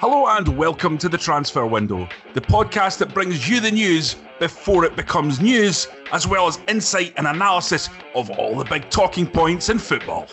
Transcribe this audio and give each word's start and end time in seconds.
Hello 0.00 0.26
and 0.26 0.46
welcome 0.58 0.98
to 0.98 1.08
the 1.08 1.16
Transfer 1.16 1.64
Window, 1.64 2.06
the 2.34 2.40
podcast 2.42 2.98
that 2.98 3.14
brings 3.14 3.48
you 3.48 3.58
the 3.58 3.70
news 3.70 4.16
before 4.38 4.84
it 4.84 4.96
becomes 4.96 5.40
news, 5.40 5.88
as 6.12 6.26
well 6.26 6.46
as 6.46 6.58
insight 6.68 7.14
and 7.16 7.26
analysis 7.26 7.88
of 8.14 8.28
all 8.32 8.54
the 8.54 8.64
big 8.64 8.90
talking 8.90 9.26
points 9.26 9.70
in 9.70 9.78
football. 9.78 10.28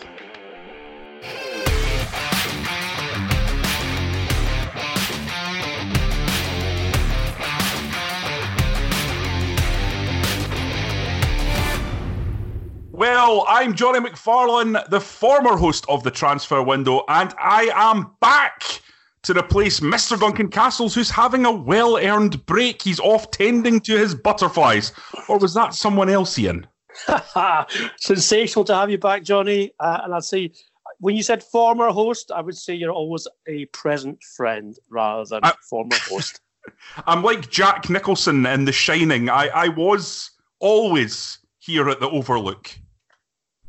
Well, 12.92 13.46
I'm 13.48 13.74
Jonny 13.74 14.00
McFarlane, 14.00 14.86
the 14.90 15.00
former 15.00 15.56
host 15.56 15.86
of 15.88 16.02
the 16.02 16.10
Transfer 16.10 16.62
Window, 16.62 17.04
and 17.08 17.34
I 17.38 17.70
am 17.74 18.10
back 18.20 18.82
to 19.24 19.36
replace 19.36 19.80
Mr. 19.80 20.18
Duncan 20.18 20.48
Castles, 20.48 20.94
who's 20.94 21.10
having 21.10 21.44
a 21.44 21.52
well 21.52 21.96
earned 21.96 22.44
break. 22.46 22.82
He's 22.82 23.00
off 23.00 23.30
tending 23.30 23.80
to 23.80 23.96
his 23.96 24.14
butterflies. 24.14 24.92
Or 25.28 25.38
was 25.38 25.54
that 25.54 25.74
someone 25.74 26.08
else, 26.08 26.38
Ian? 26.38 26.66
Sensational 27.98 28.64
to 28.66 28.74
have 28.74 28.90
you 28.90 28.98
back, 28.98 29.22
Jonny. 29.22 29.72
Uh, 29.80 30.00
and 30.04 30.14
I'd 30.14 30.24
say, 30.24 30.52
when 31.00 31.16
you 31.16 31.22
said 31.22 31.42
former 31.42 31.90
host, 31.90 32.30
I 32.34 32.40
would 32.40 32.56
say 32.56 32.74
you're 32.74 32.92
always 32.92 33.26
a 33.48 33.64
present 33.66 34.22
friend 34.22 34.76
rather 34.90 35.24
than 35.28 35.40
I, 35.42 35.52
former 35.68 35.96
host. 36.08 36.40
I'm 37.06 37.22
like 37.22 37.50
Jack 37.50 37.90
Nicholson 37.90 38.46
in 38.46 38.64
The 38.64 38.72
Shining. 38.72 39.28
I, 39.28 39.48
I 39.48 39.68
was 39.68 40.30
always 40.60 41.38
here 41.58 41.88
at 41.88 42.00
the 42.00 42.08
Overlook. 42.08 42.70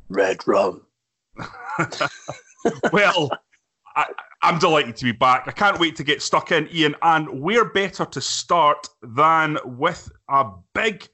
Red 0.09 0.47
rum. 0.47 0.85
well, 2.93 3.31
I, 3.95 4.05
am 4.49 4.59
delighted 4.59 4.95
to 4.97 5.05
be 5.05 5.11
back. 5.11 5.43
I 5.47 5.51
can't 5.51 5.79
wait 5.79 5.95
to 5.97 6.03
get 6.03 6.21
stuck 6.21 6.51
in, 6.51 6.67
Ian. 6.73 6.95
And 7.01 7.41
where 7.41 7.65
better 7.65 8.05
to 8.05 8.21
start 8.21 8.87
than 9.01 9.57
with 9.65 10.11
a 10.29 10.47
big, 10.73 11.07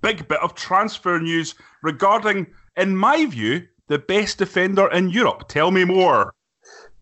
big 0.00 0.26
bit 0.28 0.40
of 0.40 0.54
transfer 0.54 1.18
news 1.18 1.54
regarding, 1.82 2.46
in 2.76 2.96
my 2.96 3.26
view, 3.26 3.66
the 3.88 3.98
best 3.98 4.38
defender 4.38 4.90
in 4.92 5.10
Europe. 5.10 5.48
Tell 5.48 5.70
me 5.70 5.84
more. 5.84 6.34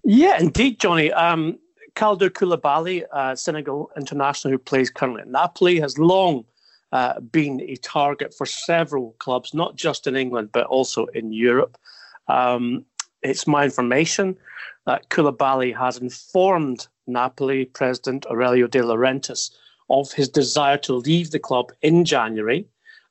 Yeah, 0.05 0.39
indeed, 0.39 0.81
Jonny. 0.81 1.13
Um, 1.13 1.59
Kalidou 1.95 2.31
Koulibaly, 2.31 3.05
uh, 3.13 3.35
Senegal 3.35 3.91
international 3.97 4.53
who 4.53 4.59
plays 4.59 4.91
currently 4.91 5.23
at 5.23 5.29
Napoli, 5.29 5.81
has 5.81 5.99
long 5.99 6.45
uh, 6.93 7.21
been 7.21 7.61
a 7.63 7.77
target 7.77 8.35
for 8.37 8.47
several 8.47 9.15
clubs, 9.19 9.55
not 9.55 9.77
just 9.77 10.07
in 10.07 10.17
England, 10.17 10.51
but 10.53 10.67
also 10.67 11.07
in 11.07 11.33
Europe. 11.33 11.79
Um, 12.29 12.85
it's 13.25 13.47
my 13.47 13.65
information 13.65 14.37
that 14.87 15.09
Koulibaly 15.09 15.77
has 15.77 15.99
informed 15.99 16.87
Napoli 17.07 17.65
president 17.65 18.27
Aurelio 18.27 18.67
De 18.67 18.81
Laurentiis 18.81 19.51
of 19.91 20.13
his 20.13 20.29
desire 20.29 20.79
to 20.79 20.95
leave 20.95 21.31
the 21.31 21.39
club 21.39 21.73
in 21.83 22.05
January. 22.05 22.67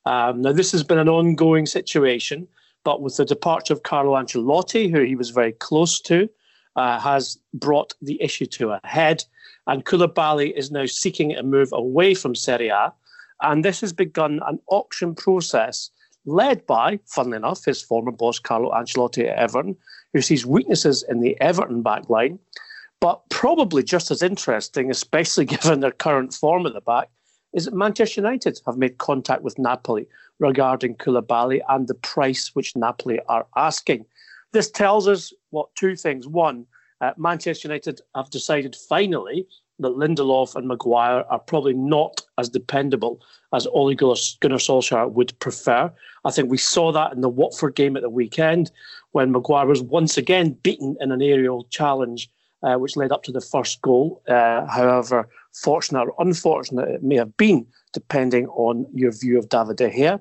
Um, 0.05 0.41
now, 0.41 0.51
this 0.51 0.71
has 0.71 0.83
been 0.83 0.97
an 0.97 1.09
ongoing 1.09 1.65
situation, 1.65 2.47
but 2.83 3.01
with 3.01 3.17
the 3.17 3.25
departure 3.25 3.73
of 3.73 3.83
Carlo 3.83 4.13
Ancelotti, 4.13 4.89
who 4.89 5.01
he 5.01 5.15
was 5.15 5.29
very 5.29 5.53
close 5.53 5.99
to, 6.01 6.29
uh, 6.75 6.99
has 6.99 7.37
brought 7.53 7.93
the 8.01 8.21
issue 8.21 8.47
to 8.47 8.71
a 8.71 8.79
head. 8.83 9.23
And 9.67 9.85
Koulibaly 9.85 10.51
is 10.55 10.71
now 10.71 10.85
seeking 10.85 11.35
a 11.35 11.43
move 11.43 11.69
away 11.71 12.15
from 12.15 12.35
Serie 12.35 12.69
A 12.69 12.93
and 13.43 13.63
this 13.63 13.81
has 13.81 13.93
begun 13.93 14.39
an 14.47 14.59
auction 14.67 15.13
process 15.13 15.91
led 16.25 16.65
by, 16.65 16.99
funnily 17.05 17.35
enough, 17.35 17.65
his 17.65 17.81
former 17.81 18.11
boss, 18.11 18.39
Carlo 18.39 18.71
Ancelotti 18.71 19.29
at 19.29 19.37
Everton, 19.37 19.75
who 20.13 20.21
sees 20.21 20.45
weaknesses 20.45 21.03
in 21.07 21.19
the 21.19 21.39
Everton 21.41 21.83
backline. 21.83 22.39
But 23.01 23.21
probably 23.29 23.83
just 23.83 24.11
as 24.11 24.23
interesting, 24.23 24.89
especially 24.89 25.45
given 25.45 25.79
their 25.81 25.91
current 25.91 26.33
form 26.33 26.65
at 26.65 26.73
the 26.73 26.81
back, 26.81 27.09
is 27.53 27.65
that 27.65 27.73
Manchester 27.73 28.21
United 28.21 28.59
have 28.65 28.77
made 28.77 28.97
contact 28.97 29.43
with 29.43 29.59
Napoli 29.59 30.07
regarding 30.39 30.95
Koulibaly 30.95 31.61
and 31.69 31.87
the 31.87 31.93
price 31.95 32.51
which 32.53 32.75
Napoli 32.75 33.19
are 33.27 33.45
asking. 33.55 34.05
This 34.53 34.71
tells 34.71 35.07
us 35.07 35.33
what 35.49 35.73
two 35.75 35.95
things. 35.95 36.27
One, 36.27 36.65
uh, 37.01 37.11
Manchester 37.17 37.67
United 37.67 38.01
have 38.15 38.29
decided 38.29 38.75
finally 38.75 39.47
that 39.79 39.89
Lindelof 39.89 40.55
and 40.55 40.67
Maguire 40.67 41.23
are 41.29 41.39
probably 41.39 41.73
not 41.73 42.21
as 42.37 42.49
dependable 42.49 43.21
as 43.53 43.67
Ole 43.67 43.95
Gunnar 43.95 44.15
Solskjaer 44.15 45.11
would 45.11 45.37
prefer. 45.39 45.91
I 46.25 46.31
think 46.31 46.49
we 46.49 46.57
saw 46.57 46.91
that 46.91 47.13
in 47.13 47.21
the 47.21 47.29
Watford 47.29 47.75
game 47.75 47.95
at 47.95 48.03
the 48.03 48.09
weekend 48.09 48.71
when 49.11 49.31
Maguire 49.31 49.65
was 49.67 49.81
once 49.81 50.17
again 50.17 50.57
beaten 50.63 50.95
in 50.99 51.11
an 51.11 51.21
aerial 51.21 51.65
challenge, 51.69 52.29
uh, 52.63 52.75
which 52.75 52.95
led 52.95 53.11
up 53.11 53.23
to 53.23 53.31
the 53.31 53.41
first 53.41 53.81
goal. 53.81 54.21
Uh, 54.27 54.65
however, 54.67 55.27
fortunate 55.53 56.07
or 56.07 56.15
unfortunate 56.19 56.89
it 56.89 57.03
may 57.03 57.15
have 57.15 57.35
been, 57.37 57.65
depending 57.93 58.47
on 58.47 58.85
your 58.93 59.11
view 59.11 59.37
of 59.37 59.49
David 59.49 59.77
De 59.77 59.89
Gea. 59.89 60.19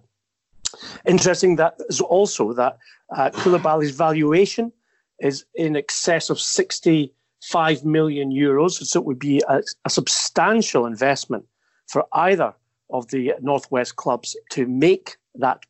Interesting 1.06 1.56
that 1.56 1.74
is 1.88 2.00
also 2.00 2.52
that 2.54 2.78
uh, 3.14 3.30
Koulibaly's 3.30 3.90
valuation 3.90 4.72
is 5.20 5.44
in 5.54 5.76
excess 5.76 6.30
of 6.30 6.40
60 6.40 7.12
5 7.42 7.84
million 7.84 8.30
euros. 8.30 8.72
So 8.84 9.00
it 9.00 9.06
would 9.06 9.19
be 9.19 9.42
a, 9.48 9.62
a 9.84 9.91
substantial 9.91 10.86
investment 10.86 11.44
for 11.88 12.06
either 12.12 12.54
of 12.91 13.08
the 13.08 13.34
Northwest 13.41 13.97
clubs 13.97 14.36
to 14.50 14.66
make 14.66 15.16
that 15.34 15.64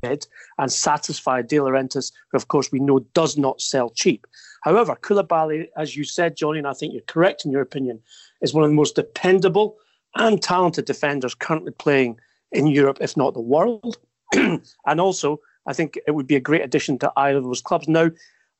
bid 0.00 0.26
and 0.58 0.72
satisfy 0.72 1.42
De 1.42 1.56
Laurentiis, 1.56 2.12
who, 2.30 2.36
of 2.36 2.48
course, 2.48 2.72
we 2.72 2.80
know 2.80 3.00
does 3.14 3.38
not 3.38 3.60
sell 3.60 3.90
cheap. 3.90 4.26
However, 4.62 4.96
Koulibaly, 5.00 5.68
as 5.76 5.96
you 5.96 6.04
said, 6.04 6.36
Jonny, 6.36 6.58
and 6.58 6.66
I 6.66 6.72
think 6.72 6.92
you're 6.92 7.02
correct 7.02 7.44
in 7.44 7.50
your 7.50 7.62
opinion, 7.62 8.00
is 8.40 8.54
one 8.54 8.64
of 8.64 8.70
the 8.70 8.76
most 8.76 8.96
dependable 8.96 9.76
and 10.16 10.42
talented 10.42 10.84
defenders 10.84 11.34
currently 11.34 11.72
playing 11.72 12.18
in 12.52 12.66
Europe, 12.66 12.98
if 13.00 13.16
not 13.16 13.34
the 13.34 13.40
world. 13.40 13.98
and 14.34 15.00
also, 15.00 15.40
I 15.66 15.72
think 15.72 15.98
it 16.06 16.12
would 16.12 16.26
be 16.26 16.36
a 16.36 16.40
great 16.40 16.62
addition 16.62 16.98
to 16.98 17.12
either 17.16 17.38
of 17.38 17.44
those 17.44 17.62
clubs. 17.62 17.88
Now, 17.88 18.10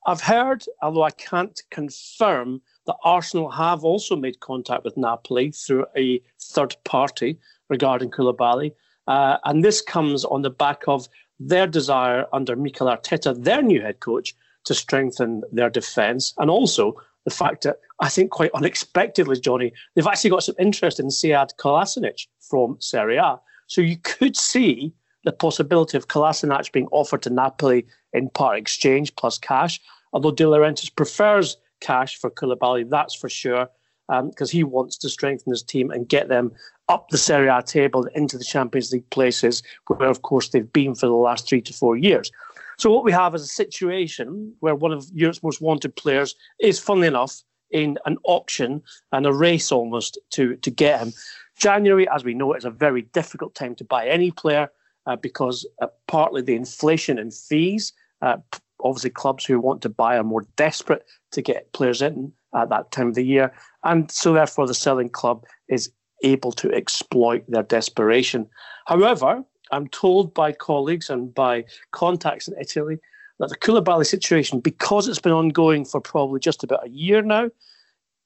I've 0.07 0.21
heard, 0.21 0.65
although 0.83 1.05
I 1.05 1.11
can't 1.11 1.61
confirm, 1.71 2.61
that 2.87 2.97
Arsenal 3.05 3.51
have 3.51 3.85
also 3.85 4.17
made 4.17 4.41
contact 4.41 4.85
with 4.85 4.97
Napoli 4.97 5.53
through 5.53 5.87
a 5.97 6.21
third 6.41 6.75
party 6.85 7.39
regarding 7.69 8.11
Koulibaly. 8.11 8.73
Uh, 9.07 9.37
and 9.45 9.65
this 9.65 9.81
comes 9.81 10.25
on 10.25 10.43
the 10.43 10.51
back 10.51 10.83
of 10.89 11.09
their 11.39 11.67
desire 11.67 12.27
under 12.33 12.57
Mikel 12.57 12.89
Arteta, 12.89 13.43
their 13.43 13.63
new 13.63 13.81
head 13.81 14.01
coach, 14.01 14.35
to 14.65 14.75
strengthen 14.75 15.43
their 15.53 15.71
defence. 15.71 16.35
And 16.39 16.51
also 16.51 17.01
the 17.25 17.31
fact 17.31 17.63
that 17.65 17.79
I 18.01 18.09
think 18.09 18.31
quite 18.31 18.53
unexpectedly, 18.55 19.39
Jonny, 19.39 19.73
they've 19.95 20.07
actually 20.07 20.31
got 20.31 20.45
some 20.45 20.55
interest 20.59 21.01
in 21.01 21.07
Sead 21.07 21.51
Kolasinac 21.59 22.27
from 22.41 22.77
Serie 22.81 23.17
A. 23.17 23.41
So 23.69 23.81
you 23.81 23.97
could 23.99 24.37
see 24.37 24.93
the 25.25 25.33
possibility 25.33 25.97
of 25.97 26.09
Kolasinac 26.09 26.73
being 26.73 26.89
offered 26.91 27.23
to 27.23 27.31
Napoli 27.31 27.87
in 28.13 28.29
part 28.31 28.59
exchange 28.59 29.15
plus 29.17 29.39
cash. 29.39 29.81
Although 30.13 30.33
De 30.33 30.45
Laurentiis 30.45 30.95
prefers 30.95 31.57
cash 31.81 32.17
for 32.17 32.31
Koulibaly, 32.31 32.89
that's 32.89 33.15
for 33.15 33.29
sure, 33.29 33.69
because 34.09 34.53
um, 34.53 34.57
he 34.57 34.65
wants 34.65 34.99
to 34.99 35.09
strengthen 35.09 35.51
his 35.53 35.63
team 35.63 35.91
and 35.91 36.09
get 36.09 36.29
them 36.29 36.53
up 36.89 37.09
the 37.09 37.19
Serie 37.19 37.49
A 37.49 37.63
table 37.63 38.05
into 38.15 38.37
the 38.37 38.45
Champions 38.45 38.93
League 38.93 39.09
places, 39.11 39.63
where 39.87 40.11
of 40.11 40.23
course 40.23 40.49
they've 40.49 40.73
been 40.73 40.95
for 40.95 41.07
the 41.07 41.13
last 41.13 41.49
three 41.49 41.63
to 41.63 41.73
four 41.73 41.97
years. 41.97 42.31
So 42.79 42.91
what 42.91 43.05
we 43.05 43.13
have 43.13 43.35
is 43.35 43.43
a 43.43 43.47
situation 43.47 44.55
where 44.61 44.75
one 44.75 44.93
of 44.93 45.09
Europe's 45.15 45.43
most 45.43 45.61
wanted 45.61 45.95
players 45.97 46.35
is, 46.59 46.81
funnily 46.81 47.07
enough, 47.07 47.43
in 47.71 47.97
an 48.05 48.19
auction 48.25 48.83
and 49.13 49.25
a 49.25 49.33
race 49.33 49.73
almost 49.73 50.19
to 50.31 50.57
to 50.57 50.71
get 50.71 51.01
him. 51.01 51.13
January, 51.57 52.09
as 52.09 52.25
we 52.25 52.35
know, 52.35 52.55
is 52.55 52.65
a 52.65 52.71
very 52.71 53.03
difficult 53.03 53.55
time 53.55 53.75
to 53.77 53.85
buy 53.85 54.07
any 54.07 54.31
player 54.31 54.69
uh, 55.07 55.17
because 55.17 55.67
uh, 55.81 55.87
partly 56.07 56.43
the 56.43 56.55
inflation 56.55 57.19
in 57.19 57.31
fees. 57.31 57.93
Uh, 58.21 58.37
obviously, 58.83 59.11
clubs 59.11 59.45
who 59.45 59.61
want 59.61 59.83
to 59.83 59.89
buy 59.89 60.17
are 60.17 60.25
more 60.25 60.47
desperate 60.57 61.05
to 61.33 61.43
get 61.43 61.73
players 61.73 62.03
in 62.03 62.33
at 62.55 62.69
that 62.69 62.91
time 62.93 63.09
of 63.09 63.15
the 63.15 63.25
year, 63.25 63.53
and 63.85 64.11
so 64.11 64.33
therefore 64.33 64.67
the 64.67 64.75
selling 64.75 65.09
club 65.09 65.45
is 65.69 65.91
able 66.23 66.53
to 66.53 66.73
exploit 66.73 67.45
their 67.49 67.63
desperation. 67.63 68.49
However, 68.87 69.43
I'm 69.73 69.89
told 69.89 70.35
by 70.35 70.53
colleagues 70.53 71.11
and 71.11 71.35
by 71.35 71.65
contacts 71.91 72.47
in 72.47 72.55
Italy 72.61 72.99
that 73.39 73.49
the 73.49 73.57
Koulibaly 73.57 74.07
situation, 74.07 74.61
because 74.61 75.09
it's 75.09 75.19
been 75.19 75.33
ongoing 75.33 75.85
for 75.85 76.01
probably 76.01 76.39
just 76.39 76.63
about 76.63 76.87
a 76.87 76.91
year 76.91 77.23
now, 77.23 77.51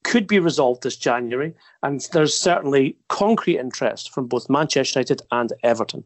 could 0.04 0.26
be 0.26 0.38
resolved 0.38 0.82
this 0.82 0.96
January. 0.96 1.54
And 1.82 2.06
there's 2.12 2.36
certainly 2.36 2.96
concrete 3.08 3.58
interest 3.58 4.12
from 4.12 4.26
both 4.26 4.50
Manchester 4.50 5.00
United 5.00 5.22
and 5.32 5.52
Everton. 5.62 6.04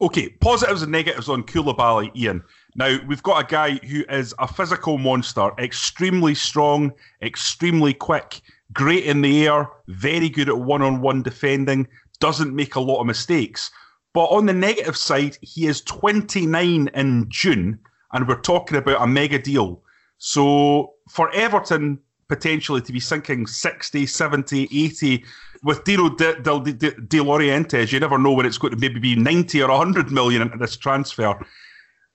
Okay, 0.00 0.28
positives 0.40 0.82
and 0.82 0.90
negatives 0.90 1.28
on 1.28 1.44
Koulibaly, 1.44 2.14
Ian. 2.16 2.42
Now, 2.74 2.98
we've 3.06 3.22
got 3.22 3.44
a 3.44 3.46
guy 3.46 3.74
who 3.86 4.04
is 4.08 4.34
a 4.40 4.48
physical 4.48 4.98
monster, 4.98 5.50
extremely 5.58 6.34
strong, 6.34 6.92
extremely 7.22 7.94
quick, 7.94 8.40
great 8.72 9.04
in 9.04 9.22
the 9.22 9.46
air, 9.46 9.68
very 9.86 10.28
good 10.28 10.48
at 10.48 10.58
one 10.58 10.82
on 10.82 11.00
one 11.00 11.22
defending, 11.22 11.86
doesn't 12.18 12.54
make 12.54 12.74
a 12.74 12.80
lot 12.80 13.00
of 13.00 13.06
mistakes. 13.06 13.70
But 14.14 14.26
on 14.26 14.46
the 14.46 14.52
negative 14.52 14.96
side, 14.96 15.38
he 15.42 15.66
is 15.66 15.80
29 15.82 16.88
in 16.88 17.26
June, 17.28 17.78
and 18.12 18.26
we're 18.26 18.40
talking 18.40 18.76
about 18.76 19.00
a 19.00 19.06
mega 19.06 19.38
deal. 19.38 19.82
So 20.18 20.94
for 21.08 21.32
Everton, 21.32 22.00
potentially 22.28 22.80
to 22.82 22.92
be 22.92 23.00
sinking 23.00 23.46
60, 23.46 24.06
70, 24.06 24.68
80. 24.72 25.24
With 25.62 25.84
Dino 25.84 26.10
De, 26.10 26.40
De, 26.42 26.72
De, 26.72 26.90
De 26.90 27.86
you 27.86 28.00
never 28.00 28.18
know 28.18 28.32
when 28.32 28.44
it's 28.44 28.58
going 28.58 28.74
to 28.74 28.78
maybe 28.78 29.00
be 29.00 29.16
90 29.16 29.62
or 29.62 29.68
100 29.68 30.12
million 30.12 30.42
into 30.42 30.58
this 30.58 30.76
transfer. 30.76 31.38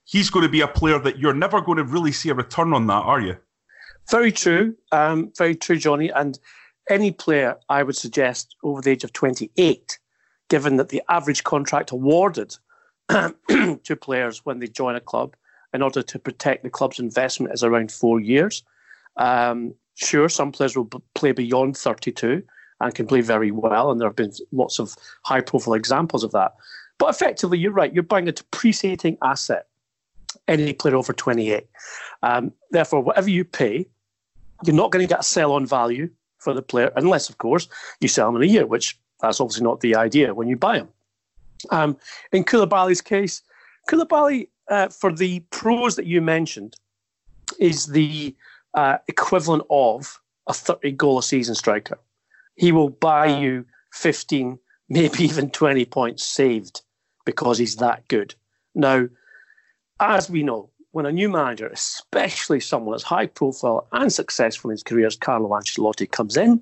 He's 0.05 0.29
going 0.29 0.43
to 0.43 0.51
be 0.51 0.61
a 0.61 0.67
player 0.67 0.99
that 0.99 1.19
you're 1.19 1.33
never 1.33 1.61
going 1.61 1.77
to 1.77 1.83
really 1.83 2.11
see 2.11 2.29
a 2.29 2.33
return 2.33 2.73
on 2.73 2.87
that, 2.87 3.03
are 3.03 3.21
you? 3.21 3.37
Very 4.09 4.31
true. 4.31 4.75
Um, 4.91 5.31
very 5.37 5.55
true, 5.55 5.77
Jonny. 5.77 6.09
And 6.09 6.37
any 6.89 7.11
player, 7.11 7.57
I 7.69 7.83
would 7.83 7.95
suggest, 7.95 8.55
over 8.63 8.81
the 8.81 8.91
age 8.91 9.03
of 9.03 9.13
28, 9.13 9.99
given 10.49 10.77
that 10.77 10.89
the 10.89 11.03
average 11.09 11.43
contract 11.43 11.91
awarded 11.91 12.55
to 13.09 13.97
players 13.99 14.45
when 14.45 14.59
they 14.59 14.67
join 14.67 14.95
a 14.95 15.01
club 15.01 15.35
in 15.73 15.81
order 15.81 16.01
to 16.01 16.19
protect 16.19 16.63
the 16.63 16.69
club's 16.69 16.99
investment 16.99 17.53
is 17.53 17.63
around 17.63 17.91
four 17.91 18.19
years. 18.19 18.63
Um, 19.17 19.75
sure, 19.99 20.29
some 20.29 20.51
players 20.51 20.75
will 20.75 20.85
b- 20.85 20.99
play 21.13 21.31
beyond 21.31 21.77
32 21.77 22.43
and 22.81 22.95
can 22.95 23.07
play 23.07 23.21
very 23.21 23.51
well, 23.51 23.91
and 23.91 23.99
there 23.99 24.07
have 24.07 24.15
been 24.15 24.31
lots 24.51 24.79
of 24.79 24.95
high 25.23 25.41
profile 25.41 25.73
examples 25.73 26.23
of 26.23 26.31
that. 26.31 26.53
But 26.97 27.09
effectively, 27.09 27.57
you're 27.57 27.71
right, 27.71 27.93
you're 27.93 28.03
buying 28.03 28.27
a 28.27 28.31
depreciating 28.31 29.17
asset, 29.21 29.67
any 30.47 30.73
player 30.73 30.95
over 30.95 31.13
28. 31.13 31.65
Um, 32.23 32.51
therefore, 32.71 33.01
whatever 33.01 33.29
you 33.29 33.43
pay, 33.43 33.85
you're 34.65 34.75
not 34.75 34.91
going 34.91 35.05
to 35.05 35.09
get 35.09 35.21
a 35.21 35.23
sell 35.23 35.53
on 35.53 35.65
value 35.65 36.09
for 36.37 36.53
the 36.53 36.61
player, 36.61 36.91
unless, 36.95 37.29
of 37.29 37.37
course, 37.37 37.67
you 37.99 38.07
sell 38.07 38.31
them 38.31 38.41
in 38.41 38.49
a 38.49 38.51
year, 38.51 38.65
which 38.65 38.97
that's 39.21 39.39
obviously 39.41 39.63
not 39.63 39.81
the 39.81 39.95
idea 39.95 40.33
when 40.33 40.47
you 40.47 40.55
buy 40.55 40.79
them. 40.79 40.89
Um, 41.71 41.97
in 42.31 42.45
Koulibaly's 42.45 43.01
case, 43.01 43.41
Koulibaly, 43.89 44.47
uh, 44.69 44.87
for 44.87 45.11
the 45.11 45.41
pros 45.51 45.95
that 45.97 46.05
you 46.05 46.21
mentioned, 46.21 46.75
is 47.59 47.87
the 47.87 48.33
uh, 48.73 48.97
equivalent 49.07 49.63
of 49.69 50.19
a 50.47 50.53
30 50.53 50.91
goal 50.93 51.19
a 51.19 51.23
season 51.23 51.55
striker. 51.55 51.99
He 52.55 52.71
will 52.71 52.89
buy 52.89 53.27
you 53.27 53.65
15, 53.93 54.59
maybe 54.89 55.23
even 55.23 55.49
20 55.49 55.85
points 55.85 56.25
saved 56.25 56.81
because 57.25 57.57
he's 57.57 57.77
that 57.77 58.07
good. 58.07 58.35
Now, 58.75 59.07
as 59.99 60.29
we 60.29 60.43
know, 60.43 60.69
when 60.91 61.05
a 61.05 61.11
new 61.11 61.29
manager, 61.29 61.67
especially 61.67 62.59
someone 62.59 62.95
as 62.95 63.03
high 63.03 63.27
profile 63.27 63.87
and 63.91 64.11
successful 64.11 64.71
in 64.71 64.73
his 64.73 64.83
career 64.83 65.07
as 65.07 65.15
Carlo 65.15 65.49
Ancelotti, 65.49 66.09
comes 66.09 66.35
in, 66.35 66.61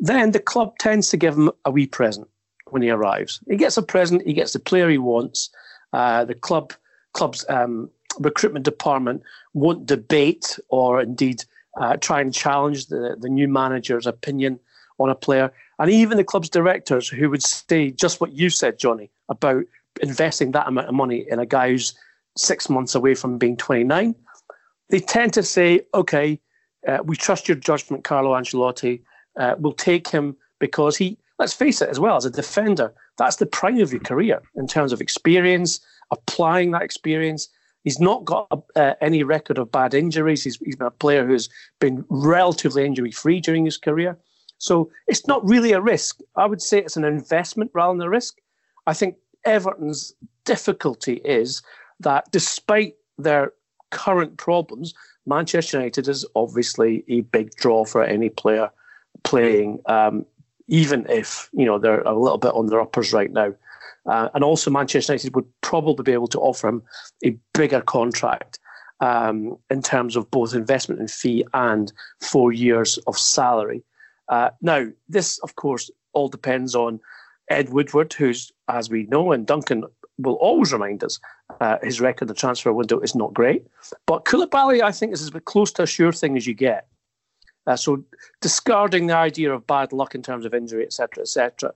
then 0.00 0.32
the 0.32 0.40
club 0.40 0.76
tends 0.78 1.08
to 1.10 1.16
give 1.16 1.34
him 1.34 1.50
a 1.64 1.70
wee 1.70 1.86
present 1.86 2.28
when 2.70 2.82
he 2.82 2.90
arrives. 2.90 3.40
He 3.48 3.56
gets 3.56 3.76
a 3.76 3.82
present, 3.82 4.26
he 4.26 4.32
gets 4.32 4.52
the 4.52 4.58
player 4.58 4.88
he 4.90 4.98
wants. 4.98 5.50
Uh, 5.92 6.24
the 6.24 6.34
club 6.34 6.72
club's 7.12 7.44
um, 7.48 7.90
recruitment 8.18 8.64
department 8.64 9.22
won't 9.54 9.86
debate 9.86 10.58
or 10.68 11.00
indeed 11.00 11.44
uh, 11.80 11.96
try 11.96 12.20
and 12.20 12.34
challenge 12.34 12.86
the, 12.86 13.16
the 13.18 13.28
new 13.28 13.48
manager's 13.48 14.06
opinion 14.06 14.58
on 14.98 15.10
a 15.10 15.14
player. 15.14 15.52
And 15.78 15.90
even 15.90 16.16
the 16.16 16.24
club's 16.24 16.48
directors 16.48 17.08
who 17.08 17.30
would 17.30 17.42
say 17.42 17.90
just 17.90 18.20
what 18.20 18.32
you 18.32 18.50
said, 18.50 18.78
Jonny, 18.78 19.10
about 19.28 19.64
investing 20.00 20.52
that 20.52 20.68
amount 20.68 20.88
of 20.88 20.94
money 20.94 21.24
in 21.28 21.38
a 21.38 21.46
guy 21.46 21.70
who's 21.70 21.94
six 22.36 22.68
months 22.68 22.94
away 22.94 23.14
from 23.14 23.38
being 23.38 23.56
29, 23.56 24.14
they 24.90 25.00
tend 25.00 25.32
to 25.34 25.42
say, 25.42 25.80
okay, 25.94 26.38
uh, 26.86 26.98
we 27.04 27.16
trust 27.16 27.48
your 27.48 27.56
judgment, 27.56 28.04
Carlo 28.04 28.32
Ancelotti. 28.32 29.00
Uh, 29.38 29.54
we'll 29.58 29.72
take 29.72 30.08
him 30.08 30.36
because 30.58 30.96
he, 30.96 31.18
let's 31.38 31.52
face 31.52 31.80
it 31.80 31.88
as 31.88 31.98
well, 31.98 32.16
as 32.16 32.24
a 32.24 32.30
defender, 32.30 32.92
that's 33.18 33.36
the 33.36 33.46
prime 33.46 33.80
of 33.80 33.92
your 33.92 34.00
career 34.02 34.40
in 34.56 34.66
terms 34.66 34.92
of 34.92 35.00
experience, 35.00 35.80
applying 36.10 36.70
that 36.72 36.82
experience. 36.82 37.48
He's 37.84 37.98
not 37.98 38.24
got 38.24 38.64
uh, 38.76 38.94
any 39.00 39.22
record 39.22 39.58
of 39.58 39.72
bad 39.72 39.94
injuries. 39.94 40.44
He's, 40.44 40.56
he's 40.58 40.76
been 40.76 40.86
a 40.86 40.90
player 40.90 41.26
who's 41.26 41.48
been 41.80 42.04
relatively 42.08 42.84
injury 42.84 43.10
free 43.10 43.40
during 43.40 43.64
his 43.64 43.76
career. 43.76 44.16
So 44.58 44.90
it's 45.08 45.26
not 45.26 45.44
really 45.48 45.72
a 45.72 45.80
risk. 45.80 46.20
I 46.36 46.46
would 46.46 46.62
say 46.62 46.78
it's 46.78 46.96
an 46.96 47.04
investment 47.04 47.72
rather 47.74 47.98
than 47.98 48.06
a 48.06 48.10
risk. 48.10 48.38
I 48.86 48.94
think 48.94 49.16
Everton's 49.44 50.14
difficulty 50.44 51.14
is 51.24 51.62
that 52.00 52.30
despite 52.30 52.94
their 53.18 53.52
current 53.90 54.36
problems, 54.36 54.94
Manchester 55.26 55.78
United 55.78 56.08
is 56.08 56.24
obviously 56.34 57.04
a 57.08 57.20
big 57.22 57.54
draw 57.56 57.84
for 57.84 58.02
any 58.04 58.28
player 58.28 58.70
playing, 59.22 59.80
um, 59.86 60.26
even 60.68 61.06
if 61.08 61.48
you 61.52 61.64
know 61.64 61.78
they're 61.78 62.02
a 62.02 62.18
little 62.18 62.38
bit 62.38 62.54
on 62.54 62.66
their 62.66 62.80
uppers 62.80 63.12
right 63.12 63.32
now. 63.32 63.52
Uh, 64.06 64.28
and 64.34 64.42
also, 64.42 64.70
Manchester 64.70 65.12
United 65.12 65.34
would 65.34 65.46
probably 65.60 66.02
be 66.02 66.12
able 66.12 66.28
to 66.28 66.40
offer 66.40 66.68
him 66.68 66.82
a 67.24 67.36
bigger 67.54 67.80
contract 67.80 68.58
um, 69.00 69.56
in 69.70 69.82
terms 69.82 70.16
of 70.16 70.30
both 70.30 70.54
investment 70.54 71.00
and 71.00 71.10
fee 71.10 71.44
and 71.54 71.92
four 72.20 72.52
years 72.52 72.98
of 73.06 73.18
salary. 73.18 73.82
Uh, 74.28 74.50
now, 74.60 74.86
this, 75.08 75.38
of 75.40 75.56
course, 75.56 75.90
all 76.12 76.28
depends 76.28 76.74
on 76.74 77.00
Ed 77.48 77.70
Woodward, 77.70 78.12
who's, 78.12 78.50
as 78.68 78.90
we 78.90 79.04
know, 79.04 79.32
and 79.32 79.46
Duncan 79.46 79.84
will 80.18 80.34
always 80.34 80.72
remind 80.72 81.02
us, 81.04 81.18
uh, 81.60 81.78
his 81.82 82.00
record 82.00 82.28
the 82.28 82.34
transfer 82.34 82.72
window 82.72 83.00
is 83.00 83.14
not 83.14 83.34
great. 83.34 83.66
But 84.06 84.24
Koulibaly, 84.24 84.82
I 84.82 84.92
think, 84.92 85.12
is 85.12 85.22
as 85.22 85.30
close 85.44 85.72
to 85.72 85.82
a 85.82 85.86
sure 85.86 86.12
thing 86.12 86.36
as 86.36 86.46
you 86.46 86.54
get. 86.54 86.86
Uh, 87.66 87.76
so 87.76 88.04
discarding 88.40 89.06
the 89.06 89.16
idea 89.16 89.52
of 89.52 89.66
bad 89.66 89.92
luck 89.92 90.14
in 90.14 90.22
terms 90.22 90.44
of 90.44 90.54
injury, 90.54 90.84
etc., 90.84 91.22
etc. 91.22 91.72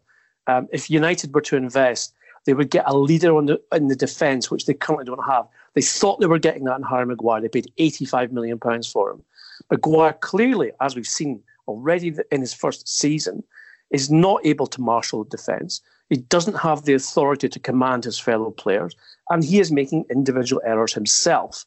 Um, 0.46 0.68
if 0.72 0.90
United 0.90 1.34
were 1.34 1.40
to 1.42 1.56
invest, 1.56 2.14
they 2.46 2.54
would 2.54 2.70
get 2.70 2.84
a 2.86 2.96
leader 2.96 3.36
on 3.36 3.46
the, 3.46 3.60
in 3.72 3.88
the 3.88 3.96
defence, 3.96 4.50
which 4.50 4.66
they 4.66 4.74
currently 4.74 5.04
don't 5.04 5.24
have. 5.26 5.46
They 5.74 5.82
thought 5.82 6.20
they 6.20 6.26
were 6.26 6.38
getting 6.38 6.64
that 6.64 6.78
in 6.78 6.84
Harry 6.84 7.04
Maguire. 7.04 7.40
They 7.40 7.48
paid 7.48 7.72
£85 7.78 8.30
million 8.30 8.58
for 8.84 9.10
him. 9.10 9.22
Maguire 9.70 10.14
clearly, 10.14 10.70
as 10.80 10.94
we've 10.94 11.06
seen 11.06 11.42
already 11.66 12.14
in 12.30 12.40
his 12.40 12.54
first 12.54 12.88
season, 12.88 13.42
is 13.90 14.10
not 14.10 14.46
able 14.46 14.66
to 14.68 14.80
marshal 14.80 15.24
the 15.24 15.30
defence. 15.30 15.80
He 16.08 16.16
doesn't 16.16 16.54
have 16.54 16.84
the 16.84 16.94
authority 16.94 17.48
to 17.48 17.58
command 17.58 18.04
his 18.04 18.18
fellow 18.18 18.52
players, 18.52 18.94
and 19.28 19.44
he 19.44 19.58
is 19.58 19.72
making 19.72 20.06
individual 20.08 20.62
errors 20.64 20.94
himself. 20.94 21.66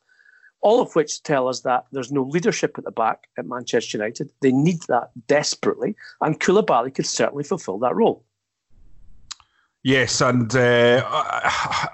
All 0.61 0.81
of 0.81 0.95
which 0.95 1.23
tell 1.23 1.47
us 1.47 1.61
that 1.61 1.85
there's 1.91 2.11
no 2.11 2.23
leadership 2.23 2.77
at 2.77 2.85
the 2.85 2.91
back 2.91 3.27
at 3.37 3.45
Manchester 3.45 3.97
United. 3.97 4.29
They 4.41 4.51
need 4.51 4.81
that 4.87 5.11
desperately, 5.27 5.95
and 6.21 6.39
Koulibaly 6.39 6.93
could 6.93 7.05
certainly 7.05 7.43
fulfil 7.43 7.79
that 7.79 7.95
role. 7.95 8.23
Yes, 9.83 10.19
and 10.19 10.53
uh, 10.55 11.01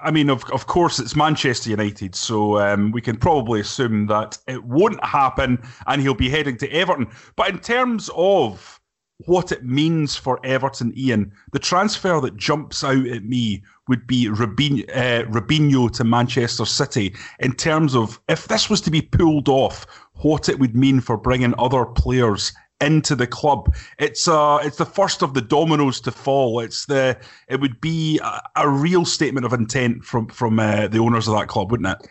I 0.02 0.10
mean, 0.12 0.28
of 0.28 0.44
of 0.50 0.66
course, 0.66 0.98
it's 0.98 1.14
Manchester 1.14 1.70
United, 1.70 2.16
so 2.16 2.58
um, 2.58 2.90
we 2.90 3.00
can 3.00 3.16
probably 3.16 3.60
assume 3.60 4.06
that 4.06 4.38
it 4.48 4.64
won't 4.64 5.02
happen, 5.04 5.62
and 5.86 6.02
he'll 6.02 6.14
be 6.14 6.28
heading 6.28 6.56
to 6.58 6.70
Everton. 6.72 7.08
But 7.36 7.50
in 7.50 7.60
terms 7.60 8.10
of 8.16 8.80
what 9.26 9.52
it 9.52 9.64
means 9.64 10.16
for 10.16 10.44
Everton, 10.44 10.92
Ian, 10.96 11.32
the 11.52 11.60
transfer 11.60 12.20
that 12.20 12.36
jumps 12.36 12.82
out 12.82 13.06
at 13.06 13.24
me 13.24 13.62
would 13.86 14.04
be 14.08 14.26
Robinho, 14.26 14.84
uh, 14.90 15.24
Robinho 15.30 15.90
to 15.92 16.02
Manchester 16.02 16.66
City. 16.66 17.14
In 17.38 17.52
terms 17.52 17.94
of 17.94 18.20
if 18.28 18.48
this 18.48 18.68
was 18.68 18.80
to 18.80 18.90
be 18.90 19.00
pulled 19.00 19.48
off, 19.48 19.86
what 20.22 20.48
it 20.48 20.58
would 20.58 20.74
mean 20.74 21.00
for 21.00 21.16
bringing 21.16 21.54
other 21.56 21.84
players 21.84 22.52
into 22.80 23.14
the 23.16 23.26
club. 23.26 23.74
It's 23.98 24.28
uh 24.28 24.58
it's 24.62 24.76
the 24.76 24.86
first 24.86 25.22
of 25.22 25.34
the 25.34 25.40
dominoes 25.40 26.00
to 26.02 26.10
fall. 26.10 26.60
It's 26.60 26.86
the 26.86 27.18
it 27.48 27.60
would 27.60 27.80
be 27.80 28.18
a, 28.22 28.42
a 28.56 28.68
real 28.68 29.04
statement 29.04 29.46
of 29.46 29.52
intent 29.52 30.04
from 30.04 30.28
from 30.28 30.58
uh, 30.58 30.88
the 30.88 30.98
owners 30.98 31.28
of 31.28 31.34
that 31.38 31.48
club, 31.48 31.70
wouldn't 31.70 31.88
it? 31.88 32.08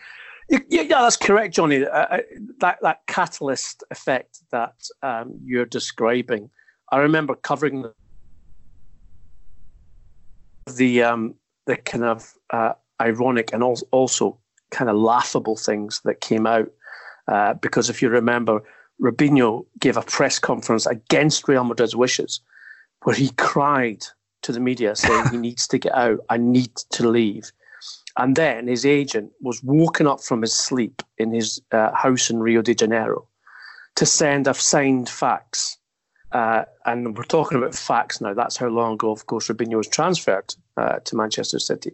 Yeah, 0.48 0.82
yeah, 0.82 1.02
that's 1.02 1.16
correct, 1.16 1.54
Jonny. 1.54 1.84
Uh, 1.84 1.88
uh, 1.88 2.18
that 2.60 2.78
that 2.82 3.00
catalyst 3.06 3.82
effect 3.90 4.40
that 4.52 4.74
um, 5.02 5.38
you're 5.44 5.66
describing, 5.66 6.50
I 6.92 6.98
remember 6.98 7.34
covering 7.34 7.82
the 7.82 7.92
the, 10.66 11.02
um, 11.02 11.34
the 11.66 11.76
kind 11.76 12.04
of 12.04 12.32
uh, 12.50 12.72
ironic 13.00 13.52
and 13.52 13.62
also 13.62 14.38
kind 14.70 14.90
of 14.90 14.96
laughable 14.96 15.56
things 15.56 16.00
that 16.04 16.20
came 16.20 16.46
out. 16.46 16.68
Uh, 17.28 17.54
because 17.54 17.90
if 17.90 18.02
you 18.02 18.08
remember, 18.08 18.62
Robinho 19.00 19.66
gave 19.78 19.96
a 19.96 20.02
press 20.02 20.38
conference 20.38 20.86
against 20.86 21.48
Real 21.48 21.64
Madrid's 21.64 21.96
wishes, 21.96 22.40
where 23.02 23.14
he 23.14 23.30
cried 23.36 24.04
to 24.42 24.52
the 24.52 24.60
media 24.60 24.96
saying 24.96 25.28
he 25.30 25.36
needs 25.48 25.66
to 25.68 25.78
get 25.78 25.94
out, 25.94 26.20
I 26.30 26.36
need 26.36 26.74
to 26.90 27.08
leave. 27.08 27.52
And 28.16 28.36
then 28.36 28.66
his 28.66 28.86
agent 28.86 29.32
was 29.42 29.62
woken 29.62 30.06
up 30.06 30.22
from 30.22 30.40
his 30.40 30.54
sleep 30.54 31.02
in 31.18 31.32
his 31.32 31.60
uh, 31.72 31.94
house 31.94 32.30
in 32.30 32.40
Rio 32.40 32.62
de 32.62 32.74
Janeiro 32.74 33.28
to 33.96 34.06
send 34.06 34.46
a 34.46 34.54
signed 34.54 35.08
fax. 35.08 35.76
Uh, 36.32 36.64
and 36.86 37.16
we're 37.16 37.24
talking 37.24 37.58
about 37.58 37.74
fax 37.74 38.20
now. 38.20 38.32
That's 38.32 38.56
how 38.56 38.68
long 38.68 38.94
ago, 38.94 39.10
of 39.10 39.26
course, 39.26 39.48
Robinho 39.48 39.76
was 39.76 39.88
transferred 39.88 40.54
uh, 40.76 40.98
to 41.00 41.16
Manchester 41.16 41.58
City, 41.58 41.92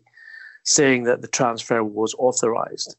saying 0.65 1.05
that 1.05 1.23
the 1.23 1.29
transfer 1.29 1.83
was 1.83 2.15
authorised. 2.19 2.97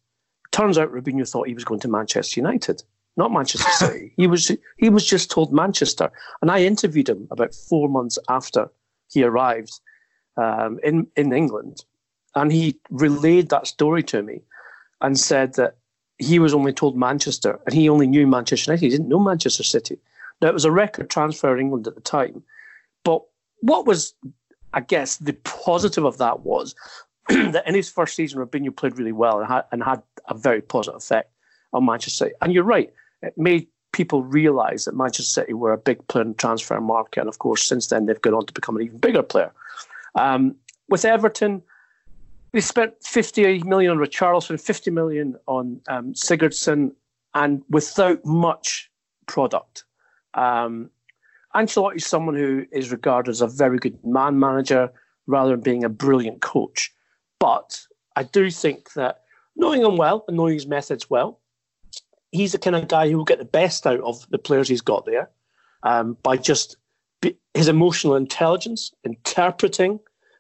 Turns 0.52 0.78
out 0.78 0.92
Robinho 0.92 1.28
thought 1.28 1.48
he 1.48 1.54
was 1.54 1.66
going 1.66 1.80
to 1.80 1.88
Manchester 1.88 2.40
United 2.40 2.84
not 3.16 3.32
Manchester 3.32 3.70
City. 3.72 4.14
he 4.18 4.28
was 4.28 4.52
he 4.78 4.90
was 4.90 5.06
just 5.06 5.32
told 5.32 5.54
Manchester, 5.54 6.12
and 6.42 6.52
I 6.52 6.64
interviewed 6.64 7.10
him 7.10 7.28
about 7.32 7.54
four 7.54 7.90
months 7.90 8.18
after 8.30 8.70
he 9.10 9.24
arrived 9.24 9.80
um, 10.38 10.80
in 10.84 11.08
in 11.16 11.34
England, 11.34 11.86
and 12.36 12.52
he 12.52 12.80
relayed 12.90 13.50
that 13.50 13.68
story 13.68 14.04
to 14.04 14.24
me, 14.24 14.42
and 15.02 15.20
said 15.20 15.54
that 15.56 15.78
he 16.18 16.40
was 16.40 16.54
only 16.54 16.74
told 16.74 16.98
Manchester, 16.98 17.60
and 17.66 17.74
he 17.74 17.90
only 17.90 18.08
knew 18.08 18.28
Manchester 18.28 18.72
United. 18.72 18.86
He 18.86 18.90
didn't 18.90 19.10
know 19.10 19.20
Manchester 19.20 19.64
City. 19.64 19.98
Now, 20.42 20.50
it 20.50 20.54
was 20.54 20.66
a 20.66 20.72
record 20.72 21.10
transfer 21.10 21.54
in 21.54 21.62
England 21.62 21.88
at 21.88 21.96
the 21.96 22.02
time. 22.02 22.44
But 23.04 23.24
what 23.62 23.86
was, 23.86 24.14
I 24.74 24.82
guess, 24.82 25.18
the 25.18 25.34
positive 25.34 26.04
of 26.04 26.18
that 26.18 26.42
was 26.42 26.76
that 27.30 27.68
in 27.68 27.76
his 27.76 27.90
first 27.90 28.16
season, 28.16 28.40
Robinho 28.40 28.76
played 28.76 28.98
really 28.98 29.12
well 29.12 29.40
and 29.40 29.48
had, 29.48 29.64
and 29.72 29.84
had 29.84 30.02
a 30.28 30.34
very 30.34 30.62
positive 30.62 30.98
effect 30.98 31.32
on 31.72 31.86
Manchester 31.86 32.26
City. 32.26 32.36
And 32.42 32.54
you're 32.54 32.64
right, 32.64 32.92
it 33.24 33.38
made 33.38 33.68
people 33.94 34.24
realise 34.24 34.86
that 34.86 34.96
Manchester 34.96 35.42
City 35.42 35.54
were 35.54 35.72
a 35.72 35.78
big 35.78 36.06
player 36.08 36.24
in 36.24 36.30
the 36.30 36.36
transfer 36.36 36.80
market. 36.82 37.22
And 37.22 37.30
of 37.30 37.40
course, 37.40 37.64
since 37.64 37.88
then, 37.88 38.06
they've 38.06 38.22
gone 38.22 38.34
on 38.34 38.46
to 38.46 38.54
become 38.54 38.76
an 38.76 38.84
even 38.84 38.98
bigger 38.98 39.24
player. 39.24 39.52
Um, 40.16 40.56
with 40.90 41.06
Everton, 41.06 41.62
they 42.52 42.62
spent 42.62 42.94
50 43.04 43.64
million 43.64 43.92
on 43.92 43.98
Richarlison, 43.98 44.60
50 44.60 44.92
million 44.92 45.36
on 45.48 45.80
um, 45.88 46.14
Sigurdsson, 46.14 46.92
and 47.34 47.64
without 47.70 48.24
much 48.26 48.92
product. 49.26 49.86
Um, 50.34 50.90
Ancelotti 51.56 51.98
is 51.98 52.06
someone 52.06 52.36
who 52.36 52.66
is 52.72 52.92
regarded 52.92 53.30
as 53.30 53.42
a 53.42 53.48
very 53.48 53.78
good 53.78 53.98
man 54.04 54.40
manager 54.40 54.92
rather 55.28 55.52
than 55.52 55.62
being 55.62 55.84
a 55.84 55.90
brilliant 55.90 56.42
coach. 56.42 56.92
But 57.40 57.80
I 58.16 58.24
do 58.24 58.50
think 58.50 58.94
that 58.94 59.22
knowing 59.56 59.84
him 59.84 59.98
well 59.98 60.26
and 60.28 60.38
knowing 60.38 60.56
his 60.56 60.68
methods 60.68 61.10
well, 61.10 61.40
he's 62.34 62.52
the 62.52 62.58
kind 62.58 62.76
of 62.76 62.88
guy 62.88 63.10
who 63.10 63.18
will 63.18 63.24
get 63.24 63.40
the 63.40 63.46
best 63.46 63.88
out 63.88 64.02
of 64.02 64.28
the 64.30 64.38
players 64.38 64.68
he's 64.68 64.82
got 64.82 65.06
there 65.06 65.30
um, 65.84 66.18
by 66.24 66.36
just 66.36 66.76
be, 67.22 67.38
his 67.54 67.68
emotional 67.68 68.16
intelligence, 68.16 68.92
interpreting 69.06 70.00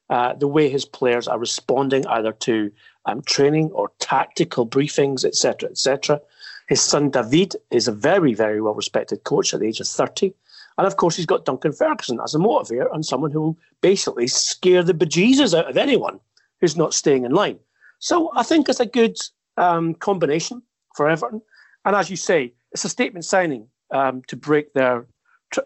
uh, 0.09 0.33
the 0.33 0.47
way 0.47 0.67
his 0.67 0.85
players 0.85 1.27
are 1.27 1.39
responding 1.39 2.05
either 2.07 2.33
to 2.33 2.71
um, 3.05 3.21
training 3.21 3.69
or 3.71 3.91
tactical 3.99 4.67
briefings, 4.67 5.23
etc., 5.23 5.69
etc. 5.69 6.19
His 6.67 6.81
son 6.81 7.09
David 7.09 7.55
is 7.71 7.87
a 7.87 7.91
very, 7.91 8.33
very 8.33 8.59
well 8.59 8.73
respected 8.73 9.23
coach 9.23 9.53
at 9.53 9.59
the 9.59 9.67
age 9.67 9.79
of 9.79 9.87
30. 9.87 10.33
And 10.77 10.87
of 10.87 10.97
course, 10.97 11.15
he's 11.15 11.27
got 11.27 11.45
Duncan 11.45 11.71
Ferguson 11.71 12.19
as 12.23 12.33
a 12.33 12.39
motivator 12.39 12.93
and 12.93 13.05
someone 13.05 13.31
who 13.31 13.41
will 13.41 13.57
basically 13.81 14.27
scare 14.27 14.81
the 14.81 14.93
bejesus 14.93 15.57
out 15.57 15.69
of 15.69 15.77
anyone 15.77 16.19
who's 16.59 16.75
not 16.75 16.93
staying 16.93 17.25
in 17.25 17.31
line. 17.33 17.59
So 17.99 18.31
I 18.35 18.43
think 18.43 18.67
it's 18.67 18.79
a 18.79 18.85
good 18.85 19.17
um, 19.57 19.93
combination 19.95 20.63
for 20.95 21.07
Everton. 21.07 21.41
And 21.85 21.95
as 21.95 22.09
you 22.09 22.15
say, 22.15 22.53
it's 22.71 22.85
a 22.85 22.89
statement 22.89 23.25
signing 23.25 23.67
um, 23.91 24.21
to 24.27 24.35
break 24.35 24.73
their 24.73 25.05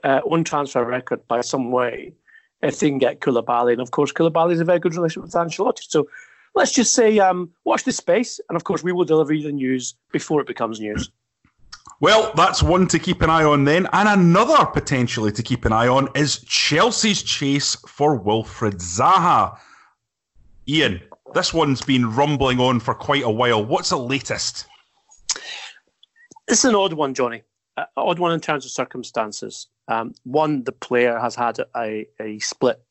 uh, 0.03 0.21
own 0.25 0.43
transfer 0.43 0.83
record 0.83 1.25
by 1.27 1.41
some 1.41 1.71
way 1.71 2.13
if 2.61 2.79
they 2.79 2.89
can 2.89 2.97
get 2.97 3.21
Koulibaly. 3.21 3.73
And 3.73 3.81
of 3.81 3.91
course, 3.91 4.11
Koulibaly 4.11 4.53
is 4.53 4.59
a 4.59 4.65
very 4.65 4.79
good 4.79 4.95
relationship 4.95 5.23
with 5.23 5.33
Ancelotti. 5.33 5.83
So 5.87 6.07
let's 6.55 6.71
just 6.71 6.93
say 6.93 7.19
um, 7.19 7.51
watch 7.65 7.83
this 7.83 7.97
space. 7.97 8.39
And 8.49 8.55
of 8.55 8.63
course, 8.63 8.83
we 8.83 8.91
will 8.91 9.05
deliver 9.05 9.33
you 9.33 9.43
the 9.43 9.51
news 9.51 9.95
before 10.11 10.41
it 10.41 10.47
becomes 10.47 10.79
news. 10.79 11.11
Well, 11.99 12.31
that's 12.35 12.61
one 12.61 12.87
to 12.87 12.99
keep 12.99 13.21
an 13.21 13.29
eye 13.29 13.43
on 13.43 13.63
then. 13.63 13.87
And 13.93 14.09
another 14.09 14.65
potentially 14.65 15.31
to 15.31 15.41
keep 15.41 15.65
an 15.65 15.73
eye 15.73 15.87
on 15.87 16.09
is 16.15 16.43
Chelsea's 16.43 17.23
chase 17.23 17.75
for 17.87 18.19
Wilfried 18.19 18.75
Zaha. 18.75 19.57
Ian, 20.67 21.01
this 21.33 21.53
one's 21.53 21.81
been 21.81 22.13
rumbling 22.13 22.59
on 22.59 22.79
for 22.79 22.93
quite 22.93 23.23
a 23.23 23.29
while. 23.29 23.63
What's 23.63 23.89
the 23.89 23.97
latest? 23.97 24.67
It's 26.47 26.63
an 26.63 26.75
odd 26.75 26.93
one, 26.93 27.13
Jonny. 27.13 27.43
Uh, 27.75 27.85
odd 27.95 28.19
one 28.19 28.31
in 28.31 28.39
terms 28.39 28.65
of 28.65 28.71
circumstances. 28.71 29.67
Um, 29.87 30.13
one, 30.23 30.63
the 30.63 30.71
player 30.71 31.19
has 31.19 31.35
had 31.35 31.59
a, 31.75 32.07
a 32.19 32.39
split, 32.39 32.81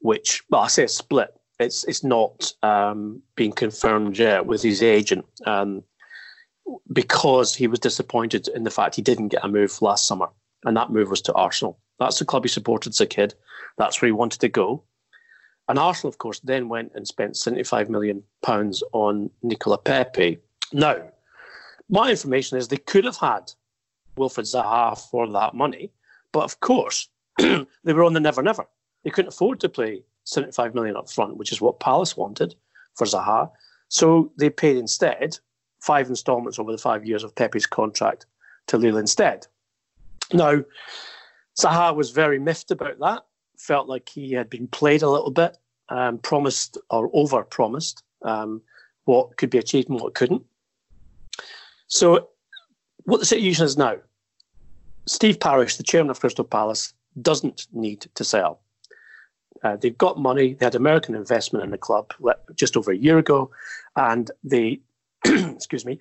which, 0.00 0.44
well, 0.50 0.62
I 0.62 0.68
say 0.68 0.84
a 0.84 0.88
split. 0.88 1.34
It's 1.58 1.84
it's 1.84 2.04
not 2.04 2.52
um, 2.62 3.22
being 3.34 3.52
confirmed 3.52 4.18
yet 4.18 4.44
with 4.44 4.62
his 4.62 4.82
agent 4.82 5.24
um, 5.46 5.82
because 6.92 7.54
he 7.54 7.66
was 7.66 7.78
disappointed 7.78 8.48
in 8.48 8.64
the 8.64 8.70
fact 8.70 8.94
he 8.94 9.02
didn't 9.02 9.28
get 9.28 9.44
a 9.44 9.48
move 9.48 9.80
last 9.80 10.06
summer, 10.06 10.28
and 10.64 10.76
that 10.76 10.90
move 10.90 11.08
was 11.08 11.22
to 11.22 11.32
Arsenal. 11.32 11.78
That's 11.98 12.18
the 12.18 12.26
club 12.26 12.44
he 12.44 12.48
supported 12.48 12.90
as 12.90 13.00
a 13.00 13.06
kid. 13.06 13.34
That's 13.78 14.00
where 14.00 14.08
he 14.08 14.12
wanted 14.12 14.40
to 14.42 14.50
go. 14.50 14.84
And 15.68 15.78
Arsenal, 15.78 16.10
of 16.10 16.18
course, 16.18 16.40
then 16.40 16.68
went 16.68 16.92
and 16.94 17.08
spent 17.08 17.36
75 17.36 17.88
million 17.88 18.22
pounds 18.42 18.82
on 18.92 19.30
Nicola 19.42 19.78
Pepe. 19.78 20.38
Now, 20.72 20.96
my 21.88 22.10
information 22.10 22.58
is 22.58 22.68
they 22.68 22.76
could 22.76 23.04
have 23.04 23.16
had 23.16 23.52
Wilfried 24.16 24.44
Zaha 24.44 24.98
for 25.10 25.30
that 25.30 25.54
money, 25.54 25.92
but 26.32 26.44
of 26.44 26.60
course, 26.60 27.08
they 27.38 27.66
were 27.84 28.04
on 28.04 28.12
the 28.12 28.20
never 28.20 28.42
never. 28.42 28.66
They 29.04 29.10
couldn't 29.10 29.32
afford 29.32 29.60
to 29.60 29.68
play 29.68 30.02
75 30.24 30.74
million 30.74 30.96
up 30.96 31.10
front, 31.10 31.36
which 31.36 31.52
is 31.52 31.60
what 31.60 31.80
Palace 31.80 32.16
wanted 32.16 32.54
for 32.94 33.06
Zaha. 33.06 33.50
So 33.88 34.32
they 34.36 34.50
paid 34.50 34.76
instead 34.76 35.38
five 35.80 36.08
installments 36.08 36.58
over 36.58 36.72
the 36.72 36.78
five 36.78 37.06
years 37.06 37.22
of 37.22 37.34
Pepe's 37.34 37.66
contract 37.66 38.26
to 38.66 38.78
Lille 38.78 38.96
instead. 38.96 39.46
Now, 40.32 40.64
Zaha 41.60 41.94
was 41.94 42.10
very 42.10 42.38
miffed 42.38 42.72
about 42.72 42.98
that, 42.98 43.24
felt 43.56 43.88
like 43.88 44.08
he 44.08 44.32
had 44.32 44.50
been 44.50 44.66
played 44.66 45.02
a 45.02 45.10
little 45.10 45.30
bit, 45.30 45.56
um, 45.88 46.18
promised 46.18 46.78
or 46.90 47.10
over 47.12 47.44
promised 47.44 48.02
um, 48.22 48.60
what 49.04 49.36
could 49.36 49.50
be 49.50 49.58
achieved 49.58 49.88
and 49.88 50.00
what 50.00 50.14
couldn't. 50.14 50.42
So, 51.88 52.28
what 53.04 53.20
the 53.20 53.26
situation 53.26 53.64
is 53.64 53.76
now, 53.76 53.96
Steve 55.06 55.38
Parish, 55.38 55.76
the 55.76 55.82
chairman 55.82 56.10
of 56.10 56.20
Crystal 56.20 56.44
Palace, 56.44 56.92
doesn't 57.22 57.66
need 57.72 58.06
to 58.14 58.24
sell. 58.24 58.60
Uh, 59.62 59.76
they've 59.76 59.96
got 59.96 60.18
money. 60.18 60.54
They 60.54 60.66
had 60.66 60.74
American 60.74 61.14
investment 61.14 61.64
in 61.64 61.70
the 61.70 61.78
club 61.78 62.12
just 62.54 62.76
over 62.76 62.90
a 62.90 62.96
year 62.96 63.18
ago, 63.18 63.50
and 63.96 64.30
they, 64.44 64.80
excuse 65.24 65.84
me, 65.84 65.98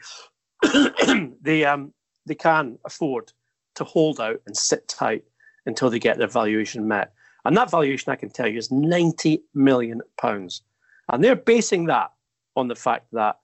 they 1.42 1.64
um, 1.66 1.94
they 2.26 2.36
can 2.36 2.78
afford 2.86 3.32
to 3.76 3.84
hold 3.84 4.20
out 4.20 4.42
and 4.46 4.58
sit 4.58 4.88
tight 4.88 5.24
until 5.66 5.90
they 5.90 6.00
get 6.00 6.18
their 6.18 6.28
valuation 6.28 6.88
met. 6.88 7.14
And 7.44 7.56
that 7.58 7.72
valuation, 7.72 8.12
I 8.12 8.16
can 8.16 8.30
tell 8.30 8.48
you, 8.48 8.58
is 8.58 8.72
ninety 8.72 9.44
million 9.54 10.02
pounds, 10.20 10.62
and 11.10 11.24
they're 11.24 11.36
basing 11.36 11.86
that 11.86 12.12
on 12.56 12.68
the 12.68 12.76
fact 12.76 13.08
that 13.14 13.40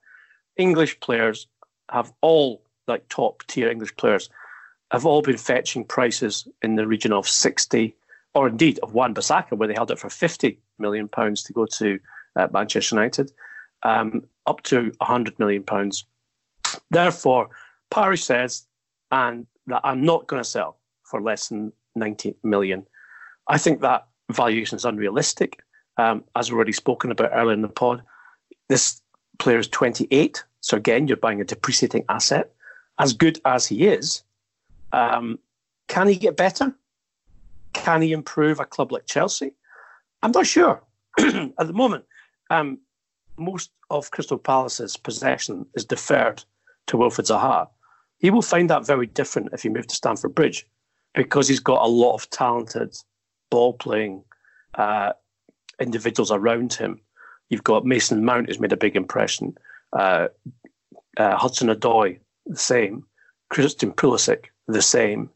English 0.57 0.99
players 0.99 1.47
have 1.91 2.11
all 2.21 2.61
like 2.87 3.07
top 3.09 3.43
tier 3.47 3.69
English 3.69 3.95
players 3.97 4.29
have 4.91 5.05
all 5.05 5.21
been 5.21 5.37
fetching 5.37 5.85
prices 5.85 6.47
in 6.61 6.75
the 6.75 6.85
region 6.85 7.13
of 7.13 7.27
60 7.27 7.95
or 8.33 8.47
indeed 8.47 8.79
of 8.83 8.93
Wan 8.93 9.13
Bissaka, 9.13 9.53
where 9.53 9.67
they 9.67 9.73
held 9.73 9.91
it 9.91 9.99
for 9.99 10.09
50 10.09 10.59
million 10.79 11.07
pounds 11.07 11.43
to 11.43 11.53
go 11.53 11.65
to 11.65 11.99
uh, 12.35 12.47
Manchester 12.51 12.95
United, 12.95 13.31
um, 13.83 14.23
up 14.47 14.61
to 14.63 14.91
100 14.97 15.37
million 15.39 15.63
pounds. 15.63 16.05
Therefore, 16.91 17.49
Parish 17.89 18.23
says, 18.23 18.65
and 19.11 19.45
that 19.67 19.81
I'm 19.83 20.03
not 20.03 20.27
going 20.27 20.41
to 20.41 20.49
sell 20.49 20.77
for 21.03 21.21
less 21.21 21.49
than 21.49 21.73
90 21.95 22.35
million. 22.43 22.85
I 23.47 23.57
think 23.57 23.81
that 23.81 24.07
valuation 24.31 24.77
is 24.77 24.85
unrealistic. 24.85 25.61
Um, 25.97 26.23
as 26.35 26.49
already 26.49 26.71
spoken 26.71 27.11
about 27.11 27.31
earlier 27.33 27.53
in 27.53 27.61
the 27.61 27.67
pod, 27.67 28.01
this 28.69 29.01
player 29.39 29.59
is 29.59 29.67
28. 29.67 30.43
So 30.61 30.77
again, 30.77 31.07
you're 31.07 31.17
buying 31.17 31.41
a 31.41 31.45
depreciating 31.45 32.05
asset. 32.09 32.51
As 32.99 33.13
good 33.13 33.39
as 33.45 33.65
he 33.65 33.87
is, 33.87 34.23
um, 34.93 35.39
can 35.87 36.07
he 36.07 36.15
get 36.15 36.37
better? 36.37 36.73
Can 37.73 38.01
he 38.01 38.11
improve 38.11 38.59
a 38.59 38.65
club 38.65 38.91
like 38.91 39.05
Chelsea? 39.05 39.53
I'm 40.21 40.31
not 40.31 40.45
sure. 40.45 40.81
At 41.19 41.67
the 41.67 41.73
moment, 41.73 42.05
um, 42.49 42.79
most 43.37 43.71
of 43.89 44.11
Crystal 44.11 44.37
Palace's 44.37 44.95
possession 44.97 45.65
is 45.75 45.85
deferred 45.85 46.43
to 46.87 46.97
Wilfried 46.97 47.27
Zaha. 47.27 47.67
He 48.19 48.29
will 48.29 48.41
find 48.41 48.69
that 48.69 48.85
very 48.85 49.07
different 49.07 49.49
if 49.51 49.63
he 49.63 49.69
moves 49.69 49.87
to 49.87 49.95
Stamford 49.95 50.35
Bridge 50.35 50.67
because 51.15 51.47
he's 51.47 51.59
got 51.59 51.83
a 51.83 51.89
lot 51.89 52.13
of 52.13 52.29
talented 52.29 52.95
ball 53.49 53.73
playing 53.73 54.23
uh, 54.75 55.13
individuals 55.79 56.31
around 56.31 56.73
him. 56.73 57.01
You've 57.49 57.63
got 57.63 57.85
Mason 57.85 58.23
Mount, 58.23 58.47
who's 58.47 58.59
made 58.59 58.71
a 58.71 58.77
big 58.77 58.95
impression. 58.95 59.57
Uh, 59.93 60.27
uh, 61.17 61.35
Hudson 61.37 61.69
Odoi, 61.69 62.19
the 62.45 62.57
same. 62.57 63.05
Christian 63.49 63.91
Pulisic, 63.91 64.45
the 64.67 64.81
same. 64.81 65.29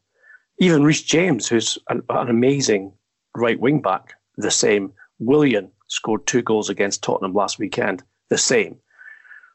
Even 0.58 0.84
Reece 0.84 1.02
James, 1.02 1.46
who's 1.46 1.78
an, 1.88 2.02
an 2.08 2.30
amazing 2.30 2.92
right 3.34 3.60
wing 3.60 3.82
back, 3.82 4.14
the 4.36 4.50
same. 4.50 4.92
Willian 5.18 5.70
scored 5.88 6.26
two 6.26 6.42
goals 6.42 6.70
against 6.70 7.02
Tottenham 7.02 7.34
last 7.34 7.58
weekend, 7.58 8.02
the 8.30 8.38
same. 8.38 8.76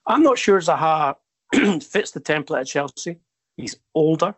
I'm 0.07 0.23
not 0.23 0.37
sure 0.37 0.59
Zaha 0.59 1.15
fits 1.83 2.11
the 2.11 2.19
template 2.19 2.61
at 2.61 2.67
Chelsea. 2.67 3.17
He's 3.57 3.75
older 3.95 4.35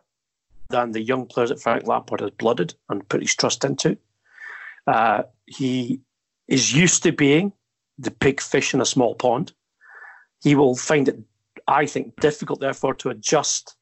than 0.70 0.92
the 0.92 1.02
young 1.02 1.26
players 1.26 1.50
that 1.50 1.60
Frank 1.60 1.86
Lampard 1.86 2.20
has 2.20 2.30
blooded 2.30 2.74
and 2.88 3.08
put 3.08 3.20
his 3.20 3.34
trust 3.34 3.64
into. 3.64 3.96
Uh, 4.86 5.22
he 5.46 6.00
is 6.48 6.74
used 6.74 7.02
to 7.02 7.12
being 7.12 7.52
the 7.98 8.10
big 8.10 8.40
fish 8.40 8.74
in 8.74 8.80
a 8.80 8.86
small 8.86 9.14
pond. 9.14 9.52
He 10.44 10.54
will 10.54 10.76
find 10.76 11.08
it, 11.08 11.18
I 11.66 11.86
think, 11.86 12.20
difficult, 12.20 12.60
therefore, 12.60 12.94
to 12.96 13.08
adjust 13.08 13.76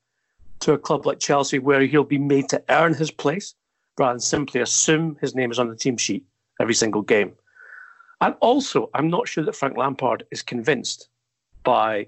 to 0.61 0.73
a 0.73 0.79
club 0.79 1.07
like 1.07 1.19
Chelsea 1.19 1.59
where 1.59 1.81
he'll 1.81 2.05
be 2.05 2.19
made 2.19 2.49
to 2.51 2.63
earn 2.69 2.95
his 2.95 3.11
place 3.11 3.57
rather 3.99 4.13
than 4.13 4.21
simply 4.21 4.61
assume 4.61 5.17
his 5.21 5.35
name 5.35 5.51
is 5.51 5.59
on 5.59 5.69
the 5.69 5.75
team 5.75 5.97
sheet 5.97 6.25
every 6.61 6.75
single 6.75 7.03
game. 7.03 7.33
And 8.21 8.37
also, 8.39 8.91
I'm 8.95 9.11
not 9.11 9.27
sure 9.27 9.45
that 9.45 9.57
Frank 9.57 9.77
Lampard 9.77 10.25
is 10.31 10.41
convinced 10.41 11.09
by 11.65 12.07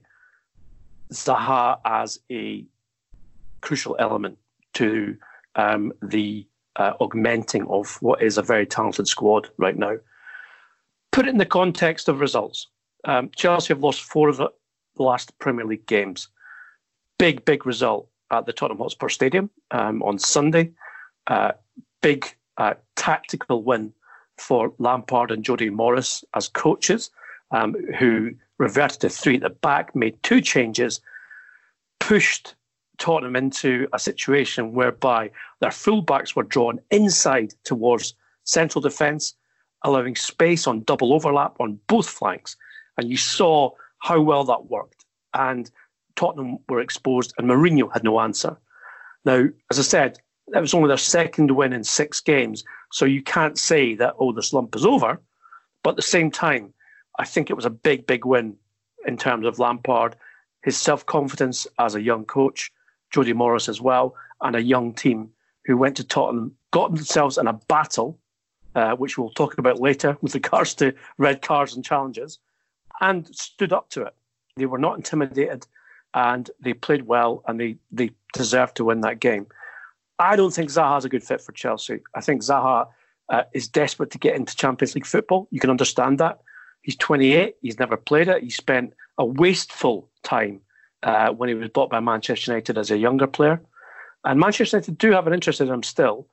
Zaha 1.12 1.80
as 1.84 2.20
a 2.30 2.64
crucial 3.60 3.96
element 3.98 4.38
to 4.74 5.16
um, 5.56 5.92
the 6.00 6.46
uh, 6.76 6.92
augmenting 7.00 7.66
of 7.66 8.00
what 8.00 8.22
is 8.22 8.38
a 8.38 8.42
very 8.42 8.66
talented 8.66 9.08
squad 9.08 9.48
right 9.56 9.76
now. 9.76 9.96
Put 11.10 11.26
it 11.26 11.30
in 11.30 11.38
the 11.38 11.44
context 11.44 12.08
of 12.08 12.20
results. 12.20 12.68
Um, 13.04 13.30
Chelsea 13.36 13.68
have 13.68 13.82
lost 13.82 14.02
four 14.02 14.28
of 14.28 14.38
the 14.38 14.50
last 14.96 15.38
Premier 15.38 15.64
League 15.64 15.86
games. 15.86 16.28
Big, 17.18 17.44
big 17.44 17.66
result 17.66 18.08
at 18.30 18.46
the 18.46 18.52
Tottenham 18.52 18.78
Hotspur 18.78 19.08
Stadium 19.08 19.50
um, 19.70 20.02
on 20.02 20.18
Sunday. 20.18 20.70
Uh, 21.26 21.52
big 22.00 22.26
uh, 22.58 22.74
tactical 22.96 23.62
win 23.62 23.92
for 24.38 24.72
Lampard 24.78 25.30
and 25.30 25.44
Jody 25.44 25.70
Morris 25.70 26.24
as 26.34 26.48
coaches, 26.48 27.10
um, 27.50 27.74
who 27.98 28.32
reverted 28.58 29.00
to 29.00 29.08
three 29.08 29.36
at 29.36 29.42
the 29.42 29.50
back, 29.50 29.94
made 29.94 30.20
two 30.22 30.40
changes, 30.40 31.00
pushed 32.00 32.54
Tottenham 32.98 33.36
into 33.36 33.88
a 33.92 33.98
situation 33.98 34.72
whereby 34.72 35.30
their 35.60 35.70
fullbacks 35.70 36.36
were 36.36 36.42
drawn 36.42 36.80
inside 36.90 37.54
towards 37.64 38.14
central 38.44 38.82
defence, 38.82 39.34
allowing 39.82 40.16
space 40.16 40.66
on 40.66 40.82
double 40.82 41.12
overlap 41.12 41.56
on 41.60 41.78
both 41.86 42.08
flanks. 42.08 42.56
And 42.96 43.10
you 43.10 43.16
saw 43.16 43.70
how 43.98 44.20
well 44.20 44.44
that 44.44 44.66
worked. 44.66 45.04
And 45.32 45.70
Tottenham 46.16 46.58
were 46.68 46.80
exposed, 46.80 47.34
and 47.38 47.48
Mourinho 47.48 47.92
had 47.92 48.04
no 48.04 48.20
answer. 48.20 48.56
Now, 49.24 49.46
as 49.70 49.78
I 49.78 49.82
said, 49.82 50.18
that 50.48 50.60
was 50.60 50.74
only 50.74 50.88
their 50.88 50.96
second 50.96 51.50
win 51.50 51.72
in 51.72 51.84
six 51.84 52.20
games. 52.20 52.64
So 52.92 53.04
you 53.04 53.22
can't 53.22 53.58
say 53.58 53.94
that, 53.96 54.14
oh, 54.18 54.32
the 54.32 54.42
slump 54.42 54.76
is 54.76 54.84
over. 54.84 55.20
But 55.82 55.90
at 55.90 55.96
the 55.96 56.02
same 56.02 56.30
time, 56.30 56.72
I 57.18 57.24
think 57.24 57.50
it 57.50 57.54
was 57.54 57.64
a 57.64 57.70
big, 57.70 58.06
big 58.06 58.24
win 58.24 58.56
in 59.06 59.16
terms 59.16 59.46
of 59.46 59.58
Lampard, 59.58 60.16
his 60.62 60.76
self 60.76 61.04
confidence 61.06 61.66
as 61.78 61.94
a 61.94 62.02
young 62.02 62.24
coach, 62.24 62.72
Jody 63.10 63.32
Morris 63.32 63.68
as 63.68 63.80
well, 63.80 64.14
and 64.40 64.56
a 64.56 64.62
young 64.62 64.92
team 64.92 65.30
who 65.66 65.76
went 65.76 65.96
to 65.96 66.04
Tottenham, 66.04 66.54
got 66.70 66.94
themselves 66.94 67.38
in 67.38 67.46
a 67.46 67.52
battle, 67.52 68.18
uh, 68.74 68.94
which 68.96 69.16
we'll 69.16 69.30
talk 69.30 69.56
about 69.58 69.80
later 69.80 70.16
with 70.22 70.34
regards 70.34 70.74
to 70.74 70.94
red 71.18 71.42
cards 71.42 71.74
and 71.74 71.84
challenges, 71.84 72.38
and 73.00 73.26
stood 73.34 73.72
up 73.72 73.90
to 73.90 74.02
it. 74.02 74.14
They 74.56 74.66
were 74.66 74.78
not 74.78 74.96
intimidated 74.96 75.66
and 76.14 76.50
they 76.60 76.74
played 76.74 77.06
well 77.06 77.42
and 77.46 77.58
they, 77.58 77.76
they 77.90 78.10
deserved 78.32 78.76
to 78.76 78.84
win 78.84 79.00
that 79.00 79.20
game. 79.20 79.46
I 80.18 80.36
don't 80.36 80.54
think 80.54 80.70
Zaha 80.70 80.96
Zaha's 80.96 81.04
a 81.04 81.08
good 81.08 81.24
fit 81.24 81.40
for 81.40 81.52
Chelsea. 81.52 82.00
I 82.14 82.20
think 82.20 82.42
Zaha 82.42 82.86
uh, 83.28 83.42
is 83.52 83.66
desperate 83.66 84.10
to 84.12 84.18
get 84.18 84.36
into 84.36 84.54
Champions 84.54 84.94
League 84.94 85.06
football. 85.06 85.48
You 85.50 85.60
can 85.60 85.70
understand 85.70 86.18
that. 86.18 86.40
He's 86.82 86.96
28. 86.96 87.56
He's 87.62 87.78
never 87.78 87.96
played 87.96 88.28
it. 88.28 88.42
He 88.42 88.50
spent 88.50 88.92
a 89.18 89.24
wasteful 89.24 90.08
time 90.22 90.60
uh, 91.02 91.30
when 91.30 91.48
he 91.48 91.54
was 91.54 91.70
bought 91.70 91.90
by 91.90 92.00
Manchester 92.00 92.52
United 92.52 92.78
as 92.78 92.90
a 92.90 92.98
younger 92.98 93.26
player. 93.26 93.60
And 94.24 94.38
Manchester 94.38 94.76
United 94.76 94.98
do 94.98 95.10
have 95.12 95.26
an 95.26 95.34
interest 95.34 95.60
in 95.60 95.68
him 95.68 95.82
still. 95.82 96.28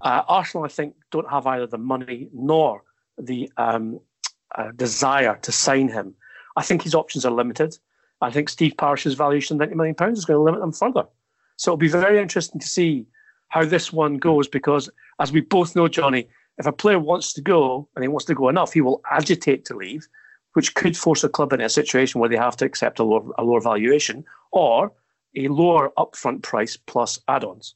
Uh, 0.00 0.22
Arsenal, 0.28 0.64
I 0.64 0.68
think, 0.68 0.94
don't 1.10 1.30
have 1.30 1.46
either 1.46 1.66
the 1.66 1.78
money 1.78 2.28
nor 2.32 2.82
the 3.18 3.50
um, 3.56 4.00
uh, 4.54 4.70
desire 4.76 5.38
to 5.42 5.52
sign 5.52 5.88
him. 5.88 6.14
I 6.56 6.62
think 6.62 6.82
his 6.82 6.94
options 6.94 7.24
are 7.24 7.32
limited. 7.32 7.76
I 8.20 8.30
think 8.30 8.48
Steve 8.48 8.74
Parish's 8.78 9.14
valuation 9.14 9.60
of 9.60 9.68
£90 9.68 9.74
million 9.74 9.94
is 10.12 10.24
going 10.24 10.38
to 10.38 10.42
limit 10.42 10.60
them 10.60 10.72
further. 10.72 11.04
So 11.56 11.70
it'll 11.70 11.78
be 11.78 11.88
very 11.88 12.18
interesting 12.18 12.60
to 12.60 12.66
see 12.66 13.06
how 13.48 13.64
this 13.64 13.92
one 13.92 14.16
goes 14.16 14.48
because, 14.48 14.90
as 15.20 15.32
we 15.32 15.40
both 15.40 15.76
know, 15.76 15.88
Jonny, 15.88 16.28
if 16.58 16.66
a 16.66 16.72
player 16.72 16.98
wants 16.98 17.32
to 17.34 17.40
go 17.42 17.88
and 17.94 18.02
he 18.02 18.08
wants 18.08 18.24
to 18.26 18.34
go 18.34 18.48
enough, 18.48 18.72
he 18.72 18.80
will 18.80 19.02
agitate 19.10 19.64
to 19.66 19.76
leave, 19.76 20.08
which 20.54 20.74
could 20.74 20.96
force 20.96 21.22
a 21.24 21.28
club 21.28 21.52
in 21.52 21.60
a 21.60 21.68
situation 21.68 22.20
where 22.20 22.30
they 22.30 22.36
have 22.36 22.56
to 22.56 22.64
accept 22.64 22.98
a 22.98 23.04
lower, 23.04 23.30
a 23.38 23.44
lower 23.44 23.60
valuation 23.60 24.24
or 24.52 24.92
a 25.36 25.48
lower 25.48 25.92
upfront 25.98 26.42
price 26.42 26.76
plus 26.76 27.20
add 27.28 27.44
ons. 27.44 27.74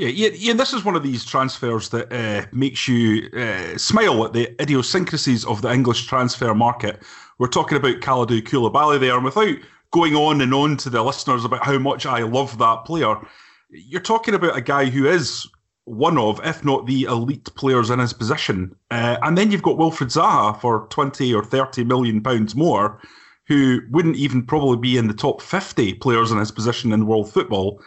Yeah, 0.00 0.30
yeah, 0.34 0.54
this 0.54 0.72
is 0.72 0.82
one 0.82 0.96
of 0.96 1.02
these 1.02 1.26
transfers 1.26 1.90
that 1.90 2.10
uh, 2.10 2.46
makes 2.52 2.88
you 2.88 3.28
uh, 3.36 3.76
smile 3.76 4.24
at 4.24 4.32
the 4.32 4.48
idiosyncrasies 4.58 5.44
of 5.44 5.60
the 5.60 5.70
English 5.70 6.06
transfer 6.06 6.54
market. 6.54 7.02
We're 7.38 7.48
talking 7.48 7.76
about 7.76 8.00
Kalidou 8.00 8.40
Koulibaly 8.40 8.98
there, 8.98 9.14
and 9.16 9.26
without 9.26 9.58
going 9.90 10.16
on 10.16 10.40
and 10.40 10.54
on 10.54 10.78
to 10.78 10.88
the 10.88 11.02
listeners 11.02 11.44
about 11.44 11.66
how 11.66 11.78
much 11.78 12.06
I 12.06 12.20
love 12.20 12.56
that 12.56 12.86
player, 12.86 13.14
you're 13.68 14.00
talking 14.00 14.32
about 14.32 14.56
a 14.56 14.62
guy 14.62 14.86
who 14.86 15.06
is 15.06 15.46
one 15.84 16.16
of, 16.16 16.40
if 16.46 16.64
not 16.64 16.86
the 16.86 17.02
elite 17.02 17.54
players 17.54 17.90
in 17.90 17.98
his 17.98 18.14
position. 18.14 18.74
Uh, 18.90 19.18
and 19.20 19.36
then 19.36 19.50
you've 19.50 19.60
got 19.60 19.76
Wilfried 19.76 20.16
Zaha 20.16 20.58
for 20.58 20.86
20 20.88 21.34
or 21.34 21.44
30 21.44 21.84
million 21.84 22.22
pounds 22.22 22.56
more, 22.56 23.02
who 23.48 23.82
wouldn't 23.90 24.16
even 24.16 24.46
probably 24.46 24.78
be 24.78 24.96
in 24.96 25.08
the 25.08 25.12
top 25.12 25.42
50 25.42 25.92
players 25.94 26.30
in 26.30 26.38
his 26.38 26.50
position 26.50 26.90
in 26.90 27.06
world 27.06 27.30
football, 27.30 27.82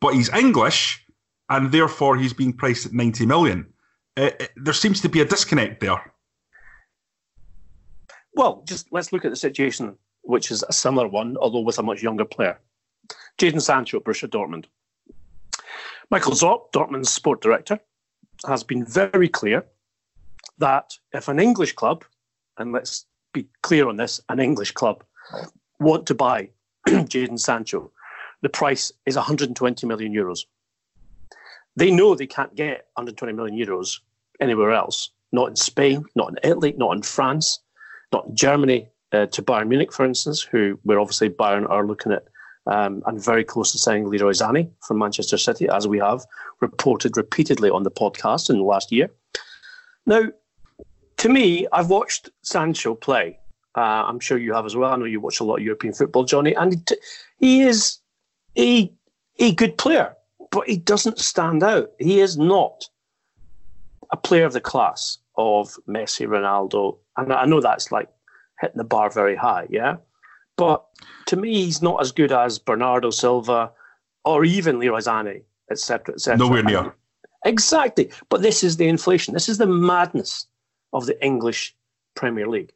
but 0.00 0.14
he's 0.14 0.32
English, 0.32 1.04
and 1.50 1.72
therefore 1.72 2.16
he's 2.16 2.32
being 2.32 2.52
priced 2.52 2.86
at 2.86 2.92
90 2.92 3.26
million. 3.26 3.66
Uh, 4.16 4.30
uh, 4.40 4.46
there 4.56 4.74
seems 4.74 5.00
to 5.00 5.08
be 5.08 5.20
a 5.20 5.24
disconnect 5.24 5.80
there. 5.80 6.12
Well, 8.34 8.62
just 8.66 8.88
let's 8.92 9.12
look 9.12 9.24
at 9.24 9.30
the 9.30 9.36
situation, 9.36 9.96
which 10.22 10.50
is 10.50 10.64
a 10.68 10.72
similar 10.72 11.08
one, 11.08 11.36
although 11.36 11.60
with 11.60 11.78
a 11.78 11.82
much 11.82 12.02
younger 12.02 12.24
player. 12.24 12.58
Jadon 13.38 13.62
Sancho, 13.62 14.00
Borussia 14.00 14.28
Dortmund. 14.28 14.66
Michael 16.10 16.32
Zorc, 16.32 16.72
Dortmund's 16.72 17.10
sport 17.10 17.40
director, 17.40 17.78
has 18.46 18.62
been 18.62 18.84
very 18.84 19.28
clear 19.28 19.64
that 20.58 20.94
if 21.12 21.28
an 21.28 21.38
English 21.38 21.72
club, 21.72 22.04
and 22.58 22.72
let's 22.72 23.06
be 23.32 23.46
clear 23.62 23.88
on 23.88 23.96
this, 23.96 24.20
an 24.28 24.40
English 24.40 24.72
club 24.72 25.04
want 25.80 26.06
to 26.06 26.14
buy 26.14 26.50
Jadon 26.88 27.38
Sancho, 27.38 27.90
the 28.42 28.48
price 28.48 28.92
is 29.06 29.16
120 29.16 29.86
million 29.86 30.12
euros. 30.12 30.44
They 31.78 31.92
know 31.92 32.16
they 32.16 32.26
can't 32.26 32.56
get 32.56 32.88
120 32.94 33.32
million 33.34 33.56
euros 33.56 34.00
anywhere 34.40 34.72
else, 34.72 35.10
not 35.30 35.48
in 35.48 35.54
Spain, 35.54 36.04
not 36.16 36.30
in 36.30 36.38
Italy, 36.42 36.74
not 36.76 36.96
in 36.96 37.02
France, 37.02 37.60
not 38.12 38.26
in 38.26 38.34
Germany, 38.34 38.88
uh, 39.12 39.26
to 39.26 39.42
Bayern 39.42 39.68
Munich, 39.68 39.92
for 39.92 40.04
instance, 40.04 40.42
who 40.42 40.80
we're 40.84 40.98
obviously 40.98 41.30
Bayern 41.30 41.70
are 41.70 41.86
looking 41.86 42.10
at 42.10 42.24
um, 42.66 43.04
and 43.06 43.24
very 43.24 43.44
close 43.44 43.70
to 43.72 43.78
signing 43.78 44.08
Leroy 44.10 44.32
Sané 44.32 44.68
from 44.80 44.98
Manchester 44.98 45.38
City, 45.38 45.68
as 45.68 45.86
we 45.86 46.00
have 46.00 46.26
reported 46.60 47.16
repeatedly 47.16 47.70
on 47.70 47.84
the 47.84 47.92
podcast 47.92 48.50
in 48.50 48.56
the 48.56 48.64
last 48.64 48.90
year. 48.90 49.08
Now, 50.04 50.24
to 51.18 51.28
me, 51.28 51.68
I've 51.72 51.90
watched 51.90 52.30
Sancho 52.42 52.96
play. 52.96 53.38
Uh, 53.76 54.02
I'm 54.08 54.18
sure 54.18 54.36
you 54.36 54.52
have 54.52 54.66
as 54.66 54.74
well. 54.74 54.92
I 54.92 54.96
know 54.96 55.04
you 55.04 55.20
watch 55.20 55.38
a 55.38 55.44
lot 55.44 55.58
of 55.58 55.62
European 55.62 55.94
football, 55.94 56.24
Jonny, 56.24 56.54
and 56.54 56.90
he 57.38 57.62
is 57.62 57.98
a, 58.58 58.92
a 59.38 59.54
good 59.54 59.78
player, 59.78 60.16
but 60.50 60.68
he 60.68 60.76
doesn't 60.76 61.18
stand 61.18 61.62
out. 61.62 61.92
He 61.98 62.20
is 62.20 62.36
not 62.38 62.88
a 64.10 64.16
player 64.16 64.46
of 64.46 64.52
the 64.52 64.60
class 64.60 65.18
of 65.36 65.76
Messi, 65.88 66.26
Ronaldo, 66.26 66.98
and 67.16 67.32
I 67.32 67.44
know 67.44 67.60
that's 67.60 67.92
like 67.92 68.08
hitting 68.60 68.78
the 68.78 68.84
bar 68.84 69.10
very 69.10 69.36
high, 69.36 69.66
yeah. 69.70 69.96
But 70.56 70.84
to 71.26 71.36
me, 71.36 71.54
he's 71.54 71.82
not 71.82 72.00
as 72.00 72.10
good 72.10 72.32
as 72.32 72.58
Bernardo 72.58 73.10
Silva 73.10 73.70
or 74.24 74.44
even 74.44 74.78
Leroy 74.78 74.98
Sané, 74.98 75.42
etc., 75.70 76.14
etc. 76.14 76.38
Nowhere 76.38 76.62
near. 76.62 76.94
Exactly. 77.44 78.10
But 78.28 78.42
this 78.42 78.64
is 78.64 78.76
the 78.76 78.88
inflation. 78.88 79.34
This 79.34 79.48
is 79.48 79.58
the 79.58 79.66
madness 79.66 80.46
of 80.92 81.06
the 81.06 81.22
English 81.24 81.76
Premier 82.16 82.48
League 82.48 82.72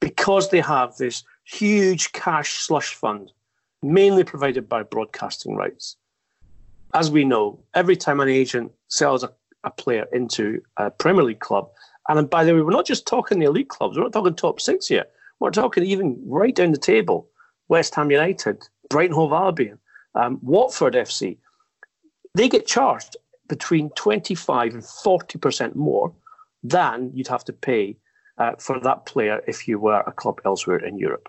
because 0.00 0.48
they 0.48 0.60
have 0.60 0.96
this 0.96 1.22
huge 1.44 2.12
cash 2.12 2.54
slush 2.54 2.94
fund, 2.94 3.32
mainly 3.82 4.24
provided 4.24 4.66
by 4.68 4.82
broadcasting 4.82 5.54
rights. 5.54 5.97
As 6.94 7.10
we 7.10 7.24
know, 7.24 7.58
every 7.74 7.96
time 7.96 8.20
an 8.20 8.28
agent 8.28 8.72
sells 8.88 9.22
a, 9.22 9.30
a 9.64 9.70
player 9.70 10.06
into 10.12 10.62
a 10.76 10.90
Premier 10.90 11.24
League 11.24 11.40
club, 11.40 11.68
and 12.08 12.28
by 12.30 12.44
the 12.44 12.54
way, 12.54 12.62
we're 12.62 12.70
not 12.70 12.86
just 12.86 13.06
talking 13.06 13.38
the 13.38 13.46
elite 13.46 13.68
clubs, 13.68 13.96
we're 13.96 14.04
not 14.04 14.12
talking 14.12 14.34
top 14.34 14.60
six 14.60 14.86
here. 14.86 15.04
We're 15.40 15.50
talking 15.50 15.84
even 15.84 16.20
right 16.26 16.54
down 16.54 16.72
the 16.72 16.78
table 16.78 17.28
West 17.68 17.94
Ham 17.94 18.10
United, 18.10 18.66
Brighton 18.88 19.14
Hove 19.14 19.32
Albion, 19.32 19.78
um, 20.14 20.38
Watford 20.42 20.94
FC. 20.94 21.36
They 22.34 22.48
get 22.48 22.66
charged 22.66 23.16
between 23.48 23.90
25 23.90 24.74
and 24.74 24.82
40% 24.82 25.74
more 25.74 26.12
than 26.62 27.10
you'd 27.14 27.28
have 27.28 27.44
to 27.44 27.52
pay 27.52 27.96
uh, 28.38 28.52
for 28.58 28.80
that 28.80 29.06
player 29.06 29.42
if 29.46 29.68
you 29.68 29.78
were 29.78 30.02
a 30.06 30.12
club 30.12 30.40
elsewhere 30.44 30.84
in 30.84 30.98
Europe. 30.98 31.28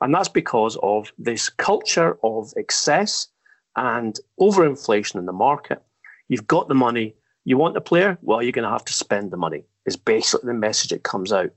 And 0.00 0.14
that's 0.14 0.28
because 0.28 0.76
of 0.82 1.12
this 1.18 1.48
culture 1.48 2.18
of 2.22 2.52
excess 2.56 3.28
and 3.76 4.18
overinflation 4.40 5.16
in 5.16 5.26
the 5.26 5.32
market. 5.32 5.82
You've 6.28 6.46
got 6.46 6.68
the 6.68 6.74
money, 6.74 7.14
you 7.44 7.56
want 7.56 7.74
the 7.74 7.80
player, 7.80 8.18
well, 8.22 8.42
you're 8.42 8.52
going 8.52 8.64
to 8.64 8.70
have 8.70 8.84
to 8.86 8.92
spend 8.92 9.30
the 9.30 9.36
money, 9.36 9.64
is 9.86 9.96
basically 9.96 10.48
the 10.48 10.54
message 10.54 10.90
that 10.90 11.02
comes 11.02 11.32
out. 11.32 11.50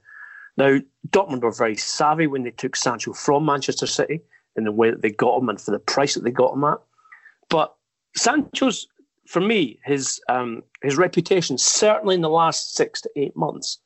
Now, 0.57 0.79
Dortmund 1.09 1.41
were 1.41 1.51
very 1.51 1.75
savvy 1.75 2.27
when 2.27 2.43
they 2.43 2.51
took 2.51 2.75
Sancho 2.75 3.13
from 3.13 3.45
Manchester 3.45 3.87
City 3.87 4.21
in 4.55 4.63
the 4.63 4.71
way 4.71 4.89
that 4.89 5.01
they 5.01 5.11
got 5.11 5.37
him 5.37 5.49
and 5.49 5.59
for 5.59 5.71
the 5.71 5.79
price 5.79 6.13
that 6.13 6.23
they 6.23 6.31
got 6.31 6.53
him 6.53 6.63
at. 6.63 6.79
But 7.49 7.75
Sancho's, 8.15 8.87
for 9.27 9.41
me, 9.41 9.79
his 9.83 10.21
um, 10.29 10.63
his 10.81 10.97
reputation, 10.97 11.57
certainly 11.57 12.15
in 12.15 12.21
the 12.21 12.29
last 12.29 12.75
six 12.75 13.01
to 13.01 13.09
eight 13.17 13.35
months, 13.35 13.79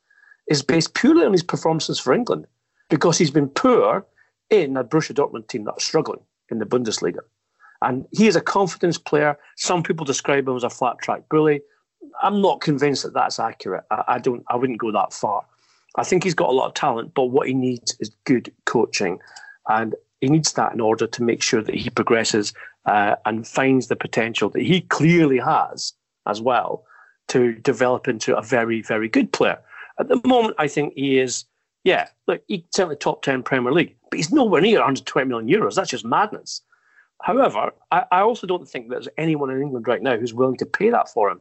is 0.48 0.62
based 0.62 0.94
purely 0.94 1.24
on 1.24 1.32
his 1.32 1.42
performances 1.42 1.98
for 1.98 2.12
England 2.12 2.46
because 2.88 3.18
he's 3.18 3.30
been 3.30 3.48
poor 3.48 4.06
in 4.50 4.76
a 4.76 4.84
Borussia 4.84 5.14
Dortmund 5.14 5.48
team 5.48 5.64
that's 5.64 5.84
struggling 5.84 6.20
in 6.50 6.58
the 6.58 6.66
Bundesliga. 6.66 7.20
And 7.82 8.06
he 8.12 8.26
is 8.26 8.36
a 8.36 8.40
confidence 8.40 8.98
player. 8.98 9.38
Some 9.56 9.82
people 9.82 10.04
describe 10.04 10.46
him 10.46 10.56
as 10.56 10.64
a 10.64 10.70
flat 10.70 10.98
track 10.98 11.22
bully. 11.30 11.62
I'm 12.22 12.42
not 12.42 12.60
convinced 12.60 13.02
that 13.04 13.14
that's 13.14 13.38
accurate. 13.38 13.84
I, 13.90 14.04
I 14.08 14.18
don't. 14.18 14.44
I 14.48 14.56
wouldn't 14.56 14.78
go 14.78 14.92
that 14.92 15.12
far. 15.12 15.44
I 15.96 16.04
think 16.04 16.24
he's 16.24 16.34
got 16.34 16.50
a 16.50 16.52
lot 16.52 16.68
of 16.68 16.74
talent, 16.74 17.14
but 17.14 17.26
what 17.26 17.48
he 17.48 17.54
needs 17.54 17.96
is 18.00 18.10
good 18.24 18.52
coaching, 18.64 19.18
and 19.68 19.94
he 20.20 20.28
needs 20.28 20.52
that 20.52 20.72
in 20.72 20.80
order 20.80 21.06
to 21.06 21.22
make 21.22 21.42
sure 21.42 21.62
that 21.62 21.74
he 21.74 21.90
progresses 21.90 22.52
uh, 22.86 23.16
and 23.24 23.46
finds 23.46 23.88
the 23.88 23.96
potential 23.96 24.50
that 24.50 24.62
he 24.62 24.82
clearly 24.82 25.38
has 25.38 25.92
as 26.26 26.40
well 26.40 26.84
to 27.28 27.54
develop 27.54 28.08
into 28.08 28.36
a 28.36 28.42
very, 28.42 28.82
very 28.82 29.08
good 29.08 29.32
player. 29.32 29.58
At 29.98 30.08
the 30.08 30.20
moment, 30.24 30.56
I 30.58 30.68
think 30.68 30.94
he 30.94 31.18
is, 31.18 31.44
yeah, 31.84 32.08
look, 32.26 32.42
he's 32.48 32.62
certainly 32.70 32.96
top 32.96 33.22
10 33.22 33.42
Premier 33.42 33.72
League, 33.72 33.96
but 34.10 34.16
he's 34.16 34.32
nowhere 34.32 34.60
near 34.60 34.78
120 34.78 35.28
million 35.28 35.48
euros. 35.48 35.74
That's 35.74 35.90
just 35.90 36.04
madness. 36.04 36.62
However, 37.22 37.72
I, 37.90 38.04
I 38.10 38.20
also 38.20 38.46
don't 38.46 38.68
think 38.68 38.88
there's 38.88 39.08
anyone 39.18 39.50
in 39.50 39.60
England 39.60 39.86
right 39.86 40.02
now 40.02 40.16
who's 40.16 40.34
willing 40.34 40.56
to 40.58 40.66
pay 40.66 40.90
that 40.90 41.08
for 41.08 41.30
him, 41.30 41.40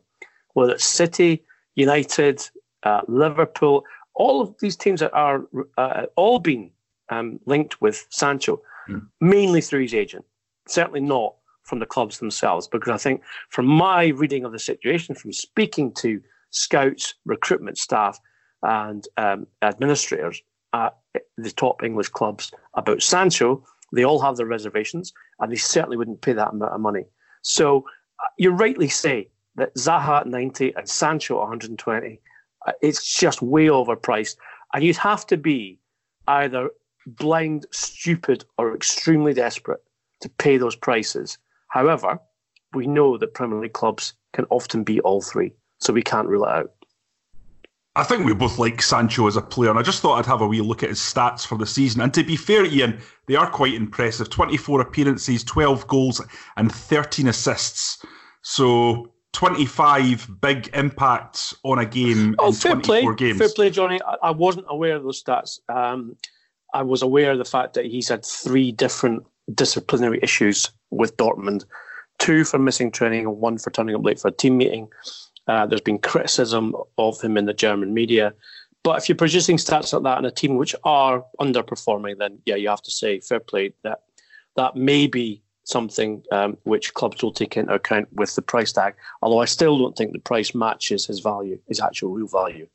whether 0.53 0.73
it's 0.73 0.85
City, 0.85 1.43
United, 1.75 2.47
uh, 2.83 3.01
Liverpool, 3.07 3.83
all 4.15 4.41
of 4.41 4.53
these 4.59 4.75
teams 4.75 4.99
that 4.99 5.13
are 5.13 5.45
uh, 5.77 6.05
all 6.15 6.39
been 6.39 6.71
um, 7.09 7.39
linked 7.45 7.81
with 7.81 8.05
Sancho, 8.09 8.61
mm. 8.89 9.05
mainly 9.21 9.61
through 9.61 9.81
his 9.81 9.93
agent. 9.93 10.25
Certainly 10.67 11.01
not 11.01 11.35
from 11.63 11.79
the 11.79 11.85
clubs 11.85 12.19
themselves, 12.19 12.67
because 12.67 12.91
I 12.91 12.97
think 12.97 13.21
from 13.49 13.65
my 13.65 14.07
reading 14.07 14.43
of 14.43 14.51
the 14.51 14.59
situation, 14.59 15.15
from 15.15 15.31
speaking 15.31 15.93
to 15.99 16.21
scouts, 16.49 17.13
recruitment 17.25 17.77
staff, 17.77 18.19
and 18.63 19.07
um, 19.17 19.47
administrators 19.61 20.41
at 20.73 20.97
the 21.37 21.51
top 21.51 21.83
English 21.83 22.09
clubs 22.09 22.51
about 22.73 23.01
Sancho, 23.01 23.63
they 23.93 24.03
all 24.03 24.19
have 24.19 24.37
their 24.37 24.45
reservations, 24.45 25.13
and 25.39 25.51
they 25.51 25.55
certainly 25.55 25.97
wouldn't 25.97 26.21
pay 26.21 26.33
that 26.33 26.49
amount 26.49 26.73
of 26.73 26.81
money. 26.81 27.05
So 27.41 27.85
uh, 28.23 28.27
you 28.37 28.51
rightly 28.51 28.89
say 28.89 29.29
that 29.55 29.75
Zaha 29.75 30.21
at 30.21 30.27
90 30.27 30.73
and 30.75 30.87
Sancho 30.87 31.35
at 31.35 31.41
120, 31.41 32.19
uh, 32.65 32.71
it's 32.81 33.17
just 33.17 33.41
way 33.41 33.67
overpriced. 33.67 34.37
And 34.73 34.83
you'd 34.83 34.97
have 34.97 35.25
to 35.27 35.37
be 35.37 35.79
either 36.27 36.69
blind, 37.05 37.65
stupid, 37.71 38.45
or 38.57 38.75
extremely 38.75 39.33
desperate 39.33 39.81
to 40.21 40.29
pay 40.29 40.57
those 40.57 40.75
prices. 40.75 41.37
However, 41.69 42.19
we 42.73 42.87
know 42.87 43.17
that 43.17 43.33
Premier 43.33 43.59
League 43.59 43.73
clubs 43.73 44.13
can 44.33 44.45
often 44.49 44.83
be 44.83 44.99
all 45.01 45.21
three, 45.21 45.53
so 45.79 45.93
we 45.93 46.03
can't 46.03 46.27
rule 46.27 46.45
it 46.45 46.49
out. 46.49 46.71
I 47.99 48.03
think 48.03 48.25
we 48.25 48.33
both 48.33 48.57
like 48.57 48.81
Sancho 48.81 49.27
as 49.27 49.35
a 49.35 49.41
player, 49.41 49.69
and 49.69 49.77
I 49.77 49.81
just 49.81 50.01
thought 50.01 50.15
I'd 50.15 50.25
have 50.25 50.39
a 50.39 50.47
wee 50.47 50.61
look 50.61 50.83
at 50.83 50.89
his 50.89 50.99
stats 50.99 51.45
for 51.45 51.57
the 51.57 51.65
season. 51.65 51.99
And 51.99 52.13
to 52.13 52.23
be 52.23 52.37
fair, 52.37 52.63
Ian, 52.63 52.97
they 53.27 53.35
are 53.35 53.49
quite 53.49 53.73
impressive 53.73 54.29
24 54.29 54.79
appearances, 54.79 55.43
12 55.43 55.85
goals, 55.87 56.21
and 56.55 56.71
13 56.71 57.27
assists. 57.27 58.01
So 58.41 59.11
25 59.33 60.29
big 60.39 60.69
impacts 60.73 61.53
on 61.63 61.79
a 61.79 61.85
game 61.85 62.35
oh, 62.39 62.47
in 62.47 62.53
fair 62.53 62.71
24 62.71 63.15
play. 63.15 63.27
games. 63.27 63.37
Fair 63.37 63.49
play, 63.49 63.69
Jonny. 63.69 63.99
I, 64.07 64.15
I 64.23 64.31
wasn't 64.31 64.67
aware 64.69 64.95
of 64.95 65.03
those 65.03 65.21
stats. 65.21 65.59
Um, 65.67 66.15
I 66.73 66.83
was 66.83 67.01
aware 67.01 67.33
of 67.33 67.37
the 67.37 67.43
fact 67.43 67.73
that 67.73 67.85
he's 67.85 68.07
had 68.07 68.23
three 68.23 68.71
different 68.71 69.25
disciplinary 69.53 70.19
issues 70.23 70.71
with 70.89 71.17
Dortmund 71.17 71.65
two 72.19 72.43
for 72.43 72.59
missing 72.59 72.91
training 72.91 73.25
and 73.25 73.37
one 73.37 73.57
for 73.57 73.71
turning 73.71 73.95
up 73.95 74.03
late 74.03 74.19
for 74.19 74.27
a 74.27 74.31
team 74.31 74.57
meeting. 74.57 74.87
Uh, 75.49 75.65
there's 75.65 75.81
been 75.81 75.97
criticism 75.97 76.75
of 76.99 77.19
him 77.19 77.35
in 77.35 77.45
the 77.45 77.53
German 77.55 77.91
media. 77.91 78.33
But 78.83 78.99
if 78.99 79.09
you're 79.09 79.15
producing 79.15 79.57
stats 79.57 79.91
like 79.91 80.03
that 80.03 80.19
in 80.19 80.25
a 80.25 80.31
team 80.31 80.57
which 80.57 80.75
are 80.83 81.25
underperforming, 81.41 82.19
then 82.19 82.37
yeah, 82.45 82.55
you 82.55 82.69
have 82.69 82.83
to 82.83 82.91
say 82.91 83.19
fair 83.19 83.39
play 83.39 83.73
that 83.83 84.03
that 84.55 84.75
may 84.75 85.07
be 85.07 85.41
something 85.63 86.23
um, 86.31 86.55
which 86.63 86.93
clubs 86.93 87.23
will 87.23 87.33
take 87.33 87.57
into 87.57 87.73
account 87.73 88.07
with 88.13 88.35
the 88.35 88.43
price 88.43 88.71
tag. 88.71 88.93
Although 89.23 89.39
I 89.39 89.45
still 89.45 89.75
don't 89.79 89.97
think 89.97 90.13
the 90.13 90.19
price 90.19 90.53
matches 90.53 91.07
his 91.07 91.19
value, 91.19 91.59
his 91.67 91.79
actual 91.79 92.11
real 92.11 92.27
value. 92.27 92.67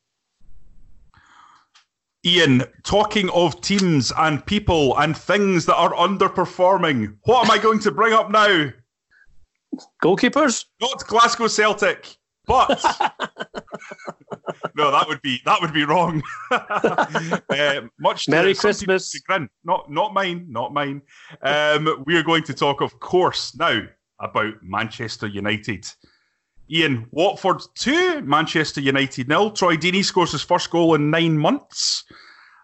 Ian, 2.27 2.65
talking 2.83 3.31
of 3.31 3.61
teams 3.61 4.13
and 4.19 4.45
people 4.45 4.99
and 4.99 5.17
things 5.17 5.67
that 5.67 5.77
are 5.77 5.93
underperforming, 5.93 7.19
what 7.23 7.45
am 7.45 7.51
I 7.53 7.59
going 7.59 7.79
to 7.81 7.93
bring 7.93 8.15
up 8.15 8.33
now? 8.33 8.71
Goalkeepers? 10.03 10.65
Not 10.81 11.07
Glasgow 11.07 11.47
Celtic, 11.49 12.17
but 12.47 12.69
no, 14.77 14.91
that 14.91 15.07
would 15.09 15.23
be 15.23 15.41
that 15.45 15.61
would 15.61 15.73
be 15.73 15.85
wrong. 15.85 16.23
uh, 16.51 17.81
much 17.99 18.29
Merry 18.29 18.55
Christmas. 18.55 19.15
Grin. 19.21 19.49
Not 19.65 19.91
not 19.91 20.15
mine, 20.15 20.47
not 20.49 20.73
mine. 20.73 21.03
Um, 21.43 22.03
we 22.07 22.17
are 22.17 22.23
going 22.23 22.45
to 22.45 22.55
talk, 22.55 22.81
of 22.81 23.01
course, 23.01 23.57
now 23.57 23.83
about 24.21 24.55
Manchester 24.63 25.27
United. 25.27 25.87
Ian, 26.71 27.07
Watford 27.11 27.61
2, 27.75 28.23
Manchester 28.23 28.81
United 28.81 29.29
nil. 29.29 29.51
Troy 29.51 29.77
Deeney 29.77 30.03
scores 30.03 30.33
his 30.33 30.43
first 30.43 30.71
goal 30.71 30.95
in 30.95 31.11
nine 31.11 31.37
months. 31.39 32.05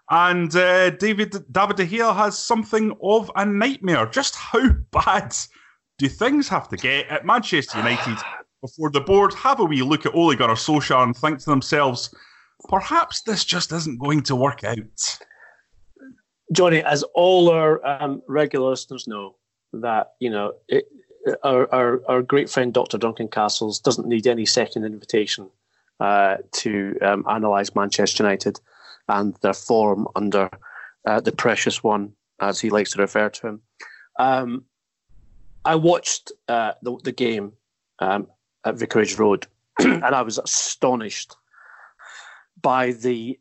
And 0.09 0.53
uh, 0.55 0.89
David 0.91 1.35
David 1.51 1.77
De 1.77 1.87
Gea 1.87 2.15
has 2.15 2.37
something 2.37 2.95
of 3.01 3.31
a 3.35 3.45
nightmare. 3.45 4.07
Just 4.07 4.35
how 4.35 4.69
bad 4.91 5.35
do 5.97 6.09
things 6.09 6.49
have 6.49 6.67
to 6.69 6.77
get 6.77 7.07
at 7.07 7.25
Manchester 7.25 7.77
United 7.77 8.17
before 8.61 8.89
the 8.91 9.01
board 9.01 9.33
have 9.33 9.59
a 9.59 9.65
wee 9.65 9.81
look 9.81 10.05
at 10.05 10.15
Ole 10.15 10.35
Gunnar 10.35 10.55
Solskjaer 10.55 11.03
and 11.03 11.15
think 11.15 11.39
to 11.39 11.49
themselves, 11.49 12.13
perhaps 12.69 13.21
this 13.21 13.43
just 13.43 13.71
isn't 13.71 13.99
going 13.99 14.21
to 14.23 14.35
work 14.35 14.63
out? 14.63 15.19
Jonny, 16.51 16.83
as 16.83 17.03
all 17.15 17.49
our 17.49 17.85
um, 17.85 18.21
regular 18.27 18.69
listeners 18.69 19.07
know, 19.07 19.35
that 19.73 20.13
you 20.19 20.29
know 20.29 20.53
it, 20.67 20.85
our, 21.43 21.73
our, 21.73 22.01
our 22.07 22.21
great 22.21 22.49
friend 22.49 22.73
Dr. 22.73 22.97
Duncan 22.97 23.27
Castles 23.27 23.79
doesn't 23.79 24.07
need 24.07 24.27
any 24.27 24.45
second 24.45 24.85
invitation 24.85 25.49
uh, 25.99 26.37
to 26.53 26.97
um, 27.01 27.23
analyse 27.27 27.73
Manchester 27.75 28.23
United 28.23 28.59
and 29.07 29.35
their 29.41 29.53
form 29.53 30.07
under 30.15 30.49
uh, 31.07 31.19
the 31.19 31.31
precious 31.31 31.83
one, 31.83 32.13
as 32.39 32.59
he 32.59 32.69
likes 32.69 32.91
to 32.91 33.01
refer 33.01 33.29
to 33.29 33.47
him. 33.47 33.61
Um, 34.19 34.65
I 35.63 35.75
watched 35.75 36.31
uh, 36.47 36.73
the, 36.81 36.97
the 37.03 37.11
game 37.11 37.53
um, 37.99 38.27
at 38.65 38.75
Vicarage 38.75 39.17
Road, 39.17 39.47
and 39.79 40.03
I 40.03 40.21
was 40.21 40.37
astonished 40.37 41.35
by 42.61 42.91
the 42.91 43.39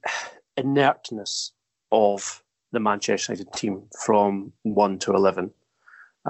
inertness 0.57 1.53
of 1.93 2.43
the 2.73 2.81
Manchester 2.81 3.33
United 3.33 3.53
team 3.53 3.83
from 4.05 4.53
1 4.63 4.99
to 5.01 5.13
11. 5.13 5.51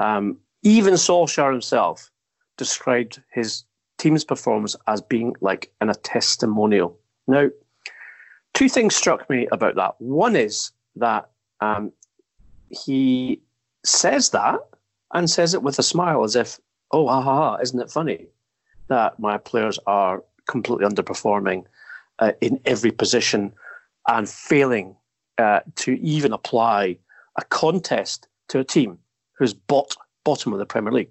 Um, 0.00 0.38
even 0.62 0.94
Solskjaer 0.94 1.52
himself 1.52 2.10
described 2.56 3.22
his 3.32 3.64
team's 3.98 4.24
performance 4.24 4.76
as 4.86 5.00
being 5.00 5.34
like 5.40 5.70
in 5.80 5.90
a 5.90 5.94
testimonial. 5.94 6.98
Now, 7.26 7.48
two 8.54 8.68
things 8.68 8.96
struck 8.96 9.28
me 9.28 9.46
about 9.52 9.76
that. 9.76 9.94
One 9.98 10.36
is 10.36 10.72
that 10.96 11.28
um, 11.60 11.92
he 12.70 13.42
says 13.84 14.30
that 14.30 14.60
and 15.12 15.28
says 15.28 15.54
it 15.54 15.62
with 15.62 15.78
a 15.78 15.82
smile 15.82 16.24
as 16.24 16.36
if, 16.36 16.58
oh, 16.92 17.06
ha 17.06 17.20
ha 17.20 17.34
ha, 17.34 17.56
isn't 17.56 17.80
it 17.80 17.90
funny 17.90 18.26
that 18.90 19.18
my 19.18 19.38
players 19.38 19.78
are 19.86 20.22
completely 20.46 20.84
underperforming 20.84 21.64
uh, 22.18 22.32
in 22.42 22.60
every 22.66 22.90
position 22.90 23.52
and 24.08 24.28
failing 24.28 24.94
uh, 25.38 25.60
to 25.76 25.98
even 26.00 26.32
apply 26.32 26.98
a 27.36 27.44
contest 27.44 28.28
to 28.48 28.58
a 28.58 28.64
team 28.64 28.98
who's 29.38 29.54
bot- 29.54 29.96
bottom 30.24 30.52
of 30.52 30.58
the 30.58 30.66
Premier 30.66 30.92
League. 30.92 31.10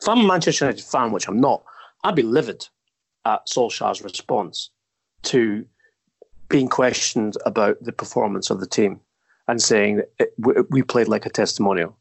If 0.00 0.08
I'm 0.08 0.20
a 0.20 0.26
Manchester 0.26 0.64
United 0.64 0.84
fan, 0.84 1.12
which 1.12 1.28
I'm 1.28 1.40
not, 1.40 1.62
I'd 2.04 2.14
be 2.14 2.22
livid 2.22 2.66
at 3.24 3.46
Solskjaer's 3.46 4.02
response 4.02 4.70
to 5.24 5.66
being 6.48 6.68
questioned 6.68 7.36
about 7.44 7.82
the 7.82 7.92
performance 7.92 8.50
of 8.50 8.60
the 8.60 8.66
team 8.66 9.00
and 9.48 9.60
saying 9.60 10.02
it, 10.18 10.34
we 10.70 10.82
played 10.82 11.08
like 11.08 11.26
a 11.26 11.30
testimonial. 11.30 11.96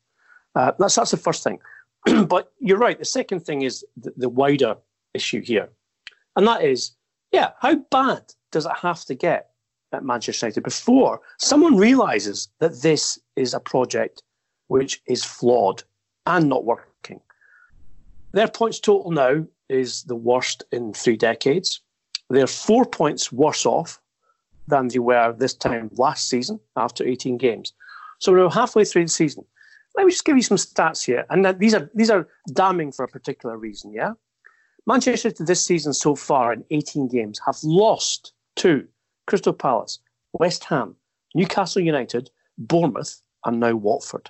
Uh, 0.55 0.71
that's 0.77 0.95
that's 0.95 1.11
the 1.11 1.17
first 1.17 1.43
thing. 1.43 1.59
but 2.27 2.51
you're 2.59 2.77
right. 2.77 2.97
The 2.97 3.05
second 3.05 3.41
thing 3.41 3.61
is 3.61 3.85
the, 3.97 4.13
the 4.17 4.29
wider 4.29 4.75
issue 5.13 5.41
here, 5.41 5.69
and 6.35 6.47
that 6.47 6.63
is, 6.63 6.91
yeah, 7.31 7.51
how 7.59 7.75
bad 7.75 8.33
does 8.51 8.65
it 8.65 8.77
have 8.81 9.03
to 9.05 9.15
get 9.15 9.49
at 9.93 10.03
Manchester 10.03 10.47
United 10.47 10.63
before 10.63 11.21
someone 11.37 11.75
realizes 11.75 12.49
that 12.59 12.81
this 12.81 13.19
is 13.35 13.53
a 13.53 13.59
project 13.59 14.23
which 14.67 15.01
is 15.07 15.23
flawed 15.23 15.83
and 16.25 16.49
not 16.49 16.65
working? 16.65 17.19
Their 18.33 18.47
points 18.47 18.79
total 18.79 19.11
now 19.11 19.45
is 19.69 20.03
the 20.03 20.15
worst 20.15 20.63
in 20.71 20.93
three 20.93 21.17
decades. 21.17 21.81
They're 22.29 22.47
four 22.47 22.85
points 22.85 23.31
worse 23.31 23.65
off 23.65 23.99
than 24.67 24.87
they 24.87 24.99
were 24.99 25.33
this 25.37 25.53
time 25.53 25.89
last 25.93 26.29
season 26.29 26.59
after 26.75 27.05
18 27.05 27.37
games. 27.37 27.73
So 28.19 28.31
we're 28.31 28.49
halfway 28.49 28.85
through 28.85 29.05
the 29.05 29.09
season. 29.09 29.45
Let 29.95 30.05
me 30.05 30.11
just 30.11 30.25
give 30.25 30.37
you 30.37 30.43
some 30.43 30.57
stats 30.57 31.05
here, 31.05 31.25
and 31.29 31.45
these 31.59 31.73
are 31.73 31.89
these 31.93 32.09
are 32.09 32.27
damning 32.53 32.91
for 32.91 33.03
a 33.03 33.09
particular 33.09 33.57
reason. 33.57 33.93
Yeah, 33.93 34.13
Manchester 34.87 35.29
United 35.29 35.47
this 35.47 35.63
season 35.63 35.93
so 35.93 36.15
far 36.15 36.53
in 36.53 36.63
18 36.71 37.07
games 37.07 37.39
have 37.45 37.57
lost 37.63 38.33
to 38.57 38.87
Crystal 39.27 39.53
Palace, 39.53 39.99
West 40.33 40.63
Ham, 40.65 40.95
Newcastle 41.35 41.81
United, 41.81 42.29
Bournemouth, 42.57 43.21
and 43.45 43.59
now 43.59 43.75
Watford. 43.75 44.29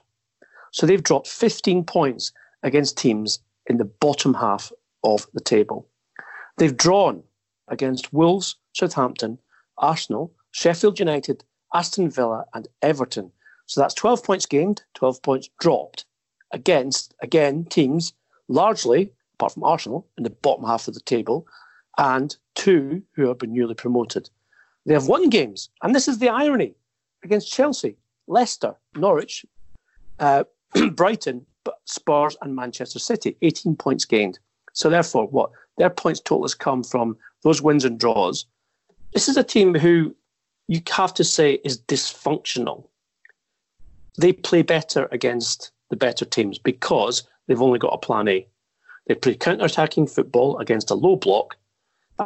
So 0.72 0.86
they've 0.86 1.04
dropped 1.04 1.28
15 1.28 1.84
points 1.84 2.32
against 2.64 2.98
teams 2.98 3.40
in 3.68 3.78
the 3.78 3.86
bottom 3.86 4.34
half 4.34 4.72
of 5.04 5.28
the 5.34 5.42
table. 5.42 5.88
They've 6.58 6.76
drawn 6.76 7.24
against 7.68 8.14
Wolves, 8.14 8.56
Southampton, 8.74 9.38
Arsenal, 9.78 10.34
Sheffield 10.52 11.00
United, 11.00 11.44
Aston 11.74 12.10
Villa, 12.10 12.46
and 12.54 12.68
Everton. 12.82 13.32
So 13.72 13.80
that's 13.80 13.94
12 13.94 14.26
points 14.26 14.46
gained, 14.46 14.84
12 14.96 15.22
points 15.22 15.50
dropped 15.58 16.04
against, 16.52 17.16
again, 17.22 17.64
teams 17.64 18.12
largely, 18.50 19.14
apart 19.36 19.54
from 19.54 19.64
Arsenal, 19.64 20.06
in 20.18 20.26
the 20.26 20.30
bottom 20.30 20.66
half 20.66 20.90
of 20.90 20.94
the 20.94 21.00
table, 21.00 21.48
and 21.98 22.36
two 22.54 23.02
who 23.14 23.30
have 23.30 23.38
been 23.38 23.54
newly 23.54 23.74
promoted. 23.74 24.30
They 24.86 24.94
have 24.94 25.08
won 25.08 25.30
games, 25.30 25.70
and 25.82 25.96
this 25.96 26.10
is 26.10 26.20
the 26.20 26.28
irony 26.28 26.76
against 27.24 27.54
Chelsea, 27.54 27.96
Leicester, 28.28 28.76
Norwich, 28.98 29.46
uh, 30.20 30.44
Brighton, 30.92 31.46
Spurs, 31.86 32.36
and 32.42 32.54
Manchester 32.54 33.00
City. 33.00 33.38
18 33.42 33.78
points 33.78 34.04
gained. 34.04 34.38
So, 34.74 34.90
therefore, 34.90 35.28
what 35.28 35.50
their 35.78 35.90
points 35.90 36.20
total 36.20 36.44
has 36.44 36.56
come 36.56 36.84
from 36.84 37.16
those 37.44 37.62
wins 37.62 37.86
and 37.86 37.98
draws. 37.98 38.46
This 39.14 39.30
is 39.30 39.38
a 39.38 39.46
team 39.46 39.74
who 39.76 40.14
you 40.68 40.82
have 40.90 41.14
to 41.14 41.24
say 41.24 41.62
is 41.64 41.82
dysfunctional. 41.84 42.90
They 44.18 44.34
play 44.34 44.62
better 44.62 45.08
against 45.12 45.72
the 45.90 45.96
better 45.96 46.26
teams 46.26 46.58
because 46.58 47.24
they've 47.48 47.62
only 47.62 47.80
got 47.80 47.94
a 47.94 47.98
plan 47.98 48.28
A. 48.28 48.48
They 49.08 49.16
play 49.16 49.36
counter 49.36 49.66
attacking 49.66 50.08
football 50.08 50.58
against 50.60 50.92
a 50.92 50.96
low 50.96 51.16
block. 51.16 51.58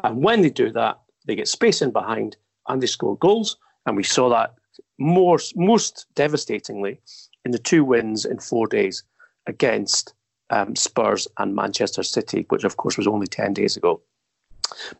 And 0.03 0.23
when 0.23 0.41
they 0.41 0.49
do 0.49 0.71
that, 0.71 0.99
they 1.25 1.35
get 1.35 1.47
space 1.47 1.81
in 1.81 1.91
behind 1.91 2.37
and 2.67 2.81
they 2.81 2.87
score 2.87 3.17
goals. 3.17 3.57
And 3.85 3.95
we 3.95 4.03
saw 4.03 4.29
that 4.29 4.55
more, 4.97 5.39
most 5.55 6.07
devastatingly 6.15 6.99
in 7.43 7.51
the 7.51 7.59
two 7.59 7.83
wins 7.83 8.25
in 8.25 8.39
four 8.39 8.67
days 8.67 9.03
against 9.47 10.13
um, 10.49 10.75
Spurs 10.75 11.27
and 11.37 11.55
Manchester 11.55 12.03
City, 12.03 12.45
which 12.49 12.63
of 12.63 12.77
course 12.77 12.97
was 12.97 13.07
only 13.07 13.27
10 13.27 13.53
days 13.53 13.77
ago. 13.77 14.01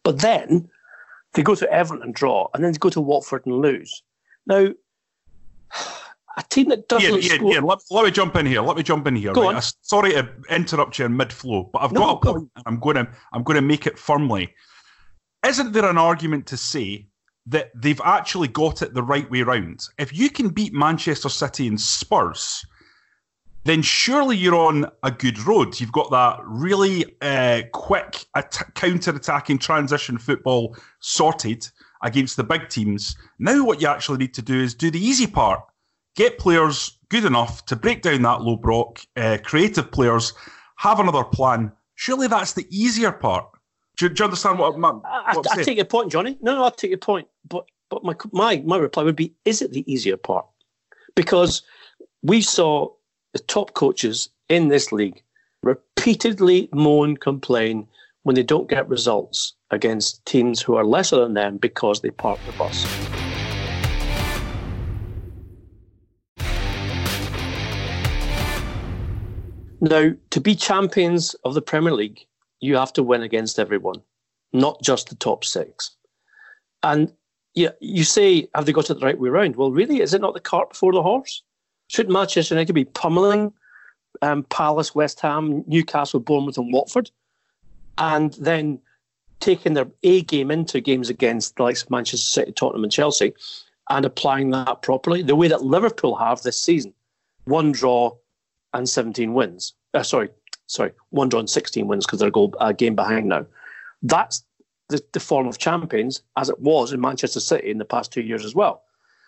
But 0.03 0.21
then 0.21 0.69
they 1.33 1.43
go 1.43 1.55
to 1.55 1.71
Everton 1.71 2.03
and 2.03 2.13
draw, 2.13 2.47
and 2.53 2.63
then 2.63 2.71
they 2.71 2.77
go 2.77 2.89
to 2.89 3.01
Watford 3.01 3.45
and 3.45 3.55
lose. 3.55 4.03
Now, 4.47 4.69
a 6.37 6.43
team 6.43 6.69
that 6.69 6.87
doesn't. 6.87 7.09
Yeah, 7.09 7.17
yeah, 7.17 7.35
score... 7.35 7.53
yeah. 7.53 7.59
Let, 7.59 7.79
let, 7.89 8.05
me 8.05 8.11
jump 8.11 8.35
in 8.35 8.45
here. 8.45 8.61
Let 8.61 8.77
me 8.77 8.83
jump 8.83 9.07
in 9.07 9.15
here. 9.15 9.33
Go 9.33 9.43
right? 9.43 9.55
on. 9.55 9.61
sorry 9.81 10.11
to 10.11 10.29
interrupt 10.49 10.99
you 10.99 11.05
in 11.05 11.15
mid 11.15 11.31
flow, 11.31 11.69
but 11.71 11.79
I've 11.81 11.91
no, 11.91 11.99
got 12.01 12.11
a 12.11 12.33
point. 12.33 12.51
And 12.55 12.63
I'm 12.65 12.79
going 12.79 12.95
to 12.97 13.07
I'm 13.33 13.43
going 13.43 13.55
to 13.55 13.61
make 13.61 13.87
it 13.87 13.97
firmly. 13.97 14.53
Isn't 15.45 15.71
there 15.71 15.85
an 15.85 15.97
argument 15.97 16.47
to 16.47 16.57
say 16.57 17.07
that 17.47 17.71
they've 17.75 18.01
actually 18.03 18.47
got 18.47 18.81
it 18.81 18.93
the 18.93 19.03
right 19.03 19.29
way 19.29 19.43
round? 19.43 19.81
If 19.97 20.17
you 20.17 20.29
can 20.29 20.49
beat 20.49 20.73
Manchester 20.73 21.29
City 21.29 21.67
and 21.67 21.79
Spurs, 21.79 22.65
then 23.63 23.81
surely 23.81 24.37
you're 24.37 24.55
on 24.55 24.89
a 25.03 25.11
good 25.11 25.39
road. 25.39 25.79
You've 25.79 25.91
got 25.91 26.09
that 26.11 26.39
really 26.43 27.05
uh, 27.21 27.63
quick 27.73 28.25
at- 28.35 28.73
counter-attacking 28.75 29.59
transition 29.59 30.17
football 30.17 30.75
sorted 30.99 31.67
against 32.03 32.37
the 32.37 32.43
big 32.43 32.69
teams. 32.69 33.15
Now, 33.39 33.63
what 33.63 33.81
you 33.81 33.87
actually 33.87 34.19
need 34.19 34.33
to 34.35 34.41
do 34.41 34.59
is 34.59 34.73
do 34.73 34.91
the 34.91 35.03
easy 35.03 35.27
part 35.27 35.61
get 36.15 36.39
players 36.39 36.97
good 37.09 37.25
enough 37.25 37.65
to 37.67 37.75
break 37.75 38.01
down 38.01 38.21
that 38.23 38.41
low 38.41 38.55
block, 38.55 38.99
uh, 39.15 39.37
creative 39.43 39.91
players, 39.91 40.33
have 40.77 40.99
another 40.99 41.23
plan. 41.23 41.71
Surely 41.95 42.27
that's 42.27 42.53
the 42.53 42.67
easier 42.69 43.11
part. 43.11 43.45
Do, 43.97 44.09
do 44.09 44.21
you 44.21 44.25
understand 44.25 44.59
what, 44.59 44.77
what 44.77 45.01
I, 45.05 45.33
I, 45.35 45.41
I 45.51 45.63
take 45.63 45.77
your 45.77 45.85
point, 45.85 46.11
Jonny. 46.11 46.37
No, 46.41 46.55
no, 46.55 46.65
I 46.65 46.69
take 46.69 46.89
your 46.89 46.97
point. 46.97 47.27
But 47.47 47.65
but 47.89 48.03
my 48.03 48.15
my 48.31 48.61
my 48.65 48.77
reply 48.77 49.03
would 49.03 49.15
be: 49.15 49.33
Is 49.45 49.61
it 49.61 49.71
the 49.71 49.89
easier 49.91 50.17
part? 50.17 50.45
Because 51.15 51.61
we 52.23 52.41
saw 52.41 52.89
the 53.33 53.39
top 53.39 53.73
coaches 53.73 54.29
in 54.49 54.67
this 54.67 54.91
league 54.91 55.21
repeatedly 55.63 56.69
moan, 56.73 57.17
complain 57.17 57.87
when 58.23 58.35
they 58.35 58.43
don't 58.43 58.69
get 58.69 58.87
results 58.89 59.53
against 59.71 60.25
teams 60.25 60.61
who 60.61 60.75
are 60.75 60.85
lesser 60.85 61.17
than 61.17 61.33
them 61.33 61.57
because 61.57 62.01
they 62.01 62.11
park 62.11 62.39
the 62.45 62.51
bus. 62.53 62.85
Now, 69.85 70.13
to 70.31 70.41
be 70.41 70.55
champions 70.55 71.35
of 71.45 71.53
the 71.53 71.61
Premier 71.61 71.93
League, 71.93 72.25
you 72.59 72.75
have 72.75 72.91
to 72.93 73.03
win 73.03 73.21
against 73.21 73.59
everyone, 73.59 74.01
not 74.51 74.81
just 74.81 75.09
the 75.09 75.15
top 75.15 75.45
six. 75.45 75.91
And 76.81 77.13
yeah, 77.53 77.69
you 77.81 78.03
say, 78.03 78.47
have 78.55 78.65
they 78.65 78.71
got 78.71 78.89
it 78.89 78.95
the 78.95 79.05
right 79.05 79.19
way 79.19 79.29
around? 79.29 79.57
Well, 79.57 79.69
really, 79.69 80.01
is 80.01 80.15
it 80.15 80.21
not 80.21 80.33
the 80.33 80.39
cart 80.39 80.71
before 80.71 80.91
the 80.91 81.03
horse? 81.03 81.43
Should 81.87 82.09
Manchester 82.09 82.55
United 82.55 82.73
be 82.73 82.85
pummeling 82.85 83.53
um, 84.23 84.41
Palace, 84.45 84.95
West 84.95 85.19
Ham, 85.19 85.63
Newcastle, 85.67 86.19
Bournemouth, 86.19 86.57
and 86.57 86.73
Watford, 86.73 87.11
and 87.99 88.33
then 88.33 88.79
taking 89.39 89.75
their 89.75 89.87
A 90.01 90.23
game 90.23 90.49
into 90.49 90.81
games 90.81 91.11
against 91.11 91.57
the 91.57 91.63
likes 91.63 91.83
of 91.83 91.91
Manchester 91.91 92.27
City, 92.27 92.51
Tottenham, 92.53 92.85
and 92.85 92.91
Chelsea, 92.91 93.33
and 93.91 94.03
applying 94.03 94.49
that 94.49 94.81
properly, 94.81 95.21
the 95.21 95.35
way 95.35 95.47
that 95.47 95.61
Liverpool 95.61 96.15
have 96.15 96.41
this 96.41 96.59
season, 96.59 96.91
one 97.43 97.71
draw 97.71 98.17
and 98.75 98.87
17 98.87 99.33
wins. 99.33 99.73
Uh, 99.93 100.03
sorry, 100.03 100.29
sorry, 100.67 100.91
one 101.09 101.29
draw 101.29 101.39
and 101.39 101.49
16 101.49 101.87
wins 101.87 102.05
because 102.05 102.19
they're 102.19 102.29
a 102.29 102.31
goal 102.31 102.53
a 102.59 102.73
game 102.73 102.95
behind 102.95 103.29
now. 103.29 103.45
That's 104.03 104.43
the, 104.89 105.01
the 105.13 105.19
form 105.19 105.47
of 105.47 105.57
champions 105.57 106.21
as 106.37 106.49
it 106.49 106.59
was 106.59 106.93
in 106.93 107.01
Manchester 107.01 107.39
City 107.39 107.71
in 107.71 107.79
the 107.79 107.85
past 107.85 108.11
two 108.11 108.21
years 108.21 108.45
as 108.45 108.53
well. 108.53 108.83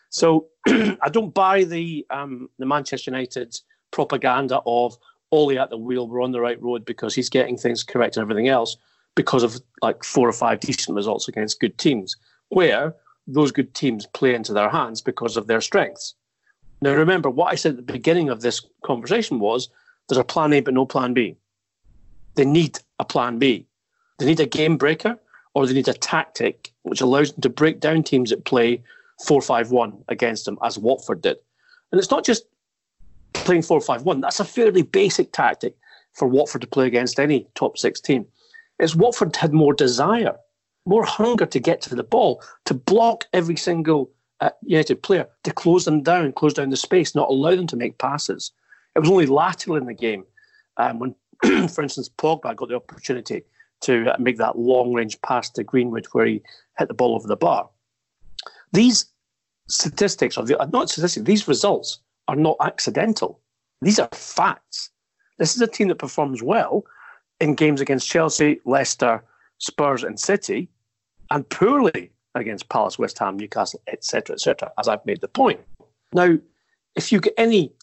So 0.09 0.47
I 0.67 1.09
don't 1.11 1.33
buy 1.33 1.63
the 1.63 2.05
um, 2.09 2.49
the 2.59 2.65
Manchester 2.65 3.11
United 3.11 3.57
propaganda 3.91 4.61
of 4.65 4.97
Ole 5.31 5.59
at 5.59 5.69
the 5.69 5.77
wheel, 5.77 6.07
we're 6.07 6.23
on 6.23 6.31
the 6.31 6.39
right 6.39 6.61
road 6.61 6.85
because 6.85 7.13
he's 7.13 7.29
getting 7.29 7.57
things 7.57 7.83
correct 7.83 8.15
and 8.15 8.21
everything 8.21 8.47
else 8.47 8.77
because 9.15 9.43
of 9.43 9.59
like 9.81 10.03
four 10.03 10.27
or 10.27 10.33
five 10.33 10.59
decent 10.59 10.95
results 10.95 11.27
against 11.27 11.59
good 11.59 11.77
teams, 11.77 12.15
where 12.49 12.93
those 13.25 13.51
good 13.51 13.73
teams 13.73 14.05
play 14.07 14.33
into 14.35 14.53
their 14.53 14.69
hands 14.69 15.01
because 15.01 15.35
of 15.35 15.47
their 15.47 15.59
strengths. 15.59 16.15
Now, 16.81 16.93
remember 16.93 17.29
what 17.29 17.51
I 17.51 17.55
said 17.55 17.71
at 17.71 17.77
the 17.77 17.93
beginning 17.93 18.29
of 18.29 18.41
this 18.41 18.61
conversation 18.83 19.39
was 19.39 19.69
there's 20.07 20.19
a 20.19 20.23
plan 20.23 20.53
A 20.53 20.61
but 20.61 20.73
no 20.73 20.85
plan 20.85 21.13
B. 21.13 21.35
They 22.35 22.45
need 22.45 22.79
a 22.99 23.05
plan 23.05 23.39
B. 23.39 23.65
They 24.19 24.25
need 24.25 24.39
a 24.39 24.45
game 24.45 24.77
breaker 24.77 25.17
or 25.53 25.65
they 25.65 25.73
need 25.73 25.87
a 25.87 25.93
tactic 25.93 26.71
which 26.83 27.01
allows 27.01 27.31
them 27.31 27.41
to 27.41 27.49
break 27.49 27.79
down 27.79 28.03
teams 28.03 28.29
that 28.29 28.45
play 28.45 28.83
4 29.25 29.41
5 29.41 29.71
1 29.71 30.03
against 30.07 30.45
them, 30.45 30.59
as 30.63 30.77
Watford 30.77 31.21
did. 31.21 31.37
And 31.91 31.99
it's 31.99 32.11
not 32.11 32.25
just 32.25 32.45
playing 33.33 33.63
4 33.63 33.81
5 33.81 34.03
1, 34.03 34.21
that's 34.21 34.39
a 34.39 34.45
fairly 34.45 34.83
basic 34.83 35.31
tactic 35.31 35.75
for 36.13 36.27
Watford 36.27 36.61
to 36.61 36.67
play 36.67 36.85
against 36.87 37.19
any 37.19 37.47
top 37.55 37.77
six 37.77 37.99
team. 37.99 38.25
It's 38.79 38.95
Watford 38.95 39.35
had 39.35 39.53
more 39.53 39.73
desire, 39.73 40.35
more 40.85 41.05
hunger 41.05 41.45
to 41.47 41.59
get 41.59 41.81
to 41.81 41.95
the 41.95 42.03
ball, 42.03 42.43
to 42.65 42.73
block 42.73 43.25
every 43.33 43.55
single 43.55 44.11
uh, 44.39 44.49
United 44.63 45.01
player, 45.01 45.27
to 45.43 45.51
close 45.51 45.85
them 45.85 46.03
down, 46.03 46.31
close 46.33 46.53
down 46.53 46.69
the 46.69 46.77
space, 46.77 47.15
not 47.15 47.29
allow 47.29 47.55
them 47.55 47.67
to 47.67 47.75
make 47.75 47.97
passes. 47.97 48.51
It 48.95 48.99
was 48.99 49.09
only 49.09 49.25
later 49.25 49.77
in 49.77 49.85
the 49.85 49.93
game 49.93 50.25
um, 50.77 50.99
when, 50.99 51.15
for 51.69 51.81
instance, 51.81 52.09
Pogba 52.09 52.55
got 52.55 52.69
the 52.69 52.75
opportunity 52.75 53.43
to 53.81 54.13
uh, 54.13 54.17
make 54.19 54.37
that 54.37 54.57
long 54.57 54.93
range 54.93 55.21
pass 55.21 55.49
to 55.51 55.63
Greenwood 55.63 56.07
where 56.11 56.25
he 56.25 56.41
hit 56.77 56.87
the 56.87 56.93
ball 56.93 57.15
over 57.15 57.27
the 57.27 57.35
bar. 57.35 57.69
These 58.73 59.05
statistics, 59.69 60.37
or 60.37 60.45
the, 60.45 60.57
not 60.71 60.89
statistics, 60.89 61.25
these 61.25 61.47
results 61.47 61.99
are 62.27 62.35
not 62.35 62.57
accidental. 62.61 63.39
These 63.81 63.99
are 63.99 64.09
facts. 64.11 64.89
This 65.37 65.55
is 65.55 65.61
a 65.61 65.67
team 65.67 65.89
that 65.89 65.99
performs 65.99 66.41
well 66.41 66.83
in 67.39 67.55
games 67.55 67.81
against 67.81 68.07
Chelsea, 68.07 68.59
Leicester, 68.65 69.23
Spurs, 69.59 70.03
and 70.03 70.19
City, 70.19 70.69
and 71.29 71.47
poorly 71.49 72.11
against 72.39 72.69
Palace, 72.69 72.99
West 72.99 73.19
Ham, 73.19 73.37
Newcastle, 73.37 73.81
etc., 73.87 74.35
etc. 74.35 74.71
As 74.77 74.87
I've 74.87 75.05
made 75.05 75.21
the 75.21 75.27
point. 75.27 75.59
Now, 76.13 76.37
if 76.95 77.11
you 77.11 77.19
get 77.19 77.33
any 77.37 77.73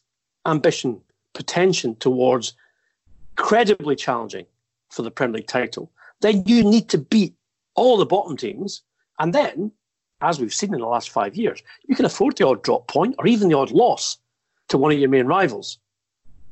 ambition, 0.47 1.01
pretension 1.33 1.97
towards 1.97 2.55
credibly 3.37 3.97
challenging 3.97 4.47
for 4.91 5.03
the 5.03 5.11
Premier 5.11 5.39
League 5.39 5.47
title, 5.47 5.91
then 6.21 6.45
you 6.47 6.63
need 6.63 6.89
to 6.91 6.99
beat 6.99 7.35
all 7.75 7.97
the 7.97 8.07
bottom 8.07 8.37
teams, 8.37 8.83
and 9.19 9.33
then 9.33 9.73
as 10.21 10.41
we've 10.41 10.55
seen 10.55 10.73
in 10.73 10.81
the 10.81 10.87
last 10.87 11.11
five 11.11 11.37
years, 11.37 11.63
you 11.87 11.95
can 11.95 12.05
afford 12.05 12.37
the 12.37 12.47
odd 12.47 12.63
drop 12.63 12.89
point 12.89 13.15
or 13.19 13.27
even 13.27 13.49
the 13.49 13.57
odd 13.57 13.71
loss 13.71 14.19
to 14.69 14.79
one 14.79 14.93
of 14.93 14.99
your 14.99 15.09
main 15.09 15.27
rivals 15.27 15.79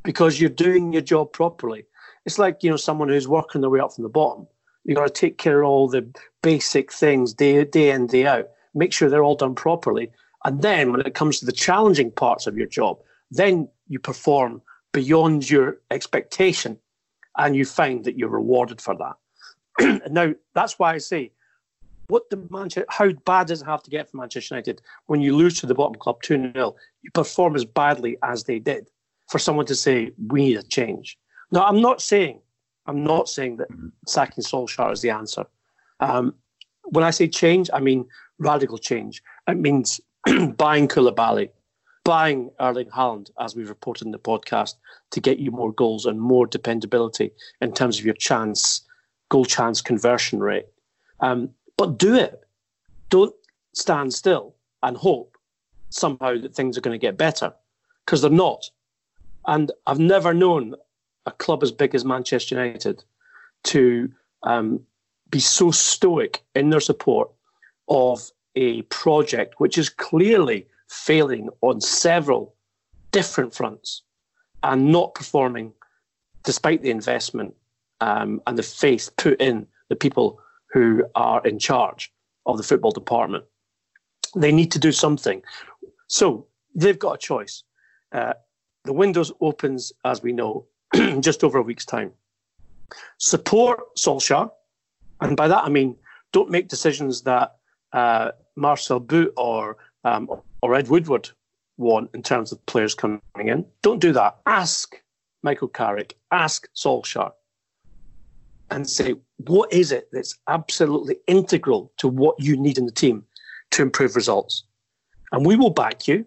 because 0.02 0.40
you're 0.40 0.50
doing 0.50 0.92
your 0.92 1.02
job 1.02 1.32
properly. 1.32 1.84
It's 2.26 2.38
like, 2.38 2.62
you 2.62 2.70
know, 2.70 2.76
someone 2.76 3.08
who's 3.08 3.26
working 3.26 3.60
their 3.60 3.70
way 3.70 3.80
up 3.80 3.94
from 3.94 4.02
the 4.02 4.10
bottom. 4.10 4.46
You've 4.84 4.96
got 4.96 5.06
to 5.06 5.12
take 5.12 5.38
care 5.38 5.62
of 5.62 5.68
all 5.68 5.88
the 5.88 6.08
basic 6.42 6.92
things 6.92 7.32
day, 7.34 7.64
day 7.64 7.90
in, 7.90 8.06
day 8.06 8.26
out, 8.26 8.48
make 8.74 8.92
sure 8.92 9.08
they're 9.08 9.24
all 9.24 9.36
done 9.36 9.54
properly. 9.54 10.10
And 10.44 10.62
then 10.62 10.92
when 10.92 11.02
it 11.02 11.14
comes 11.14 11.38
to 11.38 11.46
the 11.46 11.52
challenging 11.52 12.10
parts 12.10 12.46
of 12.46 12.56
your 12.56 12.66
job, 12.66 12.98
then 13.30 13.68
you 13.88 13.98
perform 13.98 14.60
beyond 14.92 15.48
your 15.48 15.78
expectation 15.90 16.78
and 17.38 17.56
you 17.56 17.64
find 17.64 18.04
that 18.04 18.18
you're 18.18 18.28
rewarded 18.28 18.80
for 18.80 18.96
that. 18.96 20.02
now, 20.10 20.34
that's 20.54 20.78
why 20.78 20.94
I 20.94 20.98
say 20.98 21.32
what 22.08 22.28
the 22.28 22.46
Manchester, 22.50 22.84
how 22.90 23.10
bad 23.24 23.46
does 23.46 23.62
it 23.62 23.66
have 23.66 23.82
to 23.84 23.90
get 23.90 24.10
for 24.10 24.18
Manchester 24.18 24.54
United 24.54 24.82
when 25.06 25.22
you 25.22 25.34
lose 25.34 25.58
to 25.60 25.66
the 25.66 25.74
bottom 25.74 25.94
club 25.94 26.20
2 26.22 26.52
0? 26.52 26.76
You 27.02 27.10
perform 27.12 27.56
as 27.56 27.64
badly 27.64 28.18
as 28.22 28.44
they 28.44 28.58
did 28.58 28.90
for 29.30 29.38
someone 29.38 29.66
to 29.66 29.74
say, 29.74 30.12
we 30.28 30.42
need 30.42 30.58
a 30.58 30.62
change. 30.62 31.18
Now, 31.50 31.64
I'm 31.64 31.80
not 31.80 32.02
saying. 32.02 32.40
I'm 32.86 33.04
not 33.04 33.28
saying 33.28 33.56
that 33.56 33.68
sacking 34.06 34.44
Solskjaer 34.44 34.92
is 34.92 35.00
the 35.00 35.10
answer. 35.10 35.44
Um, 36.00 36.34
when 36.84 37.04
I 37.04 37.10
say 37.10 37.28
change, 37.28 37.70
I 37.72 37.80
mean 37.80 38.06
radical 38.38 38.78
change. 38.78 39.22
It 39.48 39.56
means 39.56 40.00
buying 40.56 40.88
Koulibaly, 40.88 41.50
buying 42.04 42.50
Erling 42.60 42.90
Haaland, 42.90 43.30
as 43.38 43.54
we've 43.54 43.68
reported 43.68 44.06
in 44.06 44.12
the 44.12 44.18
podcast, 44.18 44.74
to 45.10 45.20
get 45.20 45.38
you 45.38 45.50
more 45.50 45.72
goals 45.72 46.06
and 46.06 46.20
more 46.20 46.46
dependability 46.46 47.32
in 47.60 47.72
terms 47.72 47.98
of 47.98 48.04
your 48.04 48.14
chance, 48.14 48.82
goal 49.28 49.44
chance 49.44 49.80
conversion 49.80 50.40
rate. 50.40 50.66
Um, 51.20 51.50
but 51.76 51.98
do 51.98 52.14
it. 52.14 52.40
Don't 53.10 53.34
stand 53.74 54.12
still 54.12 54.54
and 54.82 54.96
hope 54.96 55.36
somehow 55.90 56.38
that 56.38 56.54
things 56.54 56.76
are 56.76 56.80
going 56.80 56.98
to 56.98 57.06
get 57.06 57.16
better 57.16 57.52
because 58.04 58.22
they're 58.22 58.30
not. 58.30 58.70
And 59.46 59.70
I've 59.86 59.98
never 59.98 60.34
known 60.34 60.74
a 61.26 61.30
club 61.30 61.62
as 61.62 61.72
big 61.72 61.94
as 61.94 62.04
Manchester 62.04 62.54
United 62.54 63.04
to 63.64 64.10
um, 64.42 64.80
be 65.30 65.40
so 65.40 65.70
stoic 65.70 66.42
in 66.54 66.70
their 66.70 66.80
support 66.80 67.30
of 67.88 68.30
a 68.54 68.82
project 68.82 69.54
which 69.58 69.78
is 69.78 69.88
clearly 69.88 70.66
failing 70.88 71.48
on 71.62 71.80
several 71.80 72.54
different 73.12 73.54
fronts 73.54 74.02
and 74.62 74.92
not 74.92 75.14
performing 75.14 75.72
despite 76.44 76.82
the 76.82 76.90
investment 76.90 77.54
um, 78.00 78.42
and 78.46 78.58
the 78.58 78.62
faith 78.62 79.10
put 79.16 79.40
in 79.40 79.66
the 79.88 79.96
people 79.96 80.40
who 80.72 81.04
are 81.14 81.44
in 81.46 81.58
charge 81.58 82.12
of 82.46 82.56
the 82.56 82.62
football 82.62 82.90
department. 82.90 83.44
They 84.34 84.52
need 84.52 84.72
to 84.72 84.78
do 84.78 84.92
something. 84.92 85.42
So 86.08 86.46
they've 86.74 86.98
got 86.98 87.14
a 87.14 87.18
choice. 87.18 87.62
Uh, 88.10 88.34
the 88.84 88.92
windows 88.92 89.32
opens, 89.40 89.92
as 90.04 90.22
we 90.22 90.32
know, 90.32 90.66
just 91.20 91.44
over 91.44 91.58
a 91.58 91.62
week's 91.62 91.84
time. 91.84 92.12
Support 93.18 93.96
Solskjaer, 93.96 94.50
and 95.20 95.36
by 95.36 95.48
that 95.48 95.64
I 95.64 95.68
mean 95.68 95.96
don't 96.32 96.50
make 96.50 96.68
decisions 96.68 97.22
that 97.22 97.56
uh, 97.92 98.32
Marcel 98.56 99.00
Bout 99.00 99.32
or 99.36 99.76
um, 100.04 100.28
or 100.62 100.74
Ed 100.74 100.88
Woodward 100.88 101.30
want 101.78 102.10
in 102.14 102.22
terms 102.22 102.52
of 102.52 102.64
players 102.66 102.94
coming 102.94 103.20
in. 103.36 103.64
Don't 103.82 104.00
do 104.00 104.12
that. 104.12 104.38
Ask 104.46 105.00
Michael 105.42 105.68
Carrick, 105.68 106.16
ask 106.30 106.68
Solskjaer, 106.74 107.32
and 108.70 108.88
say 108.88 109.14
what 109.38 109.72
is 109.72 109.92
it 109.92 110.08
that's 110.12 110.38
absolutely 110.48 111.16
integral 111.26 111.92
to 111.98 112.08
what 112.08 112.38
you 112.38 112.56
need 112.56 112.78
in 112.78 112.86
the 112.86 112.92
team 112.92 113.24
to 113.70 113.82
improve 113.82 114.16
results, 114.16 114.64
and 115.32 115.46
we 115.46 115.56
will 115.56 115.70
back 115.70 116.06
you. 116.06 116.26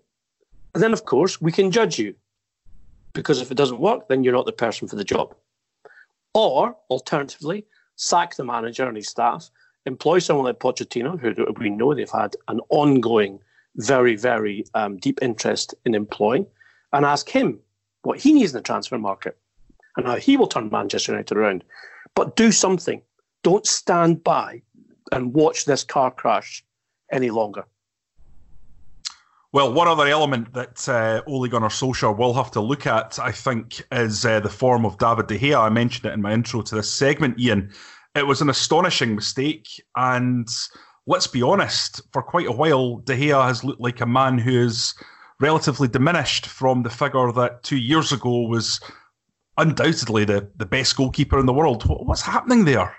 And 0.74 0.84
then, 0.84 0.92
of 0.92 1.06
course, 1.06 1.40
we 1.40 1.54
can 1.54 1.72
judge 1.72 1.98
you 1.98 2.16
because 3.16 3.42
if 3.42 3.50
it 3.50 3.58
doesn't 3.58 3.80
work, 3.80 4.08
then 4.08 4.24
you're 4.24 4.34
not 4.34 4.46
the 4.46 4.52
person 4.52 4.88
for 4.88 4.98
the 4.98 5.04
job. 5.04 5.34
Or 6.36 6.76
alternatively, 6.92 7.66
sack 7.96 8.36
the 8.36 8.44
manager 8.44 8.88
and 8.88 8.98
his 8.98 9.08
staff, 9.08 9.50
employ 9.88 10.20
someone 10.20 10.46
like 10.46 10.60
Pochettino, 10.60 11.20
who 11.20 11.34
we 11.58 11.70
know 11.70 11.96
they've 11.96 12.10
had 12.10 12.36
an 12.50 12.60
ongoing, 12.70 13.40
very, 13.78 14.16
very 14.16 14.66
um, 14.76 14.98
deep 14.98 15.20
interest 15.22 15.74
in 15.86 15.96
employing, 15.96 16.46
and 16.94 17.06
ask 17.06 17.30
him 17.30 17.60
what 18.04 18.20
he 18.20 18.34
needs 18.34 18.52
in 18.52 18.58
the 18.58 18.62
transfer 18.62 19.00
market 19.00 19.38
and 19.98 20.06
how 20.06 20.18
he 20.18 20.38
will 20.38 20.48
turn 20.48 20.70
Manchester 20.70 21.14
United 21.14 21.38
around. 21.38 21.64
But 22.16 22.36
do 22.36 22.52
something. 22.52 23.02
Don't 23.44 23.66
stand 23.66 24.24
by 24.24 24.62
and 25.12 25.34
watch 25.34 25.66
this 25.66 25.84
car 25.84 26.12
crash 26.12 26.64
any 27.12 27.30
longer. 27.30 27.66
Well, 29.56 29.72
one 29.72 29.88
other 29.88 30.06
element 30.06 30.54
that 30.54 30.90
uh, 30.90 31.22
Ole 31.28 31.48
Gunnar 31.48 31.70
Solskjaer 31.70 32.18
will 32.18 32.34
have 32.34 32.52
to 32.52 32.60
look 32.60 32.86
at, 32.86 33.18
I 33.20 33.32
think, 33.32 33.82
is 33.90 34.26
uh, 34.26 34.42
the 34.42 34.50
form 34.50 34.86
of 34.86 34.98
David 34.98 35.28
De 35.28 35.40
Gea. 35.40 35.58
I 35.58 35.70
mentioned 35.70 36.06
it 36.08 36.14
in 36.14 36.22
my 36.22 36.34
intro 36.34 36.62
to 36.62 36.76
this 36.76 36.92
segment, 36.92 37.40
Ian. 37.40 37.72
It 38.16 38.28
was 38.28 38.42
an 38.42 38.50
astonishing 38.50 39.16
mistake, 39.16 39.70
and 39.96 40.46
let's 41.08 41.28
be 41.28 41.42
honest, 41.42 42.02
for 42.12 42.22
quite 42.22 42.48
a 42.48 42.52
while, 42.52 42.98
De 42.98 43.16
Gea 43.16 43.46
has 43.46 43.64
looked 43.64 43.80
like 43.80 44.02
a 44.02 44.06
man 44.06 44.38
who 44.38 44.60
is 44.60 44.94
relatively 45.40 45.88
diminished 45.88 46.48
from 46.48 46.84
the 46.84 46.90
figure 46.90 47.32
that 47.32 47.64
two 47.64 47.78
years 47.78 48.12
ago 48.12 48.42
was 48.42 48.82
undoubtedly 49.58 50.26
the, 50.26 50.50
the 50.58 50.66
best 50.66 50.98
goalkeeper 50.98 51.40
in 51.40 51.46
the 51.46 51.54
world. 51.54 51.84
What's 51.84 52.24
happening 52.24 52.66
there? 52.66 52.94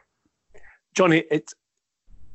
Jonny, 0.95 1.23
it, 1.31 1.53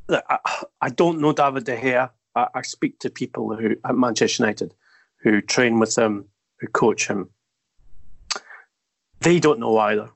I, 0.10 0.38
I 0.80 0.90
don't 0.90 1.22
know 1.22 1.34
David 1.34 1.64
De 1.64 1.76
Gea. 1.76 2.12
I, 2.36 2.48
I 2.56 2.62
speak 2.62 3.00
to 3.00 3.10
people 3.10 3.56
who 3.56 3.76
at 3.84 3.96
Manchester 3.96 4.44
United 4.44 4.74
who 5.24 5.42
train 5.42 5.80
with 5.80 5.98
him, 5.98 6.26
who 6.60 6.68
coach 6.68 7.08
him. 7.08 7.30
They 9.20 9.40
don't 9.40 9.60
know 9.60 9.78
either. 9.78 10.10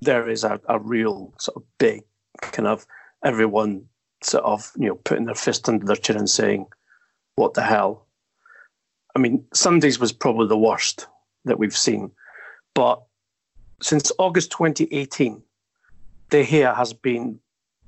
There 0.00 0.28
is 0.28 0.44
a, 0.44 0.60
a 0.68 0.78
real 0.78 1.34
sort 1.38 1.56
of 1.56 1.62
big 1.78 2.04
kind 2.40 2.66
of 2.66 2.86
everyone 3.22 3.84
sort 4.22 4.44
of 4.44 4.72
you 4.76 4.88
know 4.88 4.94
putting 4.94 5.26
their 5.26 5.34
fist 5.34 5.68
under 5.68 5.84
their 5.84 5.96
chin 5.96 6.16
and 6.16 6.30
saying, 6.30 6.66
"What 7.36 7.54
the 7.54 7.62
hell?" 7.62 8.06
I 9.14 9.18
mean, 9.18 9.44
Sundays 9.52 9.98
was 9.98 10.12
probably 10.12 10.46
the 10.46 10.56
worst 10.56 11.06
that 11.44 11.58
we've 11.58 11.76
seen, 11.76 12.12
but 12.74 13.02
since 13.82 14.12
August 14.18 14.52
2018, 14.52 15.42
De 16.30 16.44
Gea 16.44 16.74
has 16.74 16.92
been 16.92 17.40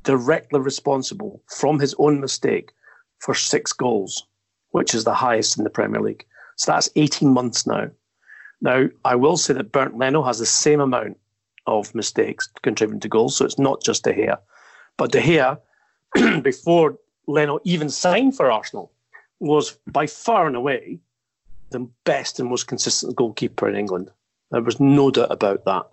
directly 0.02 0.58
responsible 0.60 1.42
from 1.46 1.78
his 1.78 1.94
own 1.98 2.20
mistake 2.20 2.72
for 3.22 3.34
six 3.34 3.72
goals, 3.72 4.26
which 4.72 4.94
is 4.94 5.04
the 5.04 5.14
highest 5.14 5.56
in 5.56 5.62
the 5.62 5.70
Premier 5.70 6.00
League. 6.00 6.26
So 6.56 6.72
that's 6.72 6.90
18 6.96 7.32
months 7.32 7.66
now. 7.66 7.88
Now, 8.60 8.88
I 9.04 9.14
will 9.14 9.36
say 9.36 9.54
that 9.54 9.70
Bernd 9.70 9.96
Leno 9.96 10.22
has 10.22 10.40
the 10.40 10.46
same 10.46 10.80
amount 10.80 11.18
of 11.66 11.94
mistakes 11.94 12.48
contributing 12.62 13.00
to 13.00 13.08
goals, 13.08 13.36
so 13.36 13.44
it's 13.44 13.60
not 13.60 13.80
just 13.82 14.02
De 14.02 14.12
Gea. 14.12 14.38
But 14.96 15.12
De 15.12 15.20
Gea, 15.20 15.58
before 16.42 16.98
Leno 17.28 17.60
even 17.62 17.90
signed 17.90 18.36
for 18.36 18.50
Arsenal, 18.50 18.90
was 19.38 19.78
by 19.86 20.08
far 20.08 20.48
and 20.48 20.56
away 20.56 20.98
the 21.70 21.88
best 22.04 22.40
and 22.40 22.48
most 22.48 22.66
consistent 22.66 23.14
goalkeeper 23.14 23.68
in 23.68 23.76
England. 23.76 24.10
There 24.50 24.62
was 24.62 24.80
no 24.80 25.12
doubt 25.12 25.30
about 25.30 25.64
that. 25.64 25.86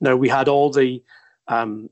Now, 0.00 0.16
we 0.16 0.30
had 0.30 0.48
all 0.48 0.70
the 0.70 1.02
um, 1.48 1.90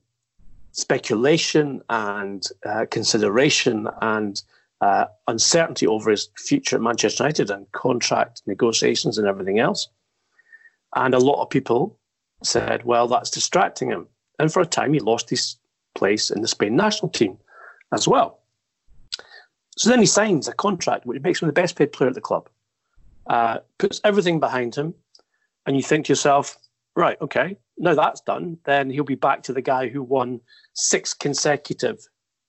speculation 0.75 1.81
and 1.89 2.45
uh, 2.67 2.85
consideration 2.91 3.89
and 4.03 4.43
uh, 4.81 5.07
uncertainty 5.29 5.87
over 5.87 6.11
his 6.11 6.29
future 6.37 6.77
at 6.77 6.83
Manchester 6.83 7.23
United 7.23 7.51
and 7.51 7.71
contract 7.73 8.43
negotiations 8.47 9.17
and 9.17 9.27
everything 9.27 9.61
else. 9.61 9.89
And 10.97 11.15
a 11.15 11.19
lot 11.19 11.41
of 11.41 11.49
people 11.49 11.97
said, 12.43 12.85
well, 12.85 13.07
that's 13.09 13.31
distracting 13.31 13.89
him. 13.89 14.09
And 14.39 14.53
for 14.53 14.61
a 14.61 14.67
time, 14.67 14.93
he 14.93 15.01
lost 15.01 15.31
his 15.31 15.57
place 15.95 16.31
in 16.31 16.43
the 16.43 16.49
Spain 16.49 16.75
national 16.75 17.11
team 17.11 17.39
as 17.93 18.09
well. 18.09 18.41
So 19.77 19.91
then 19.91 20.01
he 20.01 20.07
signs 20.07 20.49
a 20.49 20.53
contract 20.53 21.07
which 21.07 21.23
makes 21.23 21.41
him 21.41 21.47
the 21.47 21.53
best 21.53 21.77
paid 21.77 21.93
player 21.93 22.09
at 22.09 22.15
the 22.15 22.21
club, 22.21 22.49
uh, 23.29 23.59
puts 23.79 24.01
everything 24.03 24.41
behind 24.41 24.75
him, 24.75 24.95
and 25.67 25.77
you 25.77 25.83
think 25.83 26.07
to 26.07 26.13
yourself, 26.13 26.59
right, 26.97 27.21
okay, 27.21 27.57
now 27.79 27.95
that's 27.95 28.21
done, 28.21 28.59
then 28.65 28.91
he'll 28.91 29.05
be 29.05 29.15
back 29.15 29.43
to 29.45 29.53
the 29.53 29.63
guy 29.63 29.89
who 29.89 30.03
won 30.03 30.41
six 30.75 31.15
consecutive 31.15 32.07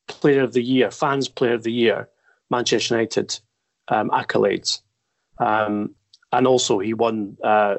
Player 0.07 0.43
of 0.43 0.53
the 0.53 0.61
Year, 0.61 0.91
Fans 0.91 1.27
Player 1.27 1.55
of 1.55 1.63
the 1.63 1.71
Year, 1.71 2.07
Manchester 2.51 2.95
United 2.95 3.39
um, 3.87 4.09
accolades. 4.11 4.81
Um, 5.39 5.95
and 6.31 6.45
also, 6.45 6.79
he 6.79 6.93
won 6.93 7.37
uh, 7.43 7.75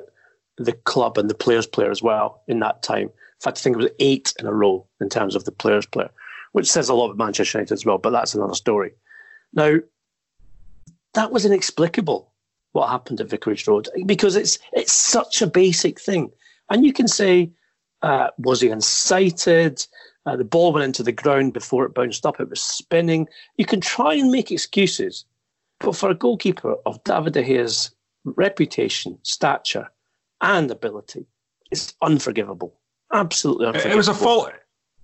the 0.58 0.72
club 0.72 1.18
and 1.18 1.30
the 1.30 1.34
Players 1.34 1.66
Player 1.66 1.90
as 1.90 2.02
well 2.02 2.42
in 2.48 2.60
that 2.60 2.82
time. 2.82 3.02
In 3.02 3.42
fact, 3.42 3.58
I 3.58 3.60
think 3.60 3.76
it 3.76 3.82
was 3.82 3.90
eight 4.00 4.32
in 4.40 4.46
a 4.46 4.52
row 4.52 4.86
in 5.00 5.08
terms 5.08 5.34
of 5.34 5.44
the 5.44 5.52
Players 5.52 5.86
Player, 5.86 6.10
which 6.52 6.70
says 6.70 6.88
a 6.88 6.94
lot 6.94 7.06
about 7.06 7.24
Manchester 7.24 7.58
United 7.58 7.74
as 7.74 7.84
well, 7.84 7.98
but 7.98 8.10
that's 8.10 8.34
another 8.34 8.54
story. 8.54 8.92
Now, 9.52 9.76
that 11.14 11.32
was 11.32 11.44
inexplicable 11.44 12.32
what 12.72 12.88
happened 12.88 13.20
at 13.20 13.30
Vicarage 13.30 13.66
Road 13.66 13.88
because 14.04 14.36
it's 14.36 14.58
it's 14.72 14.92
such 14.92 15.40
a 15.40 15.46
basic 15.46 16.00
thing. 16.00 16.30
And 16.70 16.84
you 16.84 16.92
can 16.92 17.08
say, 17.08 17.50
uh, 18.02 18.28
was 18.38 18.60
he 18.60 18.68
unsighted? 18.68 19.86
Uh, 20.26 20.36
the 20.36 20.44
ball 20.44 20.72
went 20.72 20.84
into 20.84 21.02
the 21.02 21.12
ground 21.12 21.52
before 21.52 21.84
it 21.84 21.94
bounced 21.94 22.26
up. 22.26 22.40
It 22.40 22.50
was 22.50 22.60
spinning. 22.60 23.28
You 23.56 23.64
can 23.64 23.80
try 23.80 24.14
and 24.14 24.30
make 24.30 24.50
excuses, 24.50 25.24
but 25.78 25.94
for 25.94 26.10
a 26.10 26.14
goalkeeper 26.14 26.74
of 26.84 27.02
David 27.04 27.34
De 27.34 27.44
Gea's 27.44 27.90
reputation, 28.24 29.18
stature, 29.22 29.88
and 30.40 30.70
ability, 30.70 31.26
it's 31.70 31.94
unforgivable. 32.02 32.74
Absolutely 33.12 33.66
unforgivable. 33.66 33.94
It 33.94 33.96
was 33.96 34.08
a 34.08 34.14
fault. 34.14 34.52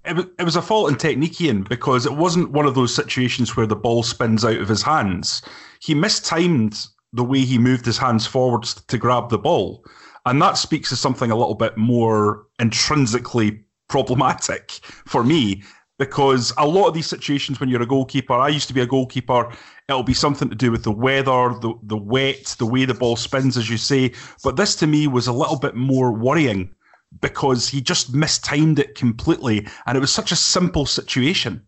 It 0.04 0.16
was, 0.16 0.26
it 0.40 0.42
was 0.42 0.56
a 0.56 0.62
fault 0.62 0.90
in 0.90 0.96
technique, 0.96 1.68
because 1.68 2.04
it 2.06 2.14
wasn't 2.14 2.50
one 2.50 2.66
of 2.66 2.74
those 2.74 2.92
situations 2.92 3.56
where 3.56 3.68
the 3.68 3.76
ball 3.76 4.02
spins 4.02 4.44
out 4.44 4.56
of 4.56 4.68
his 4.68 4.82
hands. 4.82 5.42
He 5.80 5.94
mistimed 5.94 6.84
the 7.12 7.22
way 7.22 7.40
he 7.40 7.58
moved 7.58 7.86
his 7.86 7.98
hands 7.98 8.26
forwards 8.26 8.74
to 8.74 8.98
grab 8.98 9.30
the 9.30 9.38
ball. 9.38 9.84
And 10.26 10.40
that 10.40 10.56
speaks 10.56 10.88
to 10.90 10.96
something 10.96 11.30
a 11.30 11.36
little 11.36 11.54
bit 11.54 11.76
more 11.76 12.46
intrinsically 12.58 13.64
problematic 13.88 14.70
for 15.06 15.24
me 15.24 15.62
because 15.98 16.52
a 16.58 16.66
lot 16.66 16.88
of 16.88 16.94
these 16.94 17.06
situations 17.06 17.60
when 17.60 17.68
you're 17.68 17.82
a 17.82 17.86
goalkeeper, 17.86 18.32
I 18.32 18.48
used 18.48 18.68
to 18.68 18.74
be 18.74 18.80
a 18.80 18.86
goalkeeper, 18.86 19.52
it'll 19.88 20.02
be 20.02 20.14
something 20.14 20.48
to 20.48 20.54
do 20.54 20.70
with 20.70 20.84
the 20.84 20.90
weather, 20.90 21.54
the, 21.60 21.74
the 21.82 21.96
wet, 21.96 22.56
the 22.58 22.66
way 22.66 22.84
the 22.84 22.94
ball 22.94 23.16
spins, 23.16 23.56
as 23.56 23.68
you 23.68 23.76
say. 23.76 24.12
But 24.42 24.56
this 24.56 24.74
to 24.76 24.86
me 24.86 25.06
was 25.06 25.26
a 25.26 25.32
little 25.32 25.58
bit 25.58 25.74
more 25.74 26.12
worrying 26.12 26.74
because 27.20 27.68
he 27.68 27.80
just 27.80 28.14
mistimed 28.14 28.78
it 28.78 28.94
completely, 28.94 29.66
and 29.86 29.96
it 29.96 30.00
was 30.00 30.12
such 30.12 30.32
a 30.32 30.36
simple 30.36 30.86
situation. 30.86 31.62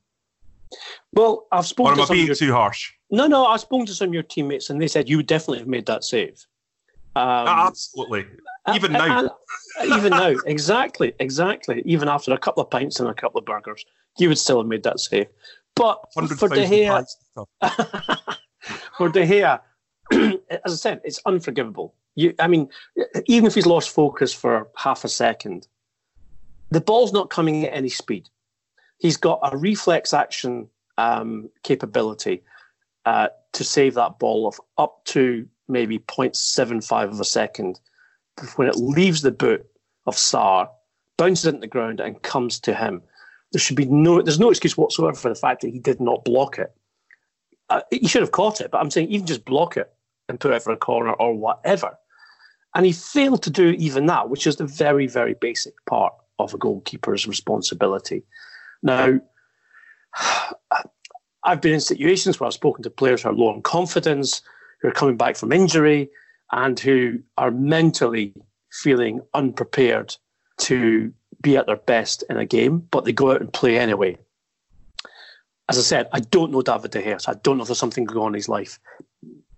Well, 1.12 1.46
I've 1.52 1.66
spoken. 1.66 1.92
Or 1.92 2.02
am 2.02 2.10
I 2.10 2.12
being 2.12 2.26
your, 2.26 2.34
too 2.34 2.52
harsh? 2.52 2.92
No, 3.10 3.26
no. 3.26 3.46
I've 3.46 3.60
spoken 3.60 3.86
to 3.86 3.94
some 3.94 4.08
of 4.08 4.14
your 4.14 4.22
teammates, 4.22 4.70
and 4.70 4.80
they 4.80 4.88
said 4.88 5.08
you 5.08 5.18
would 5.18 5.26
definitely 5.26 5.58
have 5.58 5.68
made 5.68 5.86
that 5.86 6.02
save. 6.02 6.44
Um, 7.16 7.46
Absolutely. 7.48 8.26
Even 8.74 8.92
now. 8.92 9.36
even 9.84 10.10
now, 10.10 10.34
exactly, 10.46 11.14
exactly. 11.20 11.82
Even 11.84 12.08
after 12.08 12.32
a 12.32 12.38
couple 12.38 12.62
of 12.62 12.70
pints 12.70 12.98
and 12.98 13.08
a 13.08 13.14
couple 13.14 13.38
of 13.38 13.44
burgers, 13.44 13.84
you 14.18 14.28
would 14.28 14.38
still 14.38 14.58
have 14.58 14.66
made 14.66 14.82
that 14.82 15.00
save. 15.00 15.26
But 15.76 16.00
for 16.12 16.48
De 16.48 16.66
Gea, 16.66 17.06
for 18.96 19.08
De 19.08 19.26
Gea, 19.26 19.60
as 20.64 20.72
I 20.72 20.76
said, 20.76 21.00
it's 21.04 21.20
unforgivable. 21.26 21.94
You, 22.14 22.32
I 22.38 22.46
mean, 22.46 22.68
even 23.26 23.46
if 23.46 23.54
he's 23.54 23.66
lost 23.66 23.90
focus 23.90 24.32
for 24.32 24.68
half 24.76 25.04
a 25.04 25.08
second, 25.08 25.66
the 26.70 26.80
ball's 26.80 27.12
not 27.12 27.30
coming 27.30 27.64
at 27.64 27.74
any 27.74 27.88
speed. 27.88 28.28
He's 28.98 29.16
got 29.16 29.40
a 29.42 29.56
reflex 29.56 30.14
action 30.14 30.68
um, 30.96 31.50
capability 31.64 32.44
uh, 33.04 33.28
to 33.52 33.64
save 33.64 33.94
that 33.94 34.18
ball 34.18 34.46
of 34.46 34.60
up 34.78 35.04
to 35.06 35.46
maybe 35.68 35.98
0.75 35.98 37.10
of 37.10 37.20
a 37.20 37.24
second 37.24 37.80
when 38.56 38.68
it 38.68 38.76
leaves 38.76 39.22
the 39.22 39.30
boot 39.30 39.64
of 40.06 40.16
Sarr, 40.16 40.68
bounces 41.16 41.46
into 41.46 41.60
the 41.60 41.66
ground 41.66 42.00
and 42.00 42.20
comes 42.22 42.58
to 42.60 42.74
him. 42.74 43.02
There 43.52 43.60
should 43.60 43.76
be 43.76 43.86
no, 43.86 44.20
there's 44.20 44.40
no 44.40 44.50
excuse 44.50 44.76
whatsoever 44.76 45.16
for 45.16 45.28
the 45.28 45.34
fact 45.34 45.62
that 45.62 45.70
he 45.70 45.78
did 45.78 46.00
not 46.00 46.24
block 46.24 46.58
it. 46.58 46.74
Uh, 47.70 47.82
he 47.90 48.06
should 48.08 48.22
have 48.22 48.32
caught 48.32 48.60
it, 48.60 48.70
but 48.70 48.78
I'm 48.78 48.90
saying 48.90 49.08
even 49.08 49.26
just 49.26 49.44
block 49.44 49.76
it 49.76 49.92
and 50.28 50.40
put 50.40 50.52
it 50.52 50.62
for 50.62 50.72
a 50.72 50.76
corner 50.76 51.12
or 51.12 51.34
whatever. 51.34 51.96
And 52.74 52.84
he 52.84 52.92
failed 52.92 53.42
to 53.44 53.50
do 53.50 53.70
even 53.70 54.06
that, 54.06 54.28
which 54.28 54.46
is 54.46 54.56
the 54.56 54.66
very, 54.66 55.06
very 55.06 55.34
basic 55.34 55.74
part 55.86 56.12
of 56.38 56.52
a 56.52 56.58
goalkeeper's 56.58 57.26
responsibility. 57.26 58.24
Now, 58.82 59.20
I've 61.44 61.60
been 61.60 61.74
in 61.74 61.80
situations 61.80 62.40
where 62.40 62.46
I've 62.46 62.54
spoken 62.54 62.82
to 62.82 62.90
players 62.90 63.22
who 63.22 63.28
are 63.28 63.34
low 63.34 63.52
on 63.52 63.62
confidence, 63.62 64.42
who 64.84 64.90
are 64.90 64.92
coming 64.92 65.16
back 65.16 65.34
from 65.34 65.50
injury, 65.50 66.10
and 66.52 66.78
who 66.78 67.18
are 67.38 67.50
mentally 67.50 68.34
feeling 68.70 69.22
unprepared 69.32 70.14
to 70.58 71.10
be 71.40 71.56
at 71.56 71.64
their 71.64 71.76
best 71.76 72.22
in 72.28 72.36
a 72.36 72.44
game, 72.44 72.80
but 72.90 73.06
they 73.06 73.12
go 73.12 73.32
out 73.32 73.40
and 73.40 73.50
play 73.50 73.78
anyway. 73.78 74.18
As 75.70 75.78
I 75.78 75.80
said, 75.80 76.08
I 76.12 76.20
don't 76.20 76.52
know 76.52 76.60
David 76.60 76.90
De 76.90 77.02
Gea. 77.02 77.18
So 77.18 77.32
I 77.32 77.36
don't 77.36 77.56
know 77.56 77.62
if 77.62 77.68
there's 77.68 77.78
something 77.78 78.04
going 78.04 78.18
on 78.18 78.28
in 78.28 78.34
his 78.34 78.48
life 78.50 78.78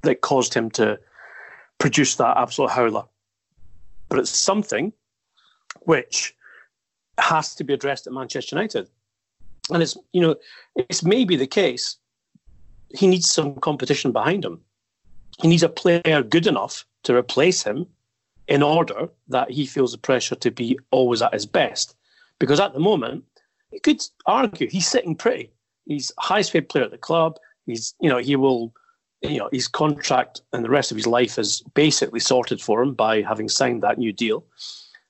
that 0.03 0.21
caused 0.21 0.55
him 0.55 0.71
to 0.71 0.97
produce 1.79 2.15
that 2.17 2.37
absolute 2.37 2.71
howler. 2.71 3.03
But 4.09 4.21
it's 4.21 4.31
something 4.31 4.93
which 5.81 6.37
has 7.19 7.57
to 7.57 7.65
be 7.65 7.75
addressed 7.75 8.07
at 8.07 8.13
Manchester 8.13 8.55
United. 8.55 8.89
And 9.73 9.83
it's, 9.83 9.97
you 10.13 10.21
know, 10.21 10.37
it's 10.77 11.03
maybe 11.03 11.35
the 11.35 11.49
case 11.49 11.97
he 12.95 13.09
needs 13.09 13.29
some 13.29 13.57
competition 13.57 14.13
behind 14.13 14.45
him. 14.45 14.61
He 15.41 15.49
needs 15.49 15.63
a 15.63 15.69
player 15.69 16.23
good 16.23 16.47
enough 16.47 16.85
to 17.05 17.15
replace 17.15 17.63
him 17.63 17.87
in 18.49 18.63
order 18.63 19.09
that 19.29 19.51
he 19.51 19.67
feels 19.67 19.93
the 19.93 19.99
pressure 19.99 20.37
to 20.37 20.51
be 20.51 20.79
always 20.91 21.23
at 21.23 21.33
his 21.33 21.47
best. 21.47 21.97
Because 22.39 22.61
at 22.61 22.73
the 22.73 22.81
moment, 22.81 23.25
you 23.73 23.81
could 23.81 24.03
argue 24.27 24.69
he's 24.69 24.89
sitting 24.89 25.17
pretty. 25.17 25.51
He's 25.85 26.13
highest 26.19 26.53
paid 26.53 26.69
player 26.69 26.85
at 26.85 26.91
the 26.91 26.99
club. 26.99 27.39
He's, 27.67 27.95
you 28.01 28.09
know, 28.09 28.19
he 28.19 28.37
will 28.37 28.73
you 29.23 29.39
know, 29.39 29.49
his 29.53 29.69
contract 29.69 30.43
and 30.53 30.65
the 30.65 30.71
rest 30.71 30.91
of 30.91 30.97
his 30.97 31.07
life 31.07 31.39
is 31.39 31.63
basically 31.75 32.21
sorted 32.21 32.61
for 32.61 32.83
him 32.83 32.95
by 32.95 33.23
having 33.23 33.49
signed 33.49 33.83
that 33.83 33.99
new 33.99 34.13
deal. 34.13 34.45